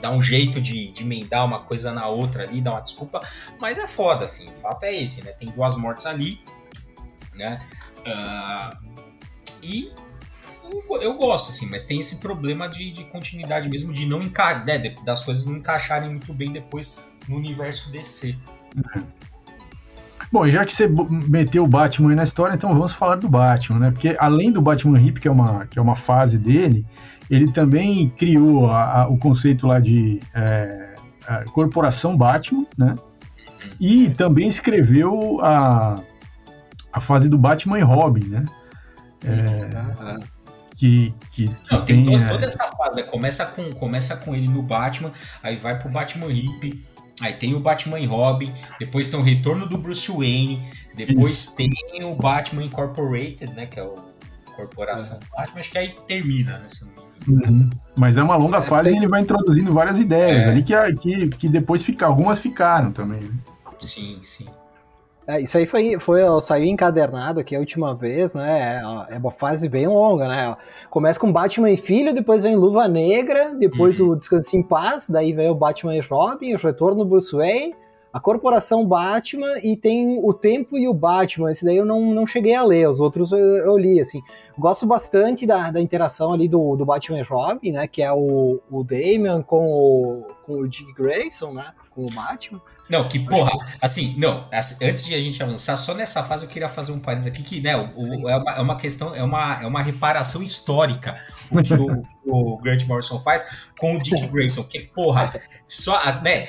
dar 0.00 0.12
um 0.12 0.22
jeito 0.22 0.60
de, 0.60 0.92
de 0.92 1.02
emendar 1.02 1.44
uma 1.44 1.60
coisa 1.60 1.92
na 1.92 2.06
outra 2.06 2.44
ali, 2.44 2.60
dar 2.60 2.72
uma 2.72 2.80
desculpa, 2.80 3.20
mas 3.60 3.78
é 3.78 3.86
foda, 3.86 4.26
assim, 4.26 4.48
o 4.48 4.52
fato 4.52 4.84
é 4.84 4.94
esse, 4.94 5.24
né? 5.24 5.32
Tem 5.32 5.48
duas 5.50 5.76
mortes 5.76 6.06
ali, 6.06 6.40
né? 7.34 7.60
Ah, 8.06 8.78
e 9.62 9.92
eu, 10.70 11.02
eu 11.02 11.14
gosto, 11.14 11.50
assim, 11.50 11.66
mas 11.66 11.84
tem 11.84 11.98
esse 11.98 12.16
problema 12.18 12.68
de, 12.68 12.92
de 12.92 13.04
continuidade 13.04 13.68
mesmo, 13.68 13.92
de 13.92 14.06
não 14.06 14.22
encaixar, 14.22 14.64
das 15.04 15.24
coisas 15.24 15.44
não 15.44 15.56
encaixarem 15.56 16.10
muito 16.10 16.32
bem 16.32 16.52
depois 16.52 16.94
no 17.26 17.36
universo 17.36 17.90
DC. 17.90 18.36
Bom, 20.30 20.46
e 20.46 20.50
já 20.52 20.64
que 20.66 20.74
você 20.74 20.88
meteu 21.28 21.64
o 21.64 21.68
Batman 21.68 22.10
aí 22.10 22.16
na 22.16 22.24
história, 22.24 22.54
então 22.54 22.70
vamos 22.72 22.92
falar 22.92 23.16
do 23.16 23.28
Batman, 23.28 23.78
né? 23.78 23.90
Porque 23.90 24.14
além 24.18 24.52
do 24.52 24.60
Batman 24.60 25.00
Hip, 25.00 25.20
que 25.20 25.28
é 25.28 25.30
uma, 25.30 25.66
que 25.66 25.78
é 25.78 25.82
uma 25.82 25.96
fase 25.96 26.36
dele, 26.38 26.84
ele 27.30 27.50
também 27.50 28.10
criou 28.10 28.70
a- 28.70 29.02
a- 29.02 29.08
o 29.08 29.16
conceito 29.18 29.66
lá 29.66 29.78
de 29.80 30.20
é, 30.34 30.94
Corporação 31.52 32.16
Batman, 32.16 32.66
né? 32.76 32.94
E 33.80 34.08
também 34.10 34.48
escreveu 34.48 35.40
a, 35.42 35.96
a 36.92 37.00
fase 37.00 37.28
do 37.28 37.36
Batman 37.38 37.78
e 37.78 37.82
Robin, 37.82 38.24
né? 38.28 38.44
Que, 40.76 41.12
que, 41.32 41.48
que 41.48 41.50
Não, 41.72 41.84
tem, 41.84 42.04
tem, 42.04 42.18
to- 42.18 42.24
é, 42.24 42.28
toda 42.28 42.46
essa 42.46 42.64
fase, 42.76 42.96
né? 42.96 43.02
começa, 43.02 43.44
com, 43.46 43.72
começa 43.72 44.16
com 44.16 44.32
ele 44.34 44.46
no 44.46 44.62
Batman, 44.62 45.10
aí 45.42 45.56
vai 45.56 45.76
pro 45.78 45.90
Batman 45.90 46.26
Hip, 46.30 46.86
aí 47.20 47.32
tem 47.34 47.54
o 47.54 47.60
Batman 47.60 47.98
e 47.98 48.06
Robin, 48.06 48.52
depois 48.78 49.10
tem 49.10 49.18
o 49.18 49.22
retorno 49.22 49.66
do 49.66 49.76
Bruce 49.78 50.10
Wayne, 50.10 50.62
depois 50.94 51.46
tem 51.54 51.70
o 52.02 52.14
Batman 52.14 52.64
Incorporated, 52.64 53.52
né? 53.54 53.66
Que 53.66 53.80
é 53.80 53.82
o 53.84 53.94
Corporação 54.56 55.20
Batman, 55.36 55.60
acho 55.60 55.70
que 55.70 55.78
aí 55.78 55.94
termina, 56.06 56.58
né? 56.58 56.66
Uhum. 57.26 57.68
Mas 57.96 58.16
é 58.16 58.22
uma 58.22 58.36
longa 58.36 58.62
fase 58.62 58.88
tem- 58.88 58.94
e 58.94 59.00
ele 59.00 59.08
vai 59.08 59.20
introduzindo 59.20 59.72
várias 59.72 59.98
ideias 59.98 60.46
É. 60.46 60.50
ali 60.50 60.62
que, 60.62 60.74
que, 60.94 61.28
que 61.28 61.48
depois 61.48 61.82
fica, 61.82 62.06
algumas 62.06 62.38
ficaram 62.38 62.90
também. 62.92 63.20
né? 63.20 63.30
Sim, 63.80 64.18
sim. 64.22 64.46
É, 65.28 65.42
isso 65.42 65.58
aí 65.58 65.66
foi, 65.66 65.98
foi, 66.00 66.22
saiu 66.40 66.64
encadernado 66.64 67.38
aqui 67.38 67.54
a 67.54 67.58
última 67.58 67.94
vez, 67.94 68.32
né? 68.32 68.80
É, 69.10 69.14
é 69.14 69.18
uma 69.18 69.30
fase 69.30 69.68
bem 69.68 69.86
longa, 69.86 70.26
né? 70.26 70.56
Começa 70.88 71.20
com 71.20 71.30
Batman 71.30 71.70
e 71.70 71.76
Filho, 71.76 72.14
depois 72.14 72.42
vem 72.42 72.56
Luva 72.56 72.88
Negra, 72.88 73.54
depois 73.54 74.00
Uhum. 74.00 74.12
o 74.12 74.16
Descanso 74.16 74.56
em 74.56 74.62
Paz, 74.62 75.10
daí 75.10 75.34
vem 75.34 75.50
o 75.50 75.54
Batman 75.54 75.94
e 75.94 76.00
Robin, 76.00 76.54
o 76.54 76.56
Retorno 76.56 77.04
do 77.04 77.10
Bruce 77.10 77.36
Wayne, 77.36 77.76
a 78.10 78.18
Corporação 78.18 78.86
Batman 78.86 79.58
e 79.62 79.76
tem 79.76 80.18
o 80.24 80.32
Tempo 80.32 80.78
e 80.78 80.88
o 80.88 80.94
Batman. 80.94 81.50
Esse 81.50 81.62
daí 81.62 81.76
eu 81.76 81.84
não, 81.84 82.14
não 82.14 82.26
cheguei 82.26 82.54
a 82.54 82.64
ler, 82.64 82.88
os 82.88 82.98
outros 82.98 83.30
eu, 83.30 83.38
eu 83.38 83.76
li, 83.76 84.00
assim. 84.00 84.22
Gosto 84.58 84.86
bastante 84.86 85.46
da, 85.46 85.70
da 85.70 85.78
interação 85.78 86.32
ali 86.32 86.48
do, 86.48 86.74
do 86.74 86.86
Batman 86.86 87.18
e 87.18 87.22
Robin, 87.22 87.72
né? 87.72 87.86
Que 87.86 88.00
é 88.02 88.10
o, 88.10 88.60
o 88.70 88.82
Damian 88.82 89.42
com 89.42 89.70
o, 89.70 90.24
com 90.46 90.54
o 90.54 90.66
Dick 90.66 90.90
Grayson, 90.94 91.52
né? 91.52 91.66
Com 91.94 92.06
o 92.06 92.10
Batman. 92.10 92.62
Não, 92.88 93.06
que 93.08 93.18
porra, 93.18 93.50
assim, 93.80 94.14
não, 94.16 94.48
antes 94.82 95.04
de 95.04 95.14
a 95.14 95.18
gente 95.18 95.42
avançar, 95.42 95.76
só 95.76 95.92
nessa 95.94 96.22
fase 96.24 96.44
eu 96.44 96.48
queria 96.48 96.68
fazer 96.68 96.92
um 96.92 96.98
parênteses 96.98 97.32
aqui, 97.32 97.42
que, 97.42 97.60
né, 97.60 97.76
o, 97.76 97.90
o, 97.94 98.28
é, 98.28 98.36
uma, 98.36 98.52
é 98.52 98.60
uma 98.60 98.76
questão, 98.76 99.14
é 99.14 99.22
uma, 99.22 99.62
é 99.62 99.66
uma 99.66 99.82
reparação 99.82 100.42
histórica 100.42 101.16
o 101.50 101.62
que 101.62 101.74
o, 101.74 102.02
o 102.24 102.58
Grant 102.58 102.84
Morrison 102.86 103.20
faz 103.20 103.68
com 103.78 103.96
o 103.96 104.02
Dick 104.02 104.26
Grayson, 104.28 104.64
que, 104.64 104.80
porra, 104.80 105.38
só, 105.66 106.00
né, 106.22 106.48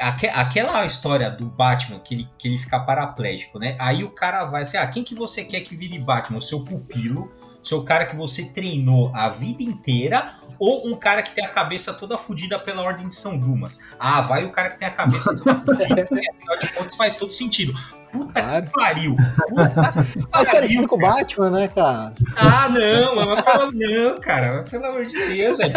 aque- 0.00 0.28
aquela 0.28 0.84
história 0.86 1.30
do 1.30 1.46
Batman, 1.46 1.98
que 2.00 2.14
ele, 2.14 2.28
que 2.38 2.48
ele 2.48 2.58
fica 2.58 2.80
paraplégico, 2.80 3.58
né, 3.58 3.76
aí 3.78 4.02
o 4.02 4.10
cara 4.10 4.44
vai 4.46 4.62
assim, 4.62 4.76
ah, 4.76 4.86
quem 4.86 5.02
que 5.04 5.14
você 5.14 5.44
quer 5.44 5.60
que 5.60 5.76
vire 5.76 5.98
Batman? 5.98 6.38
O 6.38 6.42
seu 6.42 6.60
pupilo, 6.64 7.30
seu 7.62 7.82
cara 7.82 8.06
que 8.06 8.16
você 8.16 8.46
treinou 8.46 9.10
a 9.14 9.28
vida 9.28 9.62
inteira, 9.62 10.34
ou 10.58 10.86
um 10.88 10.96
cara 10.96 11.22
que 11.22 11.34
tem 11.34 11.44
a 11.44 11.48
cabeça 11.48 11.92
toda 11.94 12.16
fodida 12.18 12.58
pela 12.58 12.82
Ordem 12.82 13.06
de 13.06 13.14
São 13.14 13.38
Dumas. 13.38 13.78
Ah, 13.98 14.20
vai 14.20 14.44
o 14.44 14.50
cara 14.50 14.70
que 14.70 14.78
tem 14.78 14.88
a 14.88 14.90
cabeça 14.92 15.36
toda 15.36 15.54
fodida, 15.54 15.94
né? 16.10 16.22
afinal 16.34 16.58
de 16.58 16.68
contas 16.72 16.94
faz 16.96 17.16
todo 17.16 17.32
sentido. 17.32 17.74
Puta 18.12 18.40
Claro. 18.42 18.64
que 18.66 18.72
pariu! 18.72 19.16
Puta 19.48 20.06
que 20.14 20.46
pariu! 20.46 20.88
com 20.88 20.96
o 20.96 20.98
Batman, 20.98 21.50
né, 21.50 21.68
cara? 21.68 22.14
Ah, 22.36 22.68
não, 22.68 23.16
mas 23.26 23.44
pelo, 23.44 23.72
não, 23.72 24.20
cara, 24.20 24.54
mas 24.60 24.70
pelo 24.70 24.86
amor 24.86 25.06
de 25.06 25.14
Deus, 25.16 25.58
velho. 25.58 25.72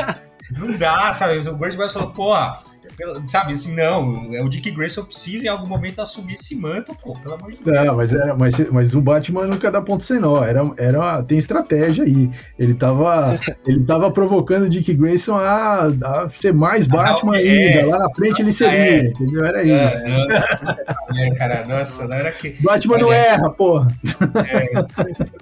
Não 0.51 0.71
dá, 0.77 1.13
sabe? 1.13 1.38
O 1.47 1.55
Gordon 1.55 1.88
falou, 1.89 2.11
porra, 2.11 2.59
pelo- 3.00 3.26
sabe, 3.26 3.54
assim, 3.54 3.74
não, 3.76 4.34
é 4.36 4.43
o 4.43 4.50
Dick 4.50 4.70
Grayson 4.72 5.06
precisa 5.06 5.47
em 5.47 5.50
algum 5.50 5.66
momento 5.68 6.02
assumir 6.02 6.34
esse 6.34 6.56
manto, 6.56 6.93
pô, 7.02 7.14
pelo 7.14 7.36
amor 7.36 7.52
de 7.54 7.60
Deus. 7.64 7.86
Não, 7.86 7.95
mas, 7.95 8.14
era, 8.14 8.36
mas, 8.36 8.70
mas 8.70 8.93
o 8.93 9.00
Batman 9.02 9.47
nunca 9.47 9.72
dá 9.72 9.82
ponto 9.82 10.04
sem 10.04 10.20
nó. 10.20 10.43
Era, 10.43 10.62
era, 10.78 11.24
tem 11.24 11.38
estratégia 11.38 12.04
aí. 12.04 12.30
Ele 12.58 12.74
tava, 12.74 13.39
ele 13.66 13.84
tava 13.86 14.12
provocando 14.12 14.64
o 14.66 14.70
Dick 14.70 14.93
Grayson 14.93 15.38
a, 15.38 15.86
a 15.86 16.30
ser 16.30 16.54
mais 16.54 16.86
Batman 16.86 17.38
é. 17.38 17.39
ainda. 17.80 17.88
Lá 17.88 18.00
na 18.00 18.14
frente 18.14 18.41
ele 18.41 18.52
seria, 18.52 18.78
É. 18.78 19.00
entendeu? 19.08 19.45
Era 19.45 19.64
isso. 19.64 19.97
Ah, 20.88 20.95
não, 21.14 21.24
é, 21.24 21.32
cara, 21.36 21.66
nossa, 21.66 22.08
na 22.08 22.16
hora 22.18 22.32
que. 22.34 22.50
Batman 22.62 22.97
não 22.97 23.14
erra, 23.14 23.50
porra. 23.50 23.88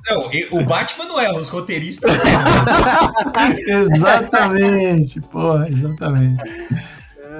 Não, 0.09 0.59
o 0.59 0.63
Batman 0.63 1.05
não 1.05 1.19
é, 1.19 1.31
os 1.31 1.49
roteiristas 1.49 2.19
erram. 2.23 3.85
exatamente, 3.95 5.19
porra, 5.21 5.67
exatamente. 5.69 6.43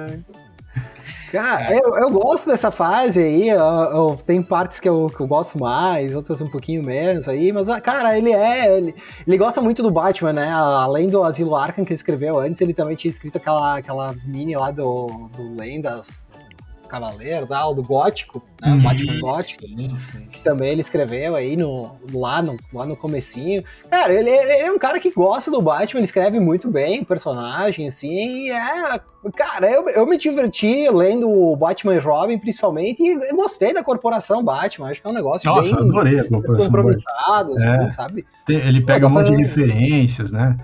Cara, 1.32 1.74
eu, 1.74 1.96
eu 1.98 2.10
gosto 2.10 2.48
dessa 2.48 2.70
fase 2.70 3.20
aí, 3.20 3.48
eu, 3.48 3.58
eu- 3.58 4.20
tem 4.24 4.42
partes 4.42 4.80
que 4.80 4.88
eu, 4.88 5.08
que 5.14 5.20
eu 5.20 5.26
gosto 5.26 5.58
mais, 5.58 6.14
outras 6.14 6.40
um 6.40 6.48
pouquinho 6.48 6.82
menos 6.82 7.28
aí, 7.28 7.52
mas, 7.52 7.68
ah, 7.68 7.80
cara, 7.80 8.16
ele 8.16 8.32
é, 8.32 8.76
ele, 8.78 8.94
ele 9.26 9.36
gosta 9.36 9.60
muito 9.60 9.82
do 9.82 9.90
Batman, 9.90 10.32
né, 10.32 10.50
além 10.50 11.10
do 11.10 11.22
Asilo 11.22 11.54
Arkham 11.54 11.84
que 11.84 11.90
ele 11.90 11.96
escreveu 11.96 12.38
antes, 12.38 12.60
ele 12.62 12.72
também 12.72 12.96
tinha 12.96 13.10
escrito 13.10 13.36
aquela, 13.36 13.76
aquela 13.76 14.14
mini 14.24 14.56
lá 14.56 14.70
do, 14.70 15.28
do 15.36 15.54
Lendas 15.54 16.30
Cavaleiro, 16.88 17.46
tal, 17.46 17.74
do 17.74 17.82
Gótico, 17.82 18.42
né, 18.60 18.74
o 18.74 18.82
Batman 18.82 19.20
Gótico, 19.20 19.64
Sim, 19.66 19.98
sim. 19.98 20.26
que 20.26 20.42
também 20.42 20.70
ele 20.72 20.80
escreveu 20.80 21.36
aí 21.36 21.56
no, 21.56 21.92
lá, 22.12 22.42
no, 22.42 22.56
lá 22.72 22.84
no 22.86 22.96
comecinho. 22.96 23.62
Cara, 23.90 24.12
ele, 24.12 24.30
ele 24.30 24.52
é 24.52 24.72
um 24.72 24.78
cara 24.78 24.98
que 24.98 25.10
gosta 25.10 25.50
do 25.50 25.62
Batman, 25.62 26.00
ele 26.00 26.06
escreve 26.06 26.40
muito 26.40 26.70
bem 26.70 27.00
o 27.02 27.04
personagem, 27.06 27.86
assim, 27.86 28.46
e 28.46 28.50
é... 28.50 29.00
Cara, 29.36 29.68
eu, 29.70 29.88
eu 29.90 30.06
me 30.06 30.16
diverti 30.16 30.88
lendo 30.90 31.28
o 31.28 31.54
Batman 31.56 31.94
e 31.96 31.98
Robin, 31.98 32.38
principalmente, 32.38 33.02
e 33.02 33.32
gostei 33.34 33.74
da 33.74 33.82
corporação 33.84 34.42
Batman, 34.42 34.88
acho 34.90 35.02
que 35.02 35.06
é 35.06 35.10
um 35.10 35.14
negócio 35.14 35.48
Nossa, 35.50 35.74
bem 35.76 35.84
adorei 35.84 36.20
a 36.20 36.22
corporação. 36.24 36.56
descompromissado, 36.56 37.54
assim, 37.54 37.68
É. 37.68 37.90
sabe? 37.90 38.24
Ele 38.48 38.80
pega 38.80 39.06
um 39.06 39.10
monte 39.10 39.30
de 39.30 39.36
referências, 39.42 40.32
né? 40.32 40.56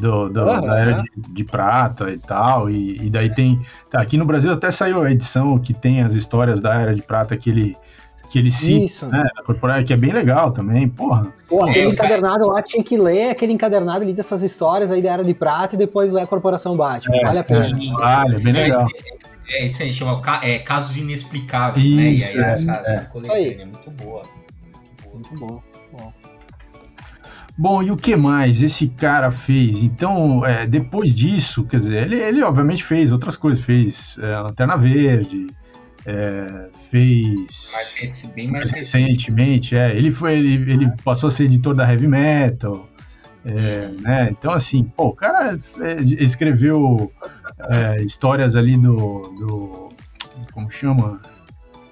Do, 0.00 0.28
do- 0.28 0.44
da 0.44 0.78
era 0.78 0.92
de, 1.02 1.10
de 1.34 1.44
prata 1.44 2.10
e 2.10 2.18
tal. 2.18 2.70
E, 2.70 2.96
e 3.06 3.10
daí 3.10 3.34
tem. 3.34 3.58
tá, 3.90 4.00
aqui 4.00 4.16
no 4.16 4.24
Brasil 4.24 4.52
até 4.52 4.70
saiu 4.70 5.02
a 5.02 5.10
edição 5.10 5.58
que 5.58 5.74
tem 5.74 6.02
as 6.02 6.12
histórias 6.12 6.60
da 6.60 6.74
era 6.74 6.94
de 6.94 7.02
prata 7.02 7.36
que 7.36 7.50
ele, 7.50 7.76
que 8.30 8.38
ele 8.38 8.52
cita, 8.52 8.84
Isso. 8.84 9.06
né? 9.06 9.26
Que 9.86 9.92
é 9.92 9.96
bem 9.96 10.12
legal 10.12 10.52
também, 10.52 10.88
porra. 10.88 11.26
Pô, 11.48 11.64
aquele 11.64 11.86
É, 11.86 11.88
o 11.88 11.96
cara- 11.96 12.08
encadernado 12.10 12.46
lá 12.46 12.62
tinha 12.62 12.84
que 12.84 12.96
ler 12.96 13.30
aquele 13.30 13.52
encadernado 13.52 14.02
ali 14.02 14.12
dessas 14.12 14.42
histórias 14.42 14.92
aí 14.92 15.00
da 15.02 15.10
Era 15.14 15.24
de 15.24 15.34
Prata 15.34 15.74
e 15.74 15.78
depois 15.78 16.12
ler 16.12 16.22
a 16.22 16.26
Corporação 16.26 16.76
Batman. 16.76 17.16
É, 17.16 17.24
vale 17.24 17.38
a 17.38 17.44
pena. 17.44 17.74
Sim, 17.74 17.92
Vale, 17.94 18.36
é 18.36 18.38
bem 18.38 18.52
legal. 18.52 18.86
É, 19.50 19.64
isso 19.64 19.82
aí, 19.82 19.92
chama 19.92 20.20
ca- 20.20 20.40
é, 20.44 20.58
casos 20.58 20.96
inexplicáveis, 20.98 21.92
né? 21.94 22.02
E 22.02 22.16
Isso, 22.18 22.36
aí 22.36 22.44
é, 22.44 22.50
essa, 22.50 22.70
é. 22.72 22.80
essa 22.80 23.10
Isso 23.14 23.32
aí. 23.32 23.54
coletânea 23.54 23.62
é 23.62 23.64
muito 23.66 23.90
boa. 23.90 24.22
Muito 25.14 25.34
boa. 25.36 25.62
Bom. 27.58 27.82
E 27.82 27.90
o 27.90 27.96
que 27.96 28.14
mais 28.14 28.62
esse 28.62 28.86
cara 28.86 29.30
fez? 29.32 29.82
Então, 29.82 30.46
é, 30.46 30.64
depois 30.66 31.12
disso, 31.14 31.64
quer 31.64 31.80
dizer, 31.80 32.02
ele, 32.06 32.14
ele 32.14 32.42
obviamente 32.44 32.84
fez 32.84 33.10
outras 33.10 33.34
coisas, 33.36 33.62
fez 33.64 34.16
é, 34.22 34.38
Lanterna 34.38 34.76
Verde, 34.76 35.48
é, 36.06 36.68
fez 36.88 37.70
Mais 37.72 37.92
rec- 37.94 38.34
bem 38.34 38.48
mais 38.50 38.70
recente. 38.70 39.06
recentemente, 39.08 39.76
é, 39.76 39.94
ele 39.96 40.12
foi, 40.12 40.34
ele, 40.38 40.72
ele 40.72 40.92
passou 41.04 41.26
a 41.26 41.30
ser 41.30 41.44
editor 41.44 41.74
da 41.74 41.90
Heavy 41.90 42.06
Metal, 42.06 42.88
é, 43.44 43.88
né? 44.00 44.28
Então, 44.30 44.52
assim, 44.52 44.84
pô, 44.84 45.06
o 45.08 45.14
cara 45.14 45.58
é, 45.80 46.00
escreveu 46.22 47.12
é, 47.70 48.02
histórias 48.02 48.54
ali 48.54 48.76
do, 48.76 49.20
do, 49.38 49.88
como 50.52 50.70
chama? 50.70 51.20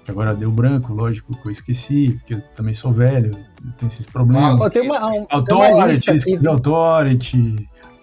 Agora 0.07 0.33
deu 0.33 0.49
branco, 0.51 0.93
lógico 0.93 1.35
que 1.41 1.47
eu 1.47 1.51
esqueci, 1.51 2.11
porque 2.19 2.35
eu 2.35 2.41
também 2.55 2.73
sou 2.73 2.93
velho, 2.93 3.31
tenho 3.77 3.91
esses 3.91 4.05
problemas. 4.05 4.59
Ó, 4.61 4.69
tem 4.69 4.83
uma, 4.83 5.05
um- 5.07 5.25
tem 5.25 5.55
uma 5.55 5.65
Authority, 5.65 5.87
lista 5.89 6.11
aqui. 6.11 6.17
escreveu 6.19 6.51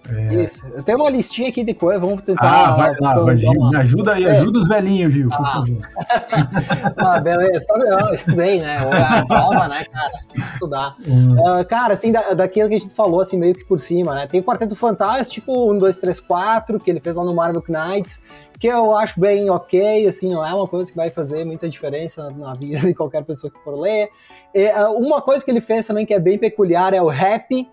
Authority. 0.07 0.45
Isso. 0.45 0.63
Eu 0.75 0.83
tenho 0.83 0.99
uma 0.99 1.09
listinha 1.11 1.49
aqui 1.49 1.65
de 1.65 1.73
coisa, 1.75 1.99
vamos 1.99 2.23
tentar. 2.23 2.43
Ah, 2.69 2.71
vai 2.77 2.93
lá, 3.01 3.19
vai, 3.21 3.37
Gil, 3.37 3.51
uma- 3.53 3.71
me 3.71 3.77
ajuda 3.79 4.13
aí, 4.13 4.25
É. 4.25 4.31
ajuda 4.39 4.59
os 4.59 4.69
velhinhos, 4.69 5.13
Gil, 5.13 5.29
por 5.29 5.41
Ah. 5.41 5.53
favor. 5.53 5.79
Ah, 6.97 7.21
beleza. 7.21 7.65
Eu 7.75 8.15
estudei, 8.15 8.61
né? 8.61 8.79
A 8.79 9.25
prova, 9.27 9.69
né, 9.69 9.85
cara? 9.85 10.13
Estudar. 10.53 10.97
Hum, 11.07 11.37
Ah, 11.47 11.65
cara, 11.65 11.95
assim, 11.95 12.13
da, 12.13 12.35
daquilo 12.35 12.69
que 12.69 12.75
a 12.75 12.79
gente 12.79 12.95
falou, 12.95 13.21
assim, 13.21 13.39
meio 13.39 13.55
que 13.55 13.65
por 13.65 13.81
cima, 13.81 14.15
né? 14.15 14.27
Tem 14.27 14.41
o 14.41 14.45
Quarteto 14.45 14.77
Fantástico, 14.77 15.71
1, 15.73 15.79
2, 15.79 16.01
3, 16.01 16.21
4, 16.21 16.79
que 16.79 16.91
ele 16.91 17.01
fez 17.01 17.17
lá 17.17 17.25
no 17.25 17.35
Marvel 17.35 17.63
Knights, 17.69 18.21
que 18.59 18.67
eu 18.67 18.97
acho 18.97 19.19
bem 19.21 19.51
ok, 19.51 20.07
assim, 20.07 20.31
não 20.33 20.45
é 20.47 20.53
uma 20.55 20.67
coisa 20.69 20.91
que 20.91 20.97
vai 20.97 21.11
fazer 21.11 21.45
muita 21.45 21.69
diferença 21.69 22.31
na 22.31 22.55
vida 22.55 22.79
de 22.81 22.95
qualquer 22.95 23.25
pessoa 23.25 23.51
que 23.53 23.59
for 23.65 23.79
ler. 23.79 24.09
E, 24.55 24.69
ah, 24.71 24.91
uma 24.91 25.21
coisa 25.21 25.45
que 25.45 25.51
ele 25.51 25.61
fez 25.61 25.87
também 25.87 26.07
que 26.07 26.15
é 26.15 26.21
bem 26.21 26.39
peculiar 26.39 26.95
é 26.95 27.03
o 27.03 27.09
Rap, 27.09 27.69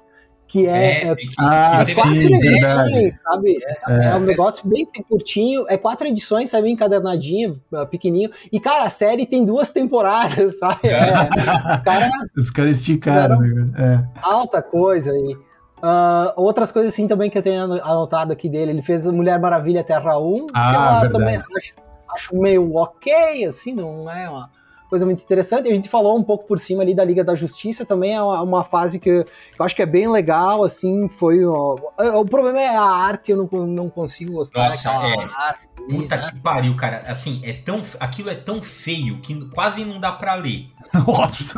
que 0.51 0.67
é, 0.67 1.03
É, 1.03 1.07
é 1.07 1.15
que- 1.15 1.29
Ah, 1.39 1.77
que 1.79 1.85
teve- 1.85 1.95
quatro 1.95 2.11
sim, 2.23 2.35
edições, 2.35 2.59
verdade. 2.61 3.11
sabe? 3.23 3.57
É, 3.87 3.93
É. 3.93 4.05
é 4.09 4.15
um 4.15 4.19
negócio 4.19 4.67
bem 4.67 4.85
curtinho, 5.07 5.65
é 5.69 5.77
quatro 5.77 6.05
edições, 6.07 6.49
saiu 6.49 6.67
encadernadinho, 6.67 7.61
ah, 7.73 7.85
pequenininho. 7.85 8.29
E, 8.51 8.59
cara, 8.59 8.83
a 8.83 8.89
série 8.89 9.25
tem 9.25 9.45
duas 9.45 9.71
temporadas, 9.71 10.59
sabe? 10.59 10.89
É, 10.89 11.73
os 11.73 11.79
caras 11.79 12.09
Os 12.37 12.49
caras 12.49 12.77
esticaram, 12.79 13.39
né? 13.39 13.71
É. 13.77 14.19
alta 14.21 14.61
coisa 14.61 15.11
aí. 15.13 15.37
Ah, 15.81 16.33
outras 16.35 16.71
coisas 16.71 16.91
assim 16.93 17.07
também 17.07 17.29
que 17.29 17.37
eu 17.37 17.41
tenho 17.41 17.63
anotado 17.63 18.33
aqui 18.33 18.49
dele, 18.49 18.71
ele 18.71 18.81
fez 18.83 19.07
Mulher 19.07 19.39
Maravilha 19.39 19.83
Terra 19.83 20.17
1, 20.19 20.47
que 20.47 20.51
Ah, 20.53 20.73
eu 20.73 21.01
verdade. 21.01 21.13
também 21.13 21.35
acho, 21.37 21.73
acho 22.13 22.35
meio 22.39 22.75
ok, 22.75 23.45
assim, 23.45 23.73
não 23.73 24.09
é 24.11 24.29
uma 24.29 24.49
coisa 24.91 25.05
muito 25.05 25.23
interessante. 25.23 25.69
A 25.69 25.73
gente 25.73 25.87
falou 25.87 26.17
um 26.17 26.23
pouco 26.23 26.45
por 26.45 26.59
cima 26.59 26.83
ali 26.83 26.93
da 26.93 27.05
Liga 27.05 27.23
da 27.23 27.33
Justiça, 27.33 27.85
também 27.85 28.13
é 28.13 28.21
uma, 28.21 28.41
uma 28.41 28.63
fase 28.65 28.99
que 28.99 29.09
eu 29.09 29.25
acho 29.61 29.73
que 29.73 29.81
é 29.81 29.85
bem 29.85 30.11
legal, 30.11 30.65
assim, 30.65 31.07
foi... 31.07 31.45
ó, 31.45 31.77
o 31.97 32.25
problema 32.25 32.61
é 32.61 32.75
a 32.75 32.83
arte, 32.83 33.31
eu 33.31 33.37
não, 33.37 33.65
não 33.65 33.89
consigo 33.89 34.33
gostar 34.33 34.65
Nossa, 34.65 34.89
é. 34.89 35.15
arte. 35.33 35.71
Puta 35.89 36.17
né? 36.17 36.21
que 36.21 36.39
pariu, 36.39 36.75
cara. 36.75 37.03
Assim, 37.07 37.41
é 37.43 37.53
tão, 37.53 37.81
aquilo 37.99 38.29
é 38.29 38.35
tão 38.35 38.61
feio 38.61 39.19
que 39.19 39.45
quase 39.49 39.85
não 39.85 39.99
dá 39.99 40.11
pra 40.11 40.35
ler. 40.35 40.67
Nossa, 40.93 41.55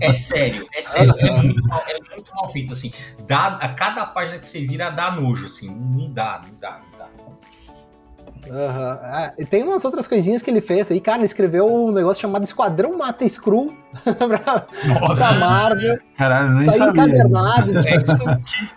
É 0.00 0.12
sério, 0.12 0.66
é 0.74 0.82
sério. 0.82 1.14
É 1.18 1.30
muito 1.30 1.66
mal, 1.66 1.82
é 1.86 2.14
muito 2.14 2.34
mal 2.34 2.48
feito, 2.48 2.72
assim. 2.72 2.92
Dá, 3.26 3.46
a 3.46 3.68
cada 3.68 4.04
página 4.06 4.38
que 4.38 4.44
você 4.44 4.60
vira 4.60 4.90
dá 4.90 5.12
nojo, 5.12 5.46
assim. 5.46 5.70
Não 5.70 6.12
dá, 6.12 6.40
não 6.44 6.58
dá, 6.58 6.80
Aham. 8.50 8.98
Ah, 9.02 9.32
e 9.38 9.44
tem 9.44 9.62
umas 9.62 9.84
outras 9.84 10.08
coisinhas 10.08 10.42
que 10.42 10.50
ele 10.50 10.60
fez 10.60 10.90
aí, 10.90 11.00
cara, 11.00 11.18
ele 11.18 11.26
escreveu 11.26 11.66
um 11.72 11.92
negócio 11.92 12.20
chamado 12.20 12.42
Esquadrão 12.44 12.96
Mata 12.98 13.26
Screw 13.28 13.72
pra, 14.02 14.14
pra 14.28 14.66
nossa, 15.00 15.32
Marvel. 15.34 15.98
caralho, 16.16 16.50
nem 16.54 16.62
Saiu 16.62 16.78
sabia. 16.78 17.02
encadernado. 17.04 17.78
É 17.78 17.98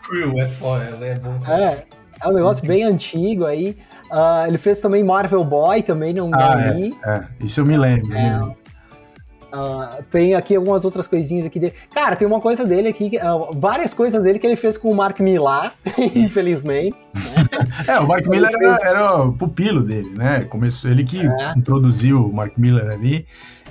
Crew 0.07 0.39
é 0.39 0.47
foda, 0.47 0.83
é 1.05 1.15
bom. 1.15 1.35
É, 1.47 1.83
é 2.23 2.27
um 2.29 2.33
negócio 2.33 2.65
bem 2.65 2.83
antigo 2.83 3.45
aí. 3.45 3.75
Ah, 4.11 4.45
ele 4.47 4.57
fez 4.59 4.79
também 4.81 5.03
Marvel 5.03 5.43
Boy, 5.43 5.81
também 5.81 6.13
não, 6.13 6.29
Ah, 6.33 6.55
li. 6.71 6.95
É, 7.03 7.23
isso 7.43 7.59
eu 7.61 7.65
me 7.65 7.75
lembro. 7.75 8.15
É. 8.15 8.39
Ah, 9.57 9.99
tem 10.11 10.33
aqui 10.35 10.53
algumas 10.55 10.83
outras 10.83 11.07
coisinhas 11.07 11.45
aqui 11.45 11.59
dele. 11.59 11.73
Cara, 11.93 12.15
tem 12.17 12.27
uma 12.27 12.41
coisa 12.41 12.65
dele 12.65 12.89
aqui, 12.89 13.09
que, 13.11 13.17
ah, 13.17 13.37
várias 13.53 13.93
coisas 13.93 14.23
dele 14.23 14.37
que 14.37 14.45
ele 14.45 14.57
fez 14.57 14.77
com 14.77 14.89
o 14.91 14.95
Mark 14.95 15.19
Millar, 15.21 15.73
infelizmente. 16.15 16.97
né? 17.13 17.21
É, 17.87 17.99
o 17.99 18.07
Mark 18.07 18.25
Miller 18.27 18.51
era, 18.53 18.77
era 18.87 19.21
o 19.23 19.33
pupilo 19.33 19.83
dele, 19.83 20.09
né? 20.15 20.43
Começou, 20.43 20.89
ele 20.89 21.03
que 21.03 21.19
É. 21.19 21.53
introduziu 21.55 22.25
o 22.25 22.33
Mark 22.33 22.53
Miller 22.57 22.91
ali, 22.93 23.25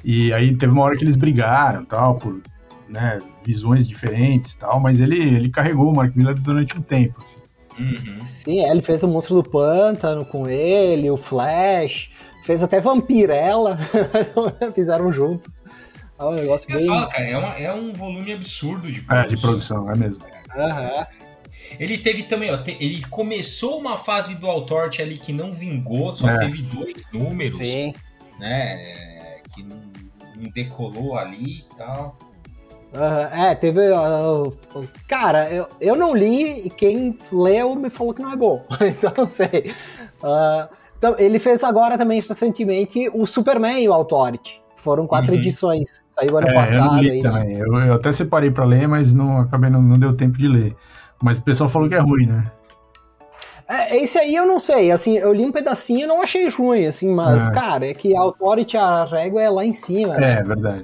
e 0.05 0.33
aí 0.33 0.55
teve 0.57 0.73
uma 0.73 0.83
hora 0.85 0.97
que 0.97 1.03
eles 1.05 1.17
brigaram, 1.17 1.85
tal, 1.85 2.15
por 2.15 2.41
né, 2.89 3.19
visões 3.45 3.87
diferentes 3.89 4.55
tal, 4.55 4.79
mas 4.79 5.01
ele, 5.01 5.17
ele 5.21 5.49
carregou 5.49 5.91
o 5.91 5.97
Mark 5.97 6.15
Miller 6.15 6.35
durante 6.35 6.79
um 6.79 6.83
tempo. 6.83 7.15
assim. 7.23 7.39
Uhum. 7.79 8.19
Sim, 8.27 8.61
é, 8.65 8.71
ele 8.71 8.83
fez 8.83 9.03
o 9.03 9.09
Monstro 9.09 9.43
do 9.43 9.51
Pântano 9.51 10.25
com 10.25 10.49
ele, 10.49 11.11
o 11.11 11.17
Flash, 11.17 12.11
fez 12.45 12.63
até 12.63 12.81
Vampirella, 12.81 13.77
fizeram 14.75 15.11
juntos. 15.13 15.61
É 16.19 16.25
um 16.25 16.33
negócio 16.33 16.71
Eu 16.71 16.79
bem. 16.79 16.87
falo, 16.87 17.09
cara, 17.09 17.25
é, 17.25 17.37
uma- 17.37 17.59
é 17.59 17.73
um 17.73 17.93
volume 17.93 18.33
absurdo 18.33 18.91
de 18.93 19.01
É, 19.01 19.03
produção. 19.03 19.29
de 19.29 19.41
produção, 19.41 19.91
é 19.91 19.97
mesmo. 19.97 20.23
Aham. 20.57 21.07
Ele 21.81 21.99
teve 21.99 22.23
também, 22.25 22.53
ó, 22.53 22.59
te- 22.59 22.77
ele 22.79 23.03
começou 23.07 23.79
uma 23.81 23.97
fase 23.97 24.37
do 24.37 24.47
Altort 24.49 25.01
ali 25.01 25.17
que 25.19 25.33
não 25.33 25.53
vingou, 25.53 26.15
só 26.15 26.29
É. 26.31 26.39
teve 26.39 26.63
dois 26.63 26.95
números, 27.13 27.57
Sim. 27.57 27.93
né? 28.39 28.79
é, 28.81 29.41
que 29.53 29.63
não, 29.65 29.81
não 30.37 30.51
decolou 30.55 31.17
ali 31.19 31.59
e 31.59 31.65
tal. 31.77 32.17
Aham, 32.95 33.47
É, 33.47 33.55
teve. 33.57 33.81
ah, 33.93 34.43
cara, 35.09 35.51
eu, 35.51 35.67
eu 35.81 35.97
não 35.97 36.15
li 36.15 36.65
e 36.67 36.71
quem 36.71 37.19
leu 37.33 37.75
me 37.75 37.91
falou 37.91 38.15
que 38.15 38.23
não 38.23 38.33
é 38.33 38.37
bom. 38.37 38.65
então 38.87 39.13
não 39.17 39.29
sei. 39.29 39.73
Então, 40.17 40.69
ele 41.19 41.39
fez 41.39 41.63
agora 41.65 41.97
também 41.99 42.21
recentemente 42.21 43.11
o 43.13 43.27
Superman 43.27 43.83
e 43.83 43.89
o 43.89 43.93
Authority. 43.93 44.61
Foram 44.77 45.07
quatro 45.07 45.33
Uhum. 45.33 45.39
edições. 45.39 46.03
Saiu 46.09 46.37
ano 46.37 46.47
É, 46.49 46.51
eu 46.51 46.55
passado 46.55 47.01
li 47.01 47.11
aí. 47.11 47.23
né? 47.23 47.57
Eu, 47.59 47.75
eu 47.81 47.95
até 47.95 48.13
separei 48.13 48.51
pra 48.51 48.65
ler, 48.65 48.87
mas 48.87 49.15
não 49.15 49.41
acabei 49.41 49.71
não, 49.71 49.81
não 49.81 49.99
deu 49.99 50.15
tempo 50.15 50.37
de 50.39 50.47
ler. 50.47 50.77
Mas 51.23 51.39
o 51.39 51.43
pessoal 51.43 51.69
falou 51.71 51.89
que 51.89 51.95
é 51.95 51.99
ruim, 52.01 52.27
né? 52.27 52.51
É, 53.69 53.97
esse 53.97 54.19
aí 54.19 54.35
eu 54.37 54.45
não 54.47 54.61
sei, 54.61 54.93
assim, 54.93 55.17
eu 55.17 55.33
li 55.33 55.45
um 55.47 55.51
pedacinho 55.53 56.01
e 56.05 56.07
não 56.07 56.21
achei 56.21 56.47
ruim, 56.51 56.85
assim, 56.85 57.11
mas, 57.15 57.49
É. 57.49 57.51
cara, 57.53 57.87
é 57.87 57.95
que 57.95 58.15
a 58.15 58.21
Authority, 58.21 58.77
a 58.77 59.05
régua 59.07 59.41
é 59.43 59.49
lá 59.49 59.65
em 59.65 59.73
cima, 59.73 60.19
né? 60.19 60.35
É, 60.35 60.43
verdade. 60.43 60.83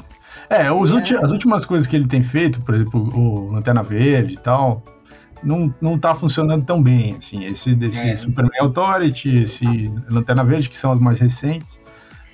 É, 0.48 0.72
ulti- 0.72 1.14
as 1.16 1.30
últimas 1.30 1.66
coisas 1.66 1.86
que 1.86 1.94
ele 1.94 2.08
tem 2.08 2.22
feito, 2.22 2.58
por 2.62 2.74
exemplo, 2.74 3.06
o 3.14 3.52
Lanterna 3.52 3.82
Verde 3.82 4.34
e 4.34 4.38
tal, 4.38 4.82
não, 5.42 5.74
não 5.80 5.98
tá 5.98 6.14
funcionando 6.14 6.64
tão 6.64 6.82
bem, 6.82 7.16
assim. 7.18 7.44
Esse 7.44 7.74
desse 7.74 7.98
É. 8.00 8.16
Superman 8.16 8.60
Authority, 8.60 9.30
esse 9.42 9.64
Lanterna 10.10 10.44
Verde, 10.44 10.68
que 10.68 10.76
são 10.76 10.92
as 10.92 10.98
mais 10.98 11.18
recentes, 11.18 11.78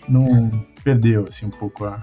não 0.08 0.50
perdeu, 0.84 1.24
assim, 1.28 1.46
um 1.46 1.50
pouco 1.50 1.84
a... 1.84 1.98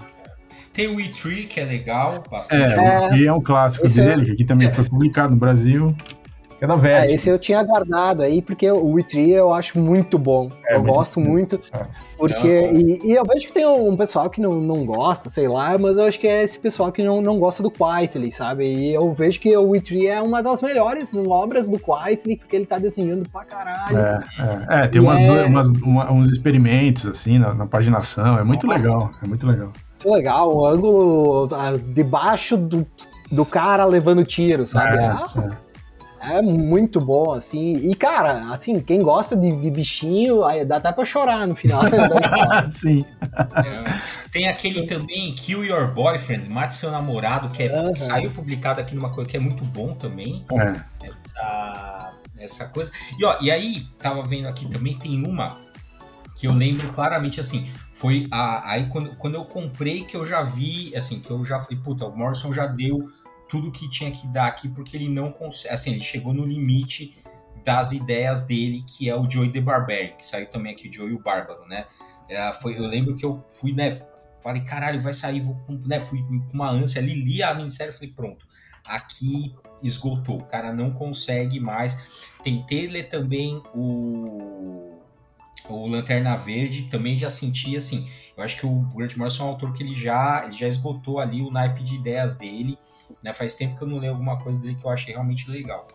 Tem 0.72 0.88
o 0.88 0.98
E-Tree, 1.00 1.46
que 1.46 1.60
é 1.60 1.64
legal, 1.64 2.22
bastante. 2.30 2.72
É, 2.74 3.08
o- 3.10 3.16
e 3.16 3.26
é 3.26 3.32
um 3.32 3.40
clássico 3.40 3.86
Esse 3.86 4.00
é- 4.00 4.04
dele, 4.04 4.24
que 4.26 4.32
aqui 4.32 4.44
também 4.44 4.72
foi 4.72 4.84
publicado 4.84 5.30
no 5.32 5.36
Brasil, 5.38 5.94
que 6.58 6.64
é 6.64 6.68
da 6.68 6.88
É, 6.88 7.12
esse 7.12 7.28
eu 7.28 7.38
tinha 7.38 7.62
guardado 7.62 8.22
aí, 8.22 8.40
porque 8.40 8.70
o 8.70 8.92
Witry 8.92 9.30
eu 9.32 9.52
acho 9.52 9.78
muito 9.78 10.18
bom. 10.18 10.48
É, 10.66 10.76
eu 10.76 10.82
gosto 10.82 11.20
bom. 11.20 11.28
muito. 11.30 11.60
É. 11.72 11.86
Porque. 12.16 12.48
É. 12.48 12.72
E, 12.72 13.00
e 13.04 13.12
eu 13.12 13.24
vejo 13.24 13.48
que 13.48 13.52
tem 13.52 13.66
um 13.66 13.96
pessoal 13.96 14.30
que 14.30 14.40
não, 14.40 14.52
não 14.60 14.84
gosta, 14.86 15.28
sei 15.28 15.48
lá, 15.48 15.76
mas 15.78 15.96
eu 15.96 16.04
acho 16.04 16.18
que 16.18 16.26
é 16.26 16.42
esse 16.42 16.58
pessoal 16.58 16.90
que 16.92 17.02
não, 17.02 17.20
não 17.20 17.38
gosta 17.38 17.62
do 17.62 17.70
Quietly, 17.70 18.30
sabe? 18.32 18.64
E 18.66 18.94
eu 18.94 19.12
vejo 19.12 19.40
que 19.40 19.56
o 19.56 19.70
Witry 19.70 20.06
é 20.06 20.20
uma 20.20 20.42
das 20.42 20.62
melhores 20.62 21.14
obras 21.16 21.68
do 21.68 21.78
Quietly, 21.78 22.36
porque 22.36 22.56
ele 22.56 22.66
tá 22.66 22.78
desenhando 22.78 23.28
pra 23.28 23.44
caralho. 23.44 23.98
É, 23.98 24.22
é, 24.70 24.84
é, 24.84 24.86
tem 24.88 25.00
umas, 25.00 25.20
é- 25.20 25.44
umas- 25.46 25.68
uma- 25.68 26.12
uns 26.12 26.28
experimentos, 26.30 27.06
assim, 27.06 27.38
na, 27.38 27.52
na 27.54 27.66
paginação, 27.66 28.38
é 28.38 28.44
muito 28.44 28.66
Nossa. 28.66 28.78
legal, 28.78 29.10
é 29.22 29.26
muito 29.26 29.46
legal. 29.46 29.68
Muito 30.04 30.16
legal, 30.16 30.54
o 30.54 30.66
ângulo 30.66 31.48
debaixo 31.94 32.56
do, 32.56 32.86
do 33.30 33.44
cara 33.44 33.84
levando 33.84 34.24
tiro, 34.24 34.66
sabe? 34.66 34.98
É, 34.98 35.04
É, 35.06 35.63
é 36.26 36.42
muito 36.42 37.00
bom, 37.00 37.32
assim. 37.32 37.74
E, 37.90 37.94
cara, 37.94 38.52
assim, 38.52 38.80
quem 38.80 39.00
gosta 39.02 39.36
de, 39.36 39.50
de 39.50 39.70
bichinho, 39.70 40.44
aí 40.44 40.64
dá 40.64 40.76
até 40.76 40.92
pra 40.92 41.04
chorar 41.04 41.46
no 41.46 41.54
final 41.54 41.82
da 41.88 41.96
história. 42.20 42.70
Sim. 42.70 43.04
É. 43.22 44.28
Tem 44.30 44.48
aquele 44.48 44.86
também, 44.86 45.32
Kill 45.34 45.64
Your 45.64 45.92
Boyfriend, 45.94 46.48
Mate 46.52 46.74
Seu 46.74 46.90
Namorado, 46.90 47.48
que 47.48 47.62
é- 47.62 47.72
Aham. 47.74 47.94
saiu 47.94 48.30
publicado 48.30 48.80
aqui 48.80 48.94
numa 48.94 49.10
coisa 49.10 49.28
que 49.28 49.36
é 49.36 49.40
muito 49.40 49.64
bom 49.64 49.94
também. 49.94 50.44
É. 50.52 51.06
essa, 51.06 52.12
essa 52.38 52.68
coisa. 52.68 52.90
E, 53.18 53.24
ó, 53.24 53.36
e 53.40 53.50
aí, 53.50 53.86
tava 53.98 54.22
vendo 54.22 54.48
aqui 54.48 54.68
também, 54.68 54.96
tem 54.98 55.24
uma 55.24 55.56
que 56.34 56.46
eu 56.46 56.52
lembro 56.52 56.88
claramente 56.92 57.40
assim. 57.40 57.70
Foi 57.92 58.26
a, 58.30 58.70
aí 58.72 58.86
quando, 58.86 59.14
quando 59.16 59.34
eu 59.34 59.44
comprei 59.44 60.02
que 60.02 60.16
eu 60.16 60.24
já 60.24 60.42
vi, 60.42 60.94
assim, 60.96 61.20
que 61.20 61.30
eu 61.30 61.44
já 61.44 61.60
falei, 61.60 61.78
puta, 61.78 62.04
o 62.06 62.16
Morrison 62.16 62.52
já 62.52 62.66
deu 62.66 63.08
tudo 63.54 63.70
que 63.70 63.88
tinha 63.88 64.10
que 64.10 64.26
dar 64.26 64.48
aqui, 64.48 64.68
porque 64.68 64.96
ele 64.96 65.08
não 65.08 65.30
consegue. 65.30 65.72
Assim, 65.72 65.92
ele 65.92 66.00
chegou 66.00 66.34
no 66.34 66.44
limite 66.44 67.16
das 67.64 67.92
ideias 67.92 68.44
dele, 68.44 68.82
que 68.84 69.08
é 69.08 69.14
o 69.14 69.30
Joey 69.30 69.52
the 69.52 69.60
Barbarian, 69.60 70.16
que 70.16 70.26
saiu 70.26 70.46
também 70.46 70.72
aqui, 70.72 70.88
o 70.88 70.92
Joey 70.92 71.12
o 71.12 71.20
Bárbaro, 71.20 71.64
né? 71.68 71.86
É, 72.28 72.52
foi, 72.52 72.76
eu 72.76 72.84
lembro 72.84 73.14
que 73.14 73.24
eu 73.24 73.44
fui, 73.48 73.72
né? 73.72 74.04
Falei, 74.42 74.62
caralho, 74.64 75.00
vai 75.00 75.12
sair, 75.12 75.38
vou, 75.38 75.56
né? 75.86 76.00
Fui 76.00 76.20
com 76.26 76.52
uma 76.52 76.68
ânsia 76.68 77.00
ali, 77.00 77.14
li 77.14 77.44
a 77.44 77.54
minissérie 77.54 77.92
falei, 77.92 78.10
pronto, 78.10 78.44
aqui 78.84 79.54
esgotou, 79.80 80.40
o 80.40 80.44
cara 80.46 80.72
não 80.72 80.90
consegue 80.90 81.60
mais. 81.60 82.26
Tentei 82.42 82.88
ler 82.88 83.04
também 83.04 83.62
o, 83.72 84.93
o 85.68 85.86
Lanterna 85.86 86.36
Verde, 86.36 86.88
também 86.90 87.16
já 87.16 87.30
senti 87.30 87.76
assim. 87.76 88.08
Eu 88.36 88.42
acho 88.44 88.58
que 88.58 88.66
o 88.66 88.80
Grant 88.94 89.16
Morrison 89.16 89.44
é 89.44 89.46
um 89.46 89.50
autor 89.50 89.72
que 89.72 89.82
ele 89.82 89.94
já, 89.94 90.42
ele 90.44 90.52
já 90.52 90.68
esgotou 90.68 91.18
ali 91.18 91.40
o 91.42 91.50
naipe 91.50 91.82
de 91.82 91.94
ideias 91.94 92.36
dele. 92.36 92.78
Né? 93.22 93.32
Faz 93.32 93.54
tempo 93.54 93.76
que 93.76 93.82
eu 93.82 93.88
não 93.88 93.98
leio 93.98 94.12
alguma 94.12 94.38
coisa 94.42 94.60
dele 94.60 94.74
que 94.74 94.84
eu 94.84 94.90
achei 94.90 95.12
realmente 95.14 95.50
legal. 95.50 95.86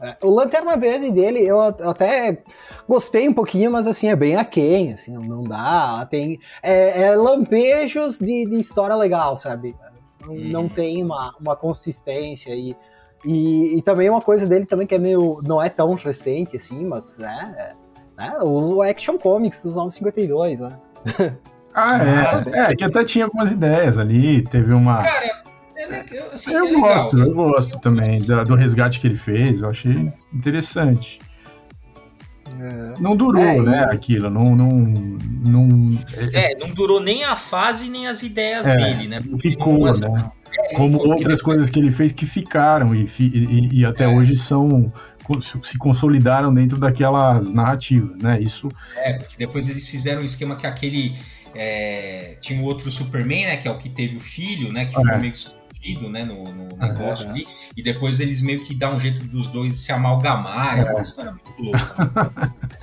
É, 0.00 0.16
o 0.22 0.30
Lanterna 0.30 0.76
Verde 0.78 1.10
dele, 1.10 1.40
eu 1.40 1.60
at- 1.60 1.78
eu 1.80 1.90
até 1.90 2.42
gostei 2.88 3.28
um 3.28 3.34
pouquinho, 3.34 3.70
mas 3.70 3.86
assim, 3.86 4.08
é 4.08 4.16
bem 4.16 4.34
aquém, 4.36 4.94
assim, 4.94 5.12
não 5.12 5.42
dá. 5.42 6.06
Tem 6.10 6.38
é, 6.62 7.02
é 7.02 7.16
lampejos 7.16 8.18
de, 8.18 8.46
de 8.46 8.58
história 8.58 8.96
legal, 8.96 9.36
sabe? 9.36 9.76
Não, 10.26 10.34
não 10.34 10.62
Uhum. 10.62 10.68
tem 10.68 11.02
uma, 11.04 11.34
uma 11.38 11.54
consistência 11.56 12.52
aí. 12.52 12.74
E, 13.26 13.76
e 13.76 13.82
também 13.82 14.08
uma 14.08 14.22
coisa 14.22 14.46
dele 14.46 14.64
também 14.64 14.86
que 14.86 14.94
é 14.94 14.98
meio. 14.98 15.40
não 15.44 15.60
é 15.60 15.68
tão 15.68 15.92
recente 15.94 16.56
assim, 16.56 16.82
mas 16.86 17.18
é. 17.18 17.74
É 18.20 18.30
né, 18.30 18.38
o 18.42 18.82
Action 18.82 19.16
Comics 19.18 19.62
dos 19.62 19.76
anos 19.78 19.94
52, 19.94 20.60
né? 20.60 20.72
Ah, 21.74 21.98
Nossa. 22.32 22.50
é. 22.56 22.72
É, 22.72 22.74
que 22.76 22.84
até 22.84 23.04
tinha 23.04 23.24
algumas 23.26 23.50
ideias 23.52 23.98
ali, 23.98 24.42
teve 24.42 24.72
uma... 24.72 25.02
Cara, 25.02 25.26
é, 25.76 25.86
le- 25.86 26.18
assim, 26.32 26.52
Eu 26.52 26.66
é 26.66 26.70
legal. 26.70 26.80
gosto, 26.82 27.18
eu 27.18 27.34
gosto 27.34 27.78
também 27.78 28.22
da- 28.22 28.44
do 28.44 28.54
resgate 28.54 28.98
que 29.00 29.06
ele 29.06 29.16
fez, 29.16 29.62
eu 29.62 29.70
achei 29.70 30.12
interessante. 30.34 31.20
Não 32.98 33.16
durou, 33.16 33.42
É, 33.42 33.56
e- 33.56 33.62
né, 33.62 33.84
aquilo, 33.90 34.28
não... 34.28 34.54
não, 34.54 34.68
não 34.68 35.98
É, 36.34 36.54
não 36.58 36.70
durou 36.74 37.00
nem 37.00 37.24
a 37.24 37.34
fase 37.34 37.88
nem 37.88 38.06
as 38.06 38.22
ideias 38.22 38.66
É, 38.66 38.76
dele, 38.76 39.08
né? 39.08 39.20
Porque 39.20 39.50
ficou, 39.50 39.88
essa- 39.88 40.06
né? 40.08 40.30
é, 40.58 40.74
Como 40.74 40.98
outras 40.98 41.40
coisas 41.40 41.70
que 41.70 41.78
ele 41.78 41.90
fez 41.90 42.12
que 42.12 42.26
ficaram 42.26 42.94
e, 42.94 43.08
e- 43.18 43.68
e 43.80 43.84
até 43.86 44.04
É. 44.04 44.08
hoje 44.08 44.36
são 44.36 44.92
se 45.62 45.78
consolidaram 45.78 46.52
dentro 46.52 46.78
daquelas 46.78 47.52
narrativas, 47.52 48.18
né? 48.18 48.40
Isso 48.40 48.68
É, 48.96 49.14
porque 49.14 49.36
depois 49.38 49.68
eles 49.68 49.86
fizeram 49.88 50.22
um 50.22 50.24
esquema 50.24 50.56
que 50.56 50.66
aquele. 50.66 51.16
é, 51.54 52.36
tinha 52.40 52.60
o 52.62 52.64
outro 52.64 52.90
Superman, 52.90 53.46
né? 53.46 53.56
Que 53.56 53.66
é 53.68 53.70
o 53.70 53.76
que 53.78 53.88
teve 53.88 54.16
o 54.16 54.20
filho, 54.20 54.72
né? 54.72 54.84
Que 54.86 54.92
É. 54.96 55.02
foi 55.02 55.16
meio 55.18 55.32
que 55.32 55.38
escondido, 55.38 56.08
né? 56.10 56.24
No, 56.24 56.44
no 56.44 56.76
negócio 56.76 57.26
é. 57.26 57.30
ali. 57.30 57.46
E 57.76 57.82
depois 57.82 58.20
eles 58.20 58.40
meio 58.40 58.60
que 58.62 58.74
dão 58.74 58.94
um 58.94 59.00
jeito 59.00 59.22
dos 59.24 59.46
dois 59.48 59.74
se 59.76 59.90
amalgamarem. 59.92 60.84
É 60.86 60.90
uma 60.92 61.02
história 61.02 61.32
muito 61.32 61.62
louca. 61.62 62.32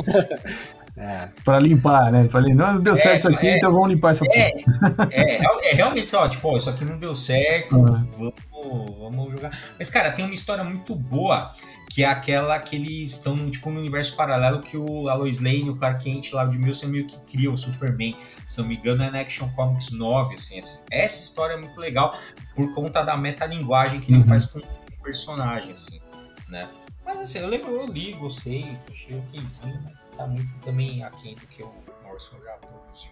É. 1.00 1.30
para 1.45 1.60
limpar, 1.60 2.12
né? 2.12 2.28
Falei, 2.28 2.56
não 2.56 2.80
deu 2.80 2.95
certo 2.98 3.28
isso 3.28 3.38
aqui, 3.38 3.48
é. 3.50 3.58
então 3.58 3.72
vamos 3.72 3.89
limpar 3.91 4.14
essa 4.14 4.26
É, 4.32 4.50
porra. 4.52 5.10
é, 5.12 5.72
é 5.72 5.76
realmente 5.76 6.08
só, 6.08 6.28
tipo, 6.28 6.48
ó, 6.48 6.58
isso 6.58 6.72
aqui 6.72 6.84
não 6.84 6.98
deu 6.98 7.14
certo, 7.14 7.76
É. 7.76 7.80
vamos, 7.82 8.98
vamos 8.98 9.32
jogar. 9.32 9.52
Mas, 9.78 9.91
cara, 9.91 10.12
tem 10.12 10.26
uma 10.26 10.34
história 10.34 10.64
muito 10.64 10.95
boa, 10.95 11.52
que 11.98 12.04
é 12.04 12.08
aquela 12.08 12.60
que 12.60 12.76
eles 12.76 13.14
estão, 13.14 13.50
tipo, 13.50 13.72
no 13.72 13.80
universo 13.80 14.16
paralelo 14.16 14.62
que 14.62 14.78
o 14.78 15.10
Alois 15.10 15.39
Lane 15.39 15.64
e 15.66 15.70
o 15.72 15.76
Clark 15.76 16.04
Kent 16.04 16.32
lá 16.32 16.45
de 16.45 16.56
Wilson 16.56 16.89
meio 16.89 17.08
que 17.08 17.18
criam 17.22 17.54
o 17.54 17.58
Superman. 17.58 18.16
Se 18.45 18.60
não 18.62 18.68
me 18.68 18.78
engano, 18.78 19.02
é 19.02 19.10
na 19.10 19.20
Action 19.22 19.50
Comics 19.56 19.89
9, 19.89 20.36
assim. 20.36 20.60
Essa, 20.60 20.86
essa 20.91 21.20
história 21.24 21.56
é 21.56 21.58
muito 21.58 21.76
legal 21.80 22.16
por 22.54 22.72
conta 22.76 23.02
da 23.02 23.18
metalinguagem 23.18 24.00
que 24.00 24.12
ele 24.12 24.20
Uhum. 24.20 24.28
faz 24.28 24.45
com 24.45 24.60
o 24.60 25.02
personagem, 25.02 25.72
assim, 25.74 26.00
né? 26.48 26.70
Mas, 27.04 27.18
assim, 27.18 27.39
eu 27.39 27.48
lembro, 27.48 27.72
eu 27.72 27.88
li, 27.88 28.14
gostei, 28.14 28.78
achei 28.91 29.18
okzinho, 29.18 29.82
mas 29.84 29.93
tá 30.16 30.28
muito 30.28 30.54
também 30.62 31.04
aquém 31.04 31.34
do 31.34 31.48
que 31.48 31.64
o 31.64 31.74
Morrison 32.06 32.36
já 32.45 32.52
produziu. 32.58 33.10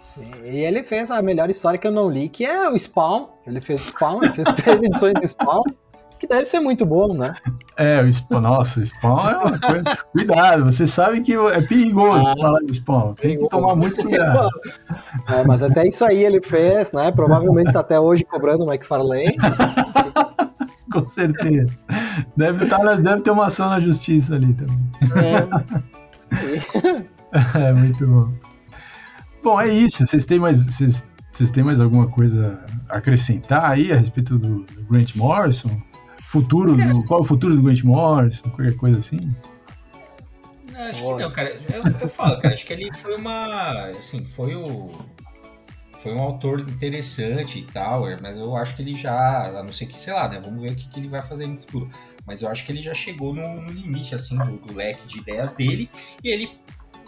Sim, 0.00 0.30
E 0.44 0.60
ele 0.64 0.82
fez 0.82 1.10
a 1.10 1.20
melhor 1.20 1.50
história 1.50 1.78
que 1.78 1.86
eu 1.86 1.92
não 1.92 2.08
li, 2.10 2.30
que 2.30 2.46
é 2.46 2.70
o 2.70 2.78
Spawn. 2.78 3.26
Ele 3.46 3.60
fez 3.60 3.82
Spawn, 3.82 4.22
ele 4.24 4.32
fez 4.32 4.50
três 4.52 4.82
edições 4.82 5.12
de 5.20 5.28
Spawn, 5.28 5.62
que 6.18 6.26
deve 6.26 6.44
ser 6.44 6.60
muito 6.60 6.84
bom, 6.84 7.14
né? 7.14 7.34
É, 7.76 8.02
o 8.02 8.12
spawn, 8.12 8.40
nossa, 8.40 8.80
o 8.80 8.86
spawn 8.86 9.28
é 9.28 9.36
uma 9.36 9.58
coisa. 9.58 9.98
Cuidado, 10.12 10.64
você 10.64 10.86
sabe 10.86 11.20
que 11.20 11.34
é 11.34 11.62
perigoso 11.62 12.26
Ah, 12.26 12.34
falar 12.36 12.60
de 12.60 12.74
spawn. 12.74 13.14
Tem 13.14 13.38
que 13.38 13.48
tomar 13.48 13.76
muito 13.76 14.02
cuidado. 14.02 14.48
É, 15.28 15.44
mas 15.46 15.62
até 15.62 15.86
isso 15.86 16.04
aí 16.04 16.24
ele 16.24 16.42
fez, 16.42 16.92
né? 16.92 17.12
Provavelmente 17.12 17.72
tá 17.72 17.80
até 17.80 17.98
hoje 18.00 18.24
cobrando 18.24 18.64
o 18.64 18.72
McFarlane. 18.72 19.36
Com 20.92 21.06
certeza. 21.06 21.78
Deve, 22.36 22.66
tá, 22.66 22.78
deve 22.94 23.20
ter 23.22 23.30
uma 23.30 23.46
ação 23.46 23.68
na 23.68 23.78
justiça 23.78 24.34
ali 24.34 24.54
também. 24.54 24.90
É, 27.32 27.58
é 27.68 27.72
muito 27.72 28.06
bom. 28.06 28.32
Bom, 29.42 29.60
é 29.60 29.68
isso. 29.68 30.04
Vocês 30.04 30.24
têm 30.24 30.38
mais, 30.38 30.64
vocês, 30.64 31.06
vocês 31.30 31.50
têm 31.50 31.62
mais 31.62 31.80
alguma 31.80 32.08
coisa 32.08 32.58
a 32.88 32.98
acrescentar 32.98 33.70
aí 33.70 33.92
a 33.92 33.96
respeito 33.96 34.38
do, 34.38 34.64
do 34.64 34.82
Grant 34.90 35.14
Morrison? 35.14 35.70
Futuro 36.28 36.76
do, 36.76 37.02
qual 37.04 37.20
é 37.20 37.22
o 37.22 37.24
futuro 37.24 37.56
do 37.56 37.62
Grant 37.62 37.82
Morrison? 37.82 38.42
Qualquer 38.50 38.76
coisa 38.76 38.98
assim? 38.98 39.34
Acho 40.76 41.02
que 41.02 41.22
não, 41.22 41.30
cara. 41.30 41.58
Eu, 41.72 41.82
eu 42.02 42.08
falo, 42.08 42.38
cara, 42.38 42.52
acho 42.52 42.66
que 42.66 42.72
ele 42.74 42.92
foi 42.92 43.16
uma. 43.16 43.86
Assim, 43.98 44.22
foi 44.22 44.54
o. 44.54 44.90
Foi 45.96 46.12
um 46.12 46.20
autor 46.20 46.60
interessante 46.60 47.58
e 47.58 47.62
tal, 47.62 48.08
é, 48.08 48.18
mas 48.20 48.38
eu 48.38 48.54
acho 48.54 48.76
que 48.76 48.82
ele 48.82 48.92
já. 48.92 49.46
A 49.58 49.62
não 49.62 49.72
ser 49.72 49.86
que, 49.86 49.98
sei 49.98 50.12
lá, 50.12 50.28
né? 50.28 50.38
Vamos 50.38 50.60
ver 50.60 50.72
o 50.72 50.76
que, 50.76 50.86
que 50.86 51.00
ele 51.00 51.08
vai 51.08 51.22
fazer 51.22 51.46
no 51.46 51.56
futuro. 51.56 51.90
Mas 52.26 52.42
eu 52.42 52.50
acho 52.50 52.66
que 52.66 52.72
ele 52.72 52.82
já 52.82 52.92
chegou 52.92 53.32
no, 53.32 53.62
no 53.62 53.72
limite, 53.72 54.14
assim, 54.14 54.36
do, 54.36 54.58
do, 54.58 54.74
leque 54.74 55.08
de 55.08 55.20
ideias 55.20 55.54
dele. 55.54 55.88
E 56.22 56.28
ele. 56.28 56.52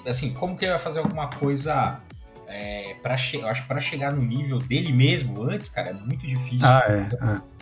Assim, 0.06 0.32
como 0.32 0.56
que 0.56 0.64
ele 0.64 0.72
vai 0.72 0.80
fazer 0.80 1.00
alguma 1.00 1.28
coisa. 1.28 2.00
É, 2.48 2.96
para 3.02 3.16
eu 3.34 3.46
acho 3.46 3.62
que 3.62 3.68
para 3.68 3.78
chegar 3.78 4.12
no 4.12 4.22
nível 4.22 4.58
dele 4.58 4.92
mesmo 4.92 5.42
antes, 5.42 5.68
cara, 5.68 5.90
é 5.90 5.92
muito 5.92 6.26
difícil. 6.26 6.66
Ah, 6.66 6.84
é. 6.88 7.06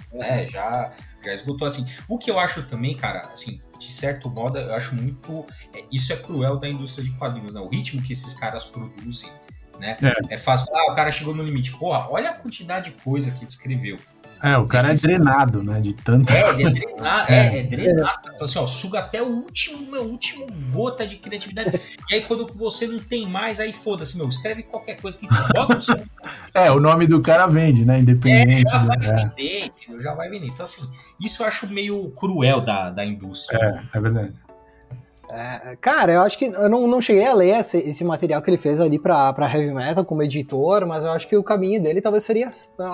Então, 0.08 0.22
é, 0.22 0.46
já, 0.46 0.90
já 1.24 1.32
esgotou 1.32 1.66
assim. 1.66 1.86
O 2.08 2.18
que 2.18 2.30
eu 2.30 2.38
acho 2.38 2.62
também, 2.64 2.96
cara, 2.96 3.28
assim, 3.32 3.60
de 3.78 3.92
certo 3.92 4.28
modo, 4.28 4.58
eu 4.58 4.74
acho 4.74 4.94
muito. 4.94 5.46
É, 5.74 5.84
isso 5.90 6.12
é 6.12 6.16
cruel 6.16 6.56
da 6.56 6.68
indústria 6.68 7.04
de 7.04 7.12
quadrinhos, 7.12 7.54
né? 7.54 7.60
O 7.60 7.68
ritmo 7.68 8.02
que 8.02 8.12
esses 8.12 8.34
caras 8.34 8.64
produzem, 8.64 9.30
né? 9.78 9.96
É, 10.02 10.34
é 10.34 10.38
fácil 10.38 10.66
falar, 10.66 10.88
ah, 10.88 10.92
o 10.92 10.96
cara 10.96 11.10
chegou 11.10 11.34
no 11.34 11.42
limite. 11.42 11.72
Porra, 11.72 12.08
olha 12.10 12.30
a 12.30 12.34
quantidade 12.34 12.90
de 12.90 13.02
coisa 13.02 13.30
que 13.30 13.38
ele 13.38 13.46
escreveu. 13.46 13.98
É, 14.42 14.56
o 14.56 14.66
cara 14.66 14.88
é, 14.88 14.92
é 14.92 14.94
drenado, 14.94 15.62
né? 15.62 15.80
De 15.80 15.92
tanto. 15.92 16.32
É, 16.32 16.50
ele 16.50 16.64
é 16.64 16.70
drenado, 16.70 17.32
é, 17.32 17.56
é, 17.56 17.58
é 17.58 17.62
drenado. 17.62 18.30
Então, 18.34 18.44
assim, 18.44 18.58
ó, 18.58 18.66
suga 18.66 19.00
até 19.00 19.22
o 19.22 19.26
último, 19.26 19.90
meu, 19.90 20.04
último 20.04 20.46
gota 20.72 21.06
de 21.06 21.16
criatividade. 21.16 21.80
E 22.08 22.14
aí, 22.14 22.22
quando 22.22 22.46
você 22.46 22.86
não 22.86 22.98
tem 22.98 23.26
mais, 23.26 23.60
aí 23.60 23.72
foda-se, 23.72 24.16
meu, 24.16 24.28
escreve 24.28 24.62
qualquer 24.62 25.00
coisa 25.00 25.18
que 25.18 25.26
se 25.26 25.36
bota 25.52 25.76
o 25.76 25.80
seu... 25.80 25.96
É, 26.54 26.70
o 26.70 26.78
nome 26.78 27.06
do 27.06 27.20
cara 27.20 27.46
vende, 27.46 27.84
né? 27.84 27.98
Independente. 27.98 28.64
É, 28.66 28.70
já 28.70 28.78
vai 28.78 28.96
é. 28.96 29.16
vender, 29.16 29.64
entendeu? 29.66 30.00
Já 30.00 30.14
vai 30.14 30.28
vender. 30.28 30.46
Então, 30.46 30.64
assim, 30.64 30.88
isso 31.20 31.42
eu 31.42 31.46
acho 31.46 31.66
meio 31.68 32.10
cruel 32.10 32.60
da, 32.60 32.90
da 32.90 33.04
indústria. 33.04 33.82
É, 33.92 33.98
é 33.98 34.00
verdade. 34.00 34.34
É, 35.30 35.76
cara, 35.76 36.12
eu 36.12 36.22
acho 36.22 36.38
que 36.38 36.46
eu 36.46 36.68
não, 36.68 36.86
não 36.86 37.00
cheguei 37.00 37.26
a 37.26 37.34
ler 37.34 37.60
esse, 37.60 37.76
esse 37.78 38.02
material 38.02 38.40
que 38.40 38.48
ele 38.48 38.56
fez 38.56 38.80
ali 38.80 38.98
pra, 38.98 39.32
pra 39.32 39.52
Heavy 39.52 39.74
Metal 39.74 40.04
como 40.04 40.22
editor, 40.22 40.86
mas 40.86 41.04
eu 41.04 41.10
acho 41.10 41.28
que 41.28 41.36
o 41.36 41.42
caminho 41.42 41.82
dele 41.82 42.00
talvez 42.00 42.22
seria 42.24 42.48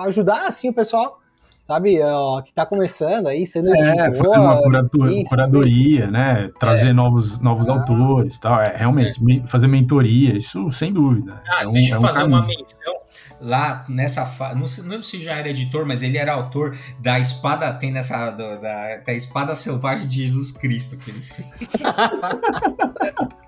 ajudar 0.05 0.47
assim 0.47 0.67
o 0.67 0.73
pessoal 0.73 1.21
sabe, 1.65 1.99
ó, 2.01 2.41
que 2.43 2.53
tá 2.53 2.63
começando 2.63 3.27
aí, 3.27 3.45
sendo 3.47 3.75
É, 3.75 4.07
editor, 4.07 4.27
fazer 4.27 4.39
uma 4.39 4.61
curadoria, 4.61 5.21
isso, 5.21 5.29
curadoria 5.31 6.07
né, 6.07 6.51
trazer 6.59 6.89
é. 6.89 6.93
novos, 6.93 7.39
novos 7.39 7.67
ah. 7.67 7.73
autores 7.73 8.37
tal, 8.37 8.61
é, 8.61 8.77
realmente, 8.77 9.19
é. 9.43 9.47
fazer 9.47 9.67
mentoria, 9.67 10.37
isso 10.37 10.71
sem 10.71 10.93
dúvida. 10.93 11.41
Ah, 11.47 11.63
é 11.63 11.67
um, 11.67 11.71
deixa 11.71 11.95
eu 11.95 11.95
é 11.95 11.99
um 11.99 12.01
fazer 12.03 12.21
caminho. 12.21 12.37
uma 12.37 12.47
menção, 12.47 12.93
lá 13.39 13.85
nessa 13.89 14.25
fase, 14.25 14.55
não, 14.55 14.83
não 14.83 14.91
lembro 14.91 15.03
se 15.03 15.21
já 15.23 15.35
era 15.35 15.49
editor, 15.49 15.85
mas 15.85 16.01
ele 16.01 16.17
era 16.17 16.33
autor 16.33 16.77
da 16.99 17.19
espada, 17.19 17.71
tem 17.73 17.91
nessa, 17.91 18.31
do, 18.31 18.59
da, 18.61 18.97
da 18.97 19.13
espada 19.13 19.53
selvagem 19.55 20.07
de 20.07 20.27
Jesus 20.27 20.51
Cristo 20.51 20.97
que 20.97 21.11
ele 21.11 21.21
fez. 21.21 21.47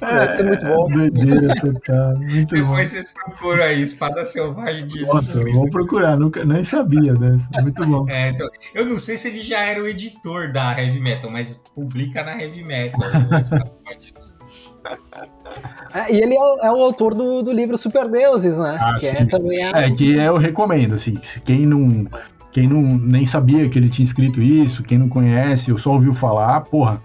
É, 0.00 0.20
Deve 0.20 0.32
ser 0.32 0.42
muito 0.44 0.66
bom. 0.66 0.88
Doideira 0.88 1.54
total. 1.54 2.16
Muito 2.18 2.54
Depois 2.54 2.68
bom. 2.68 2.76
vocês 2.76 3.12
procuram 3.14 3.64
aí, 3.64 3.82
Espada 3.82 4.24
Selvagem 4.24 4.86
de 4.86 4.94
Jesus 4.98 5.14
Nossa, 5.14 5.40
Cristo. 5.40 5.58
vou 5.58 5.70
procurar, 5.70 6.16
nunca, 6.16 6.44
nem 6.44 6.62
sabia 6.62 7.14
dessa. 7.14 7.48
Muito 7.62 7.86
bom. 7.86 8.06
É, 8.08 8.28
então, 8.30 8.48
eu 8.74 8.84
não 8.84 8.98
sei 8.98 9.16
se 9.16 9.28
ele 9.28 9.42
já 9.42 9.60
era 9.60 9.82
o 9.82 9.88
editor 9.88 10.52
da 10.52 10.78
Heavy 10.78 11.00
Metal, 11.00 11.30
mas 11.30 11.54
publica 11.74 12.22
na 12.22 12.40
Heavy 12.40 12.62
Metal. 12.62 13.00
É, 15.92 16.12
e 16.12 16.20
ele 16.20 16.34
é 16.34 16.40
o, 16.40 16.58
é 16.66 16.70
o 16.70 16.82
autor 16.82 17.14
do, 17.14 17.42
do, 17.42 17.52
livro 17.52 17.76
Super 17.76 18.08
Deuses, 18.08 18.58
né? 18.58 18.78
Ah, 18.80 18.96
que 18.98 19.06
é, 19.06 19.24
também 19.24 19.64
a... 19.64 19.70
é 19.70 19.90
que 19.90 20.16
eu 20.16 20.36
recomendo, 20.36 20.94
assim, 20.94 21.14
quem 21.44 21.66
não, 21.66 22.06
quem 22.52 22.68
não 22.68 22.80
nem 22.80 23.26
sabia 23.26 23.68
que 23.68 23.78
ele 23.78 23.88
tinha 23.88 24.04
escrito 24.04 24.40
isso, 24.40 24.84
quem 24.84 24.98
não 24.98 25.08
conhece, 25.08 25.72
ou 25.72 25.78
só 25.78 25.90
ouviu 25.90 26.12
falar, 26.12 26.60
porra, 26.60 27.02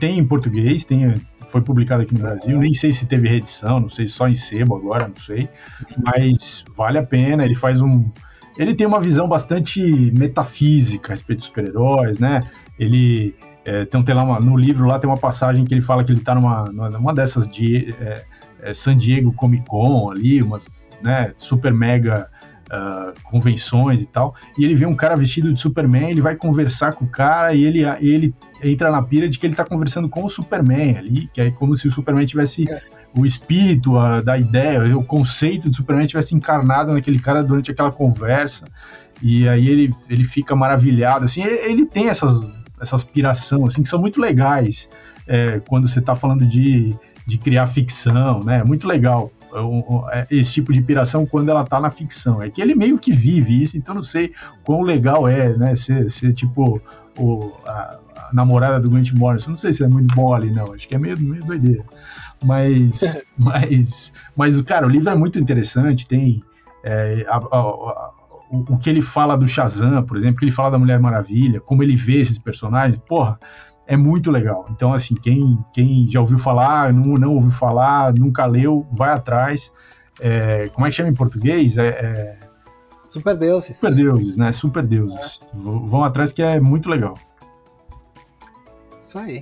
tem 0.00 0.18
em 0.18 0.26
português, 0.26 0.84
tem 0.84 1.14
foi 1.48 1.60
publicado 1.60 2.02
aqui 2.02 2.14
no 2.14 2.20
Brasil. 2.20 2.58
Nem 2.58 2.74
sei 2.74 2.92
se 2.92 3.06
teve 3.06 3.28
reedição, 3.28 3.80
não 3.80 3.88
sei 3.88 4.06
só 4.06 4.28
em 4.28 4.34
sebo 4.34 4.76
agora, 4.76 5.08
não 5.08 5.16
sei. 5.16 5.48
Mas 6.04 6.64
vale 6.76 6.98
a 6.98 7.02
pena. 7.02 7.44
Ele 7.44 7.54
faz 7.54 7.80
um. 7.80 8.10
Ele 8.58 8.74
tem 8.74 8.86
uma 8.86 9.00
visão 9.00 9.28
bastante 9.28 9.80
metafísica 10.16 11.08
a 11.08 11.10
respeito 11.12 11.38
dos 11.38 11.46
super-heróis, 11.46 12.18
né? 12.18 12.40
Ele. 12.78 13.34
É, 13.66 13.84
tem, 13.84 14.00
tem 14.04 14.14
lá 14.14 14.22
uma, 14.22 14.38
no 14.38 14.56
livro 14.56 14.86
lá 14.86 14.96
tem 14.96 15.10
uma 15.10 15.18
passagem 15.18 15.64
que 15.64 15.74
ele 15.74 15.82
fala 15.82 16.04
que 16.04 16.12
ele 16.12 16.20
está 16.20 16.36
numa, 16.36 16.64
numa 16.66 17.12
dessas 17.12 17.48
de 17.48 17.92
é, 18.00 18.24
é, 18.62 18.72
San 18.72 18.96
Diego 18.96 19.32
Comic 19.32 19.68
Con 19.68 20.12
ali, 20.12 20.40
umas 20.40 20.86
né, 21.02 21.32
super 21.36 21.74
mega 21.74 22.30
uh, 22.66 23.12
convenções 23.24 24.00
e 24.00 24.06
tal, 24.06 24.36
e 24.56 24.64
ele 24.64 24.76
vê 24.76 24.86
um 24.86 24.94
cara 24.94 25.16
vestido 25.16 25.52
de 25.52 25.58
Superman, 25.58 26.10
ele 26.10 26.20
vai 26.20 26.36
conversar 26.36 26.92
com 26.92 27.06
o 27.06 27.08
cara 27.08 27.54
e 27.54 27.64
ele, 27.64 27.82
ele 28.00 28.32
entra 28.62 28.88
na 28.92 29.02
pira 29.02 29.28
de 29.28 29.36
que 29.36 29.44
ele 29.44 29.56
tá 29.56 29.64
conversando 29.64 30.08
com 30.08 30.24
o 30.24 30.30
Superman 30.30 30.96
ali, 30.96 31.28
que 31.32 31.40
é 31.40 31.50
como 31.50 31.76
se 31.76 31.88
o 31.88 31.90
Superman 31.90 32.24
tivesse 32.24 32.66
o 33.12 33.26
espírito 33.26 33.98
a, 33.98 34.20
da 34.20 34.38
ideia, 34.38 34.96
o 34.96 35.02
conceito 35.02 35.68
do 35.68 35.74
Superman 35.74 36.06
tivesse 36.06 36.36
encarnado 36.36 36.92
naquele 36.92 37.18
cara 37.18 37.42
durante 37.42 37.72
aquela 37.72 37.90
conversa, 37.90 38.64
e 39.20 39.48
aí 39.48 39.68
ele, 39.68 39.92
ele 40.08 40.22
fica 40.22 40.54
maravilhado, 40.54 41.24
assim, 41.24 41.42
ele, 41.42 41.58
ele 41.68 41.86
tem 41.86 42.08
essas, 42.08 42.48
essas 42.80 43.02
piração, 43.02 43.64
assim, 43.66 43.82
que 43.82 43.88
são 43.88 44.00
muito 44.00 44.20
legais, 44.20 44.88
é, 45.26 45.60
quando 45.68 45.88
você 45.88 46.00
tá 46.00 46.14
falando 46.14 46.46
de, 46.46 46.94
de 47.26 47.38
criar 47.38 47.66
ficção, 47.66 48.40
né, 48.40 48.62
muito 48.64 48.86
legal. 48.86 49.30
É, 50.12 50.26
esse 50.30 50.52
tipo 50.52 50.72
de 50.72 50.82
piração 50.82 51.24
quando 51.24 51.48
ela 51.48 51.64
tá 51.64 51.80
na 51.80 51.88
ficção. 51.88 52.42
É 52.42 52.50
que 52.50 52.60
ele 52.60 52.74
meio 52.74 52.98
que 52.98 53.12
vive 53.12 53.62
isso, 53.62 53.76
então 53.76 53.94
não 53.94 54.02
sei 54.02 54.32
quão 54.64 54.82
legal 54.82 55.26
é, 55.26 55.56
né? 55.56 55.74
Ser, 55.76 56.10
ser 56.10 56.34
tipo 56.34 56.80
o, 57.16 57.52
a, 57.64 57.98
a, 58.16 58.28
namorada 58.34 58.80
do 58.80 58.90
Grant 58.90 59.12
Morrison. 59.12 59.50
Não 59.50 59.56
sei 59.56 59.72
se 59.72 59.82
é 59.82 59.88
muito 59.88 60.14
bom 60.14 60.34
ali, 60.34 60.50
não. 60.50 60.74
Acho 60.74 60.86
que 60.86 60.94
é 60.94 60.98
meio, 60.98 61.18
meio 61.18 61.42
doideira. 61.44 61.84
Mas, 62.44 63.16
mas, 63.38 64.12
mas, 64.36 64.60
cara, 64.62 64.86
o 64.86 64.90
livro 64.90 65.08
é 65.08 65.16
muito 65.16 65.38
interessante. 65.38 66.06
Tem 66.06 66.42
é, 66.84 67.24
a, 67.28 67.36
o, 68.50 68.74
o, 68.74 68.78
que 68.78 68.88
ele 68.88 69.02
fala 69.02 69.36
do 69.36 69.46
Shazam, 69.46 70.02
por 70.04 70.16
exemplo, 70.16 70.38
que 70.38 70.44
ele 70.44 70.52
fala 70.52 70.70
da 70.70 70.78
Mulher 70.78 71.00
Maravilha, 71.00 71.60
como 71.60 71.82
ele 71.82 71.96
vê 71.96 72.20
esses 72.20 72.38
personagens. 72.38 73.00
Porra, 73.06 73.38
é 73.86 73.96
muito 73.96 74.30
legal. 74.30 74.66
Então, 74.70 74.92
assim, 74.92 75.14
quem, 75.14 75.58
quem 75.72 76.08
já 76.10 76.20
ouviu 76.20 76.38
falar, 76.38 76.92
não, 76.92 77.14
não 77.14 77.34
ouviu 77.34 77.50
falar, 77.50 78.12
nunca 78.12 78.44
leu, 78.44 78.86
vai 78.92 79.10
atrás. 79.10 79.72
É, 80.20 80.68
como 80.68 80.86
é 80.86 80.90
que 80.90 80.96
chama 80.96 81.08
em 81.08 81.14
português? 81.14 81.76
É, 81.76 81.88
é... 81.88 82.38
Super 82.94 83.36
Deuses. 83.36 83.76
Super 83.76 83.94
Deuses, 83.94 84.36
né? 84.36 84.52
Super 84.52 84.86
Deuses. 84.86 85.40
É. 85.42 85.56
Vão 85.56 86.02
atrás 86.02 86.32
que 86.32 86.42
é 86.42 86.58
muito 86.60 86.88
legal. 86.88 87.14
Isso 89.02 89.18
aí. 89.18 89.40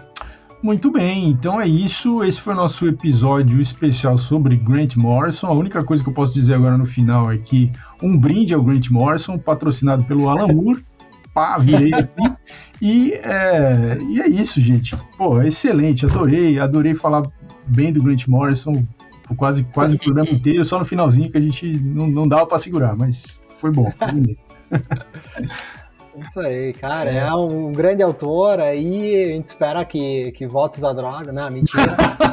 Muito 0.62 0.90
bem, 0.90 1.28
então 1.28 1.61
é 1.61 1.66
isso. 1.66 2.22
Esse 2.24 2.40
foi 2.40 2.55
o 2.55 2.57
nosso 2.57 2.86
episódio 2.88 3.61
especial 3.61 4.16
sobre 4.16 4.57
Grant 4.57 4.96
Morrison. 4.96 5.46
A 5.46 5.52
única 5.52 5.84
coisa 5.84 6.02
que 6.02 6.09
eu 6.09 6.14
posso 6.14 6.32
dizer 6.32 6.55
agora 6.55 6.78
no 6.78 6.86
final 6.86 7.30
é 7.30 7.36
que 7.36 7.70
um 8.03 8.16
brinde 8.16 8.55
ao 8.55 8.62
Grant 8.62 8.90
Morrison, 8.90 9.38
patrocinado 9.38 10.05
pelo 10.05 10.28
Alan 10.28 10.49
Moore. 10.49 10.84
Pá, 11.32 11.59
virei 11.59 11.92
aqui. 11.92 12.32
E 12.80 13.12
é, 13.14 13.99
e 14.09 14.20
é 14.20 14.28
isso, 14.28 14.61
gente. 14.61 14.97
Pô, 15.16 15.42
excelente, 15.42 16.07
adorei, 16.07 16.59
adorei 16.59 16.95
falar 16.95 17.22
bem 17.66 17.92
do 17.92 18.03
Grant 18.03 18.26
Morrison 18.26 18.84
por 19.24 19.36
quase, 19.36 19.64
quase 19.64 19.97
o 19.97 19.99
programa 19.99 20.30
inteiro, 20.30 20.64
só 20.64 20.78
no 20.78 20.84
finalzinho 20.84 21.30
que 21.30 21.38
a 21.38 21.40
gente 21.40 21.66
não, 21.66 22.07
não 22.07 22.28
dava 22.28 22.47
para 22.47 22.59
segurar, 22.59 22.95
mas 22.97 23.40
foi 23.59 23.70
bom, 23.70 23.90
foi 23.90 24.12
bonito. 24.12 24.40
Isso 26.16 26.38
aí, 26.38 26.72
cara, 26.74 27.11
é. 27.11 27.32
um 27.34 27.72
grande 27.72 28.03
autor 28.03 28.61
aí, 28.61 29.24
a 29.24 29.34
gente 29.34 29.49
espera 29.49 29.84
que, 29.84 30.30
que 30.32 30.47
volte 30.47 30.78
usar 30.78 30.92
droga, 30.92 31.32
né? 31.32 31.49
Mentira. 31.51 31.97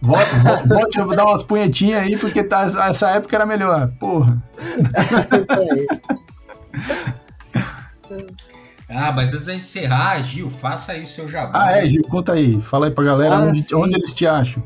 volte, 0.00 0.98
eu 0.98 1.04
vou 1.04 1.16
dar 1.16 1.26
umas 1.26 1.42
punhetinhas 1.42 2.02
aí, 2.02 2.16
porque 2.16 2.42
tá, 2.42 2.62
essa 2.88 3.10
época 3.10 3.36
era 3.36 3.46
melhor, 3.46 3.90
porra. 3.98 4.42
Isso 5.40 5.52
aí. 5.60 5.86
Ah, 8.88 9.12
mas 9.12 9.34
antes 9.34 9.46
de 9.46 9.54
encerrar, 9.54 10.22
Gil, 10.22 10.48
faça 10.48 10.92
aí 10.92 11.04
seu 11.04 11.28
jabá. 11.28 11.62
Ah, 11.62 11.78
é, 11.78 11.88
Gil, 11.88 12.02
conta 12.04 12.32
aí. 12.32 12.60
Fala 12.62 12.86
aí 12.86 12.92
pra 12.92 13.04
galera 13.04 13.36
ah, 13.36 13.42
onde, 13.42 13.74
onde, 13.74 13.96
eles 13.96 14.14
te 14.14 14.26
acham. 14.26 14.62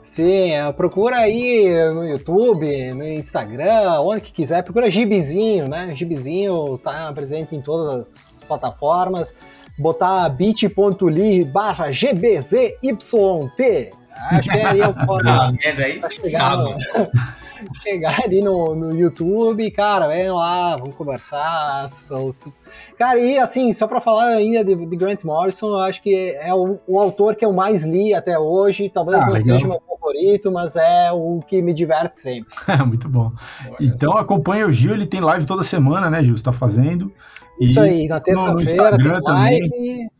Sim, 0.00 0.52
é, 0.52 0.72
procura 0.72 1.16
aí 1.16 1.66
no 1.92 2.06
YouTube, 2.06 2.94
no 2.94 3.04
Instagram, 3.04 4.00
onde 4.00 4.20
que 4.20 4.32
quiser. 4.32 4.62
Procura 4.62 4.88
Gibizinho, 4.88 5.66
né? 5.66 5.90
Gibizinho 5.92 6.78
tá 6.78 7.12
presente 7.12 7.56
em 7.56 7.60
todas 7.60 7.94
as 7.94 8.34
plataformas. 8.46 9.34
Botar 9.76 10.28
bit.ly 10.28 11.44
barra 11.44 11.90
GBZYT. 11.90 13.90
Acho 14.30 14.50
que 14.50 14.56
é 14.56 14.64
ali 14.64 14.80
o 14.80 14.94
Ah, 15.26 15.52
merda, 15.52 15.84
aí 15.84 16.00
tá 16.00 16.08
chegar 17.82 18.20
ali 18.24 18.40
no, 18.40 18.74
no 18.74 18.94
YouTube, 18.94 19.70
cara, 19.70 20.08
vem 20.08 20.30
lá, 20.30 20.76
vamos 20.76 20.94
conversar, 20.94 21.88
solto. 21.90 22.52
Cara, 22.98 23.18
e 23.18 23.38
assim, 23.38 23.72
só 23.72 23.86
pra 23.86 24.00
falar 24.00 24.26
ainda 24.26 24.64
de, 24.64 24.74
de 24.74 24.96
Grant 24.96 25.24
Morrison, 25.24 25.68
eu 25.68 25.78
acho 25.78 26.02
que 26.02 26.36
é 26.40 26.52
o, 26.52 26.78
o, 26.86 26.98
autor 27.00 27.34
que 27.34 27.44
eu 27.44 27.52
mais 27.52 27.84
li 27.84 28.14
até 28.14 28.38
hoje, 28.38 28.90
talvez 28.90 29.18
ah, 29.18 29.26
não 29.26 29.32
legal. 29.32 29.44
seja 29.44 29.68
meu 29.68 29.82
favorito, 29.88 30.52
mas 30.52 30.76
é 30.76 31.10
o 31.12 31.40
que 31.46 31.62
me 31.62 31.72
diverte 31.72 32.20
sempre. 32.20 32.54
Muito 32.86 33.08
bom. 33.08 33.32
Então 33.80 34.16
acompanha 34.16 34.66
o 34.66 34.72
Gil, 34.72 34.92
ele 34.92 35.06
tem 35.06 35.20
live 35.20 35.46
toda 35.46 35.62
semana, 35.62 36.10
né, 36.10 36.22
Gil? 36.22 36.36
Você 36.36 36.44
tá 36.44 36.52
fazendo. 36.52 37.12
Isso 37.60 37.80
aí, 37.80 38.06
na 38.06 38.20
terça-feira 38.20 38.96
tem 38.96 39.06
live. 39.06 39.70
Também. 39.70 40.10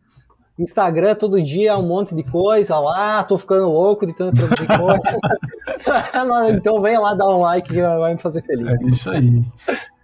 Instagram 0.57 1.15
todo 1.15 1.41
dia, 1.41 1.77
um 1.77 1.85
monte 1.85 2.15
de 2.15 2.23
coisa 2.23 2.79
lá, 2.79 3.23
tô 3.23 3.37
ficando 3.37 3.69
louco 3.69 4.05
de 4.05 4.13
tanto 4.13 4.35
produzir 4.35 4.67
coisa. 4.67 5.19
então 6.57 6.81
vem 6.81 6.97
lá 6.97 7.13
dar 7.13 7.29
um 7.29 7.39
like 7.39 7.69
que 7.71 7.81
vai 7.81 8.13
me 8.13 8.19
fazer 8.19 8.41
feliz. 8.43 8.83
É 8.83 8.89
isso 8.89 9.09
aí. 9.09 9.43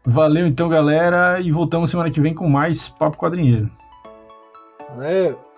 Valeu 0.06 0.46
então, 0.46 0.70
galera, 0.70 1.40
e 1.40 1.52
voltamos 1.52 1.90
semana 1.90 2.12
que 2.12 2.22
vem 2.22 2.34
com 2.34 2.48
mais 2.48 2.90
Papo 2.90 3.18
Quadrinheiro. 3.18 3.70
Valeu! 4.90 5.53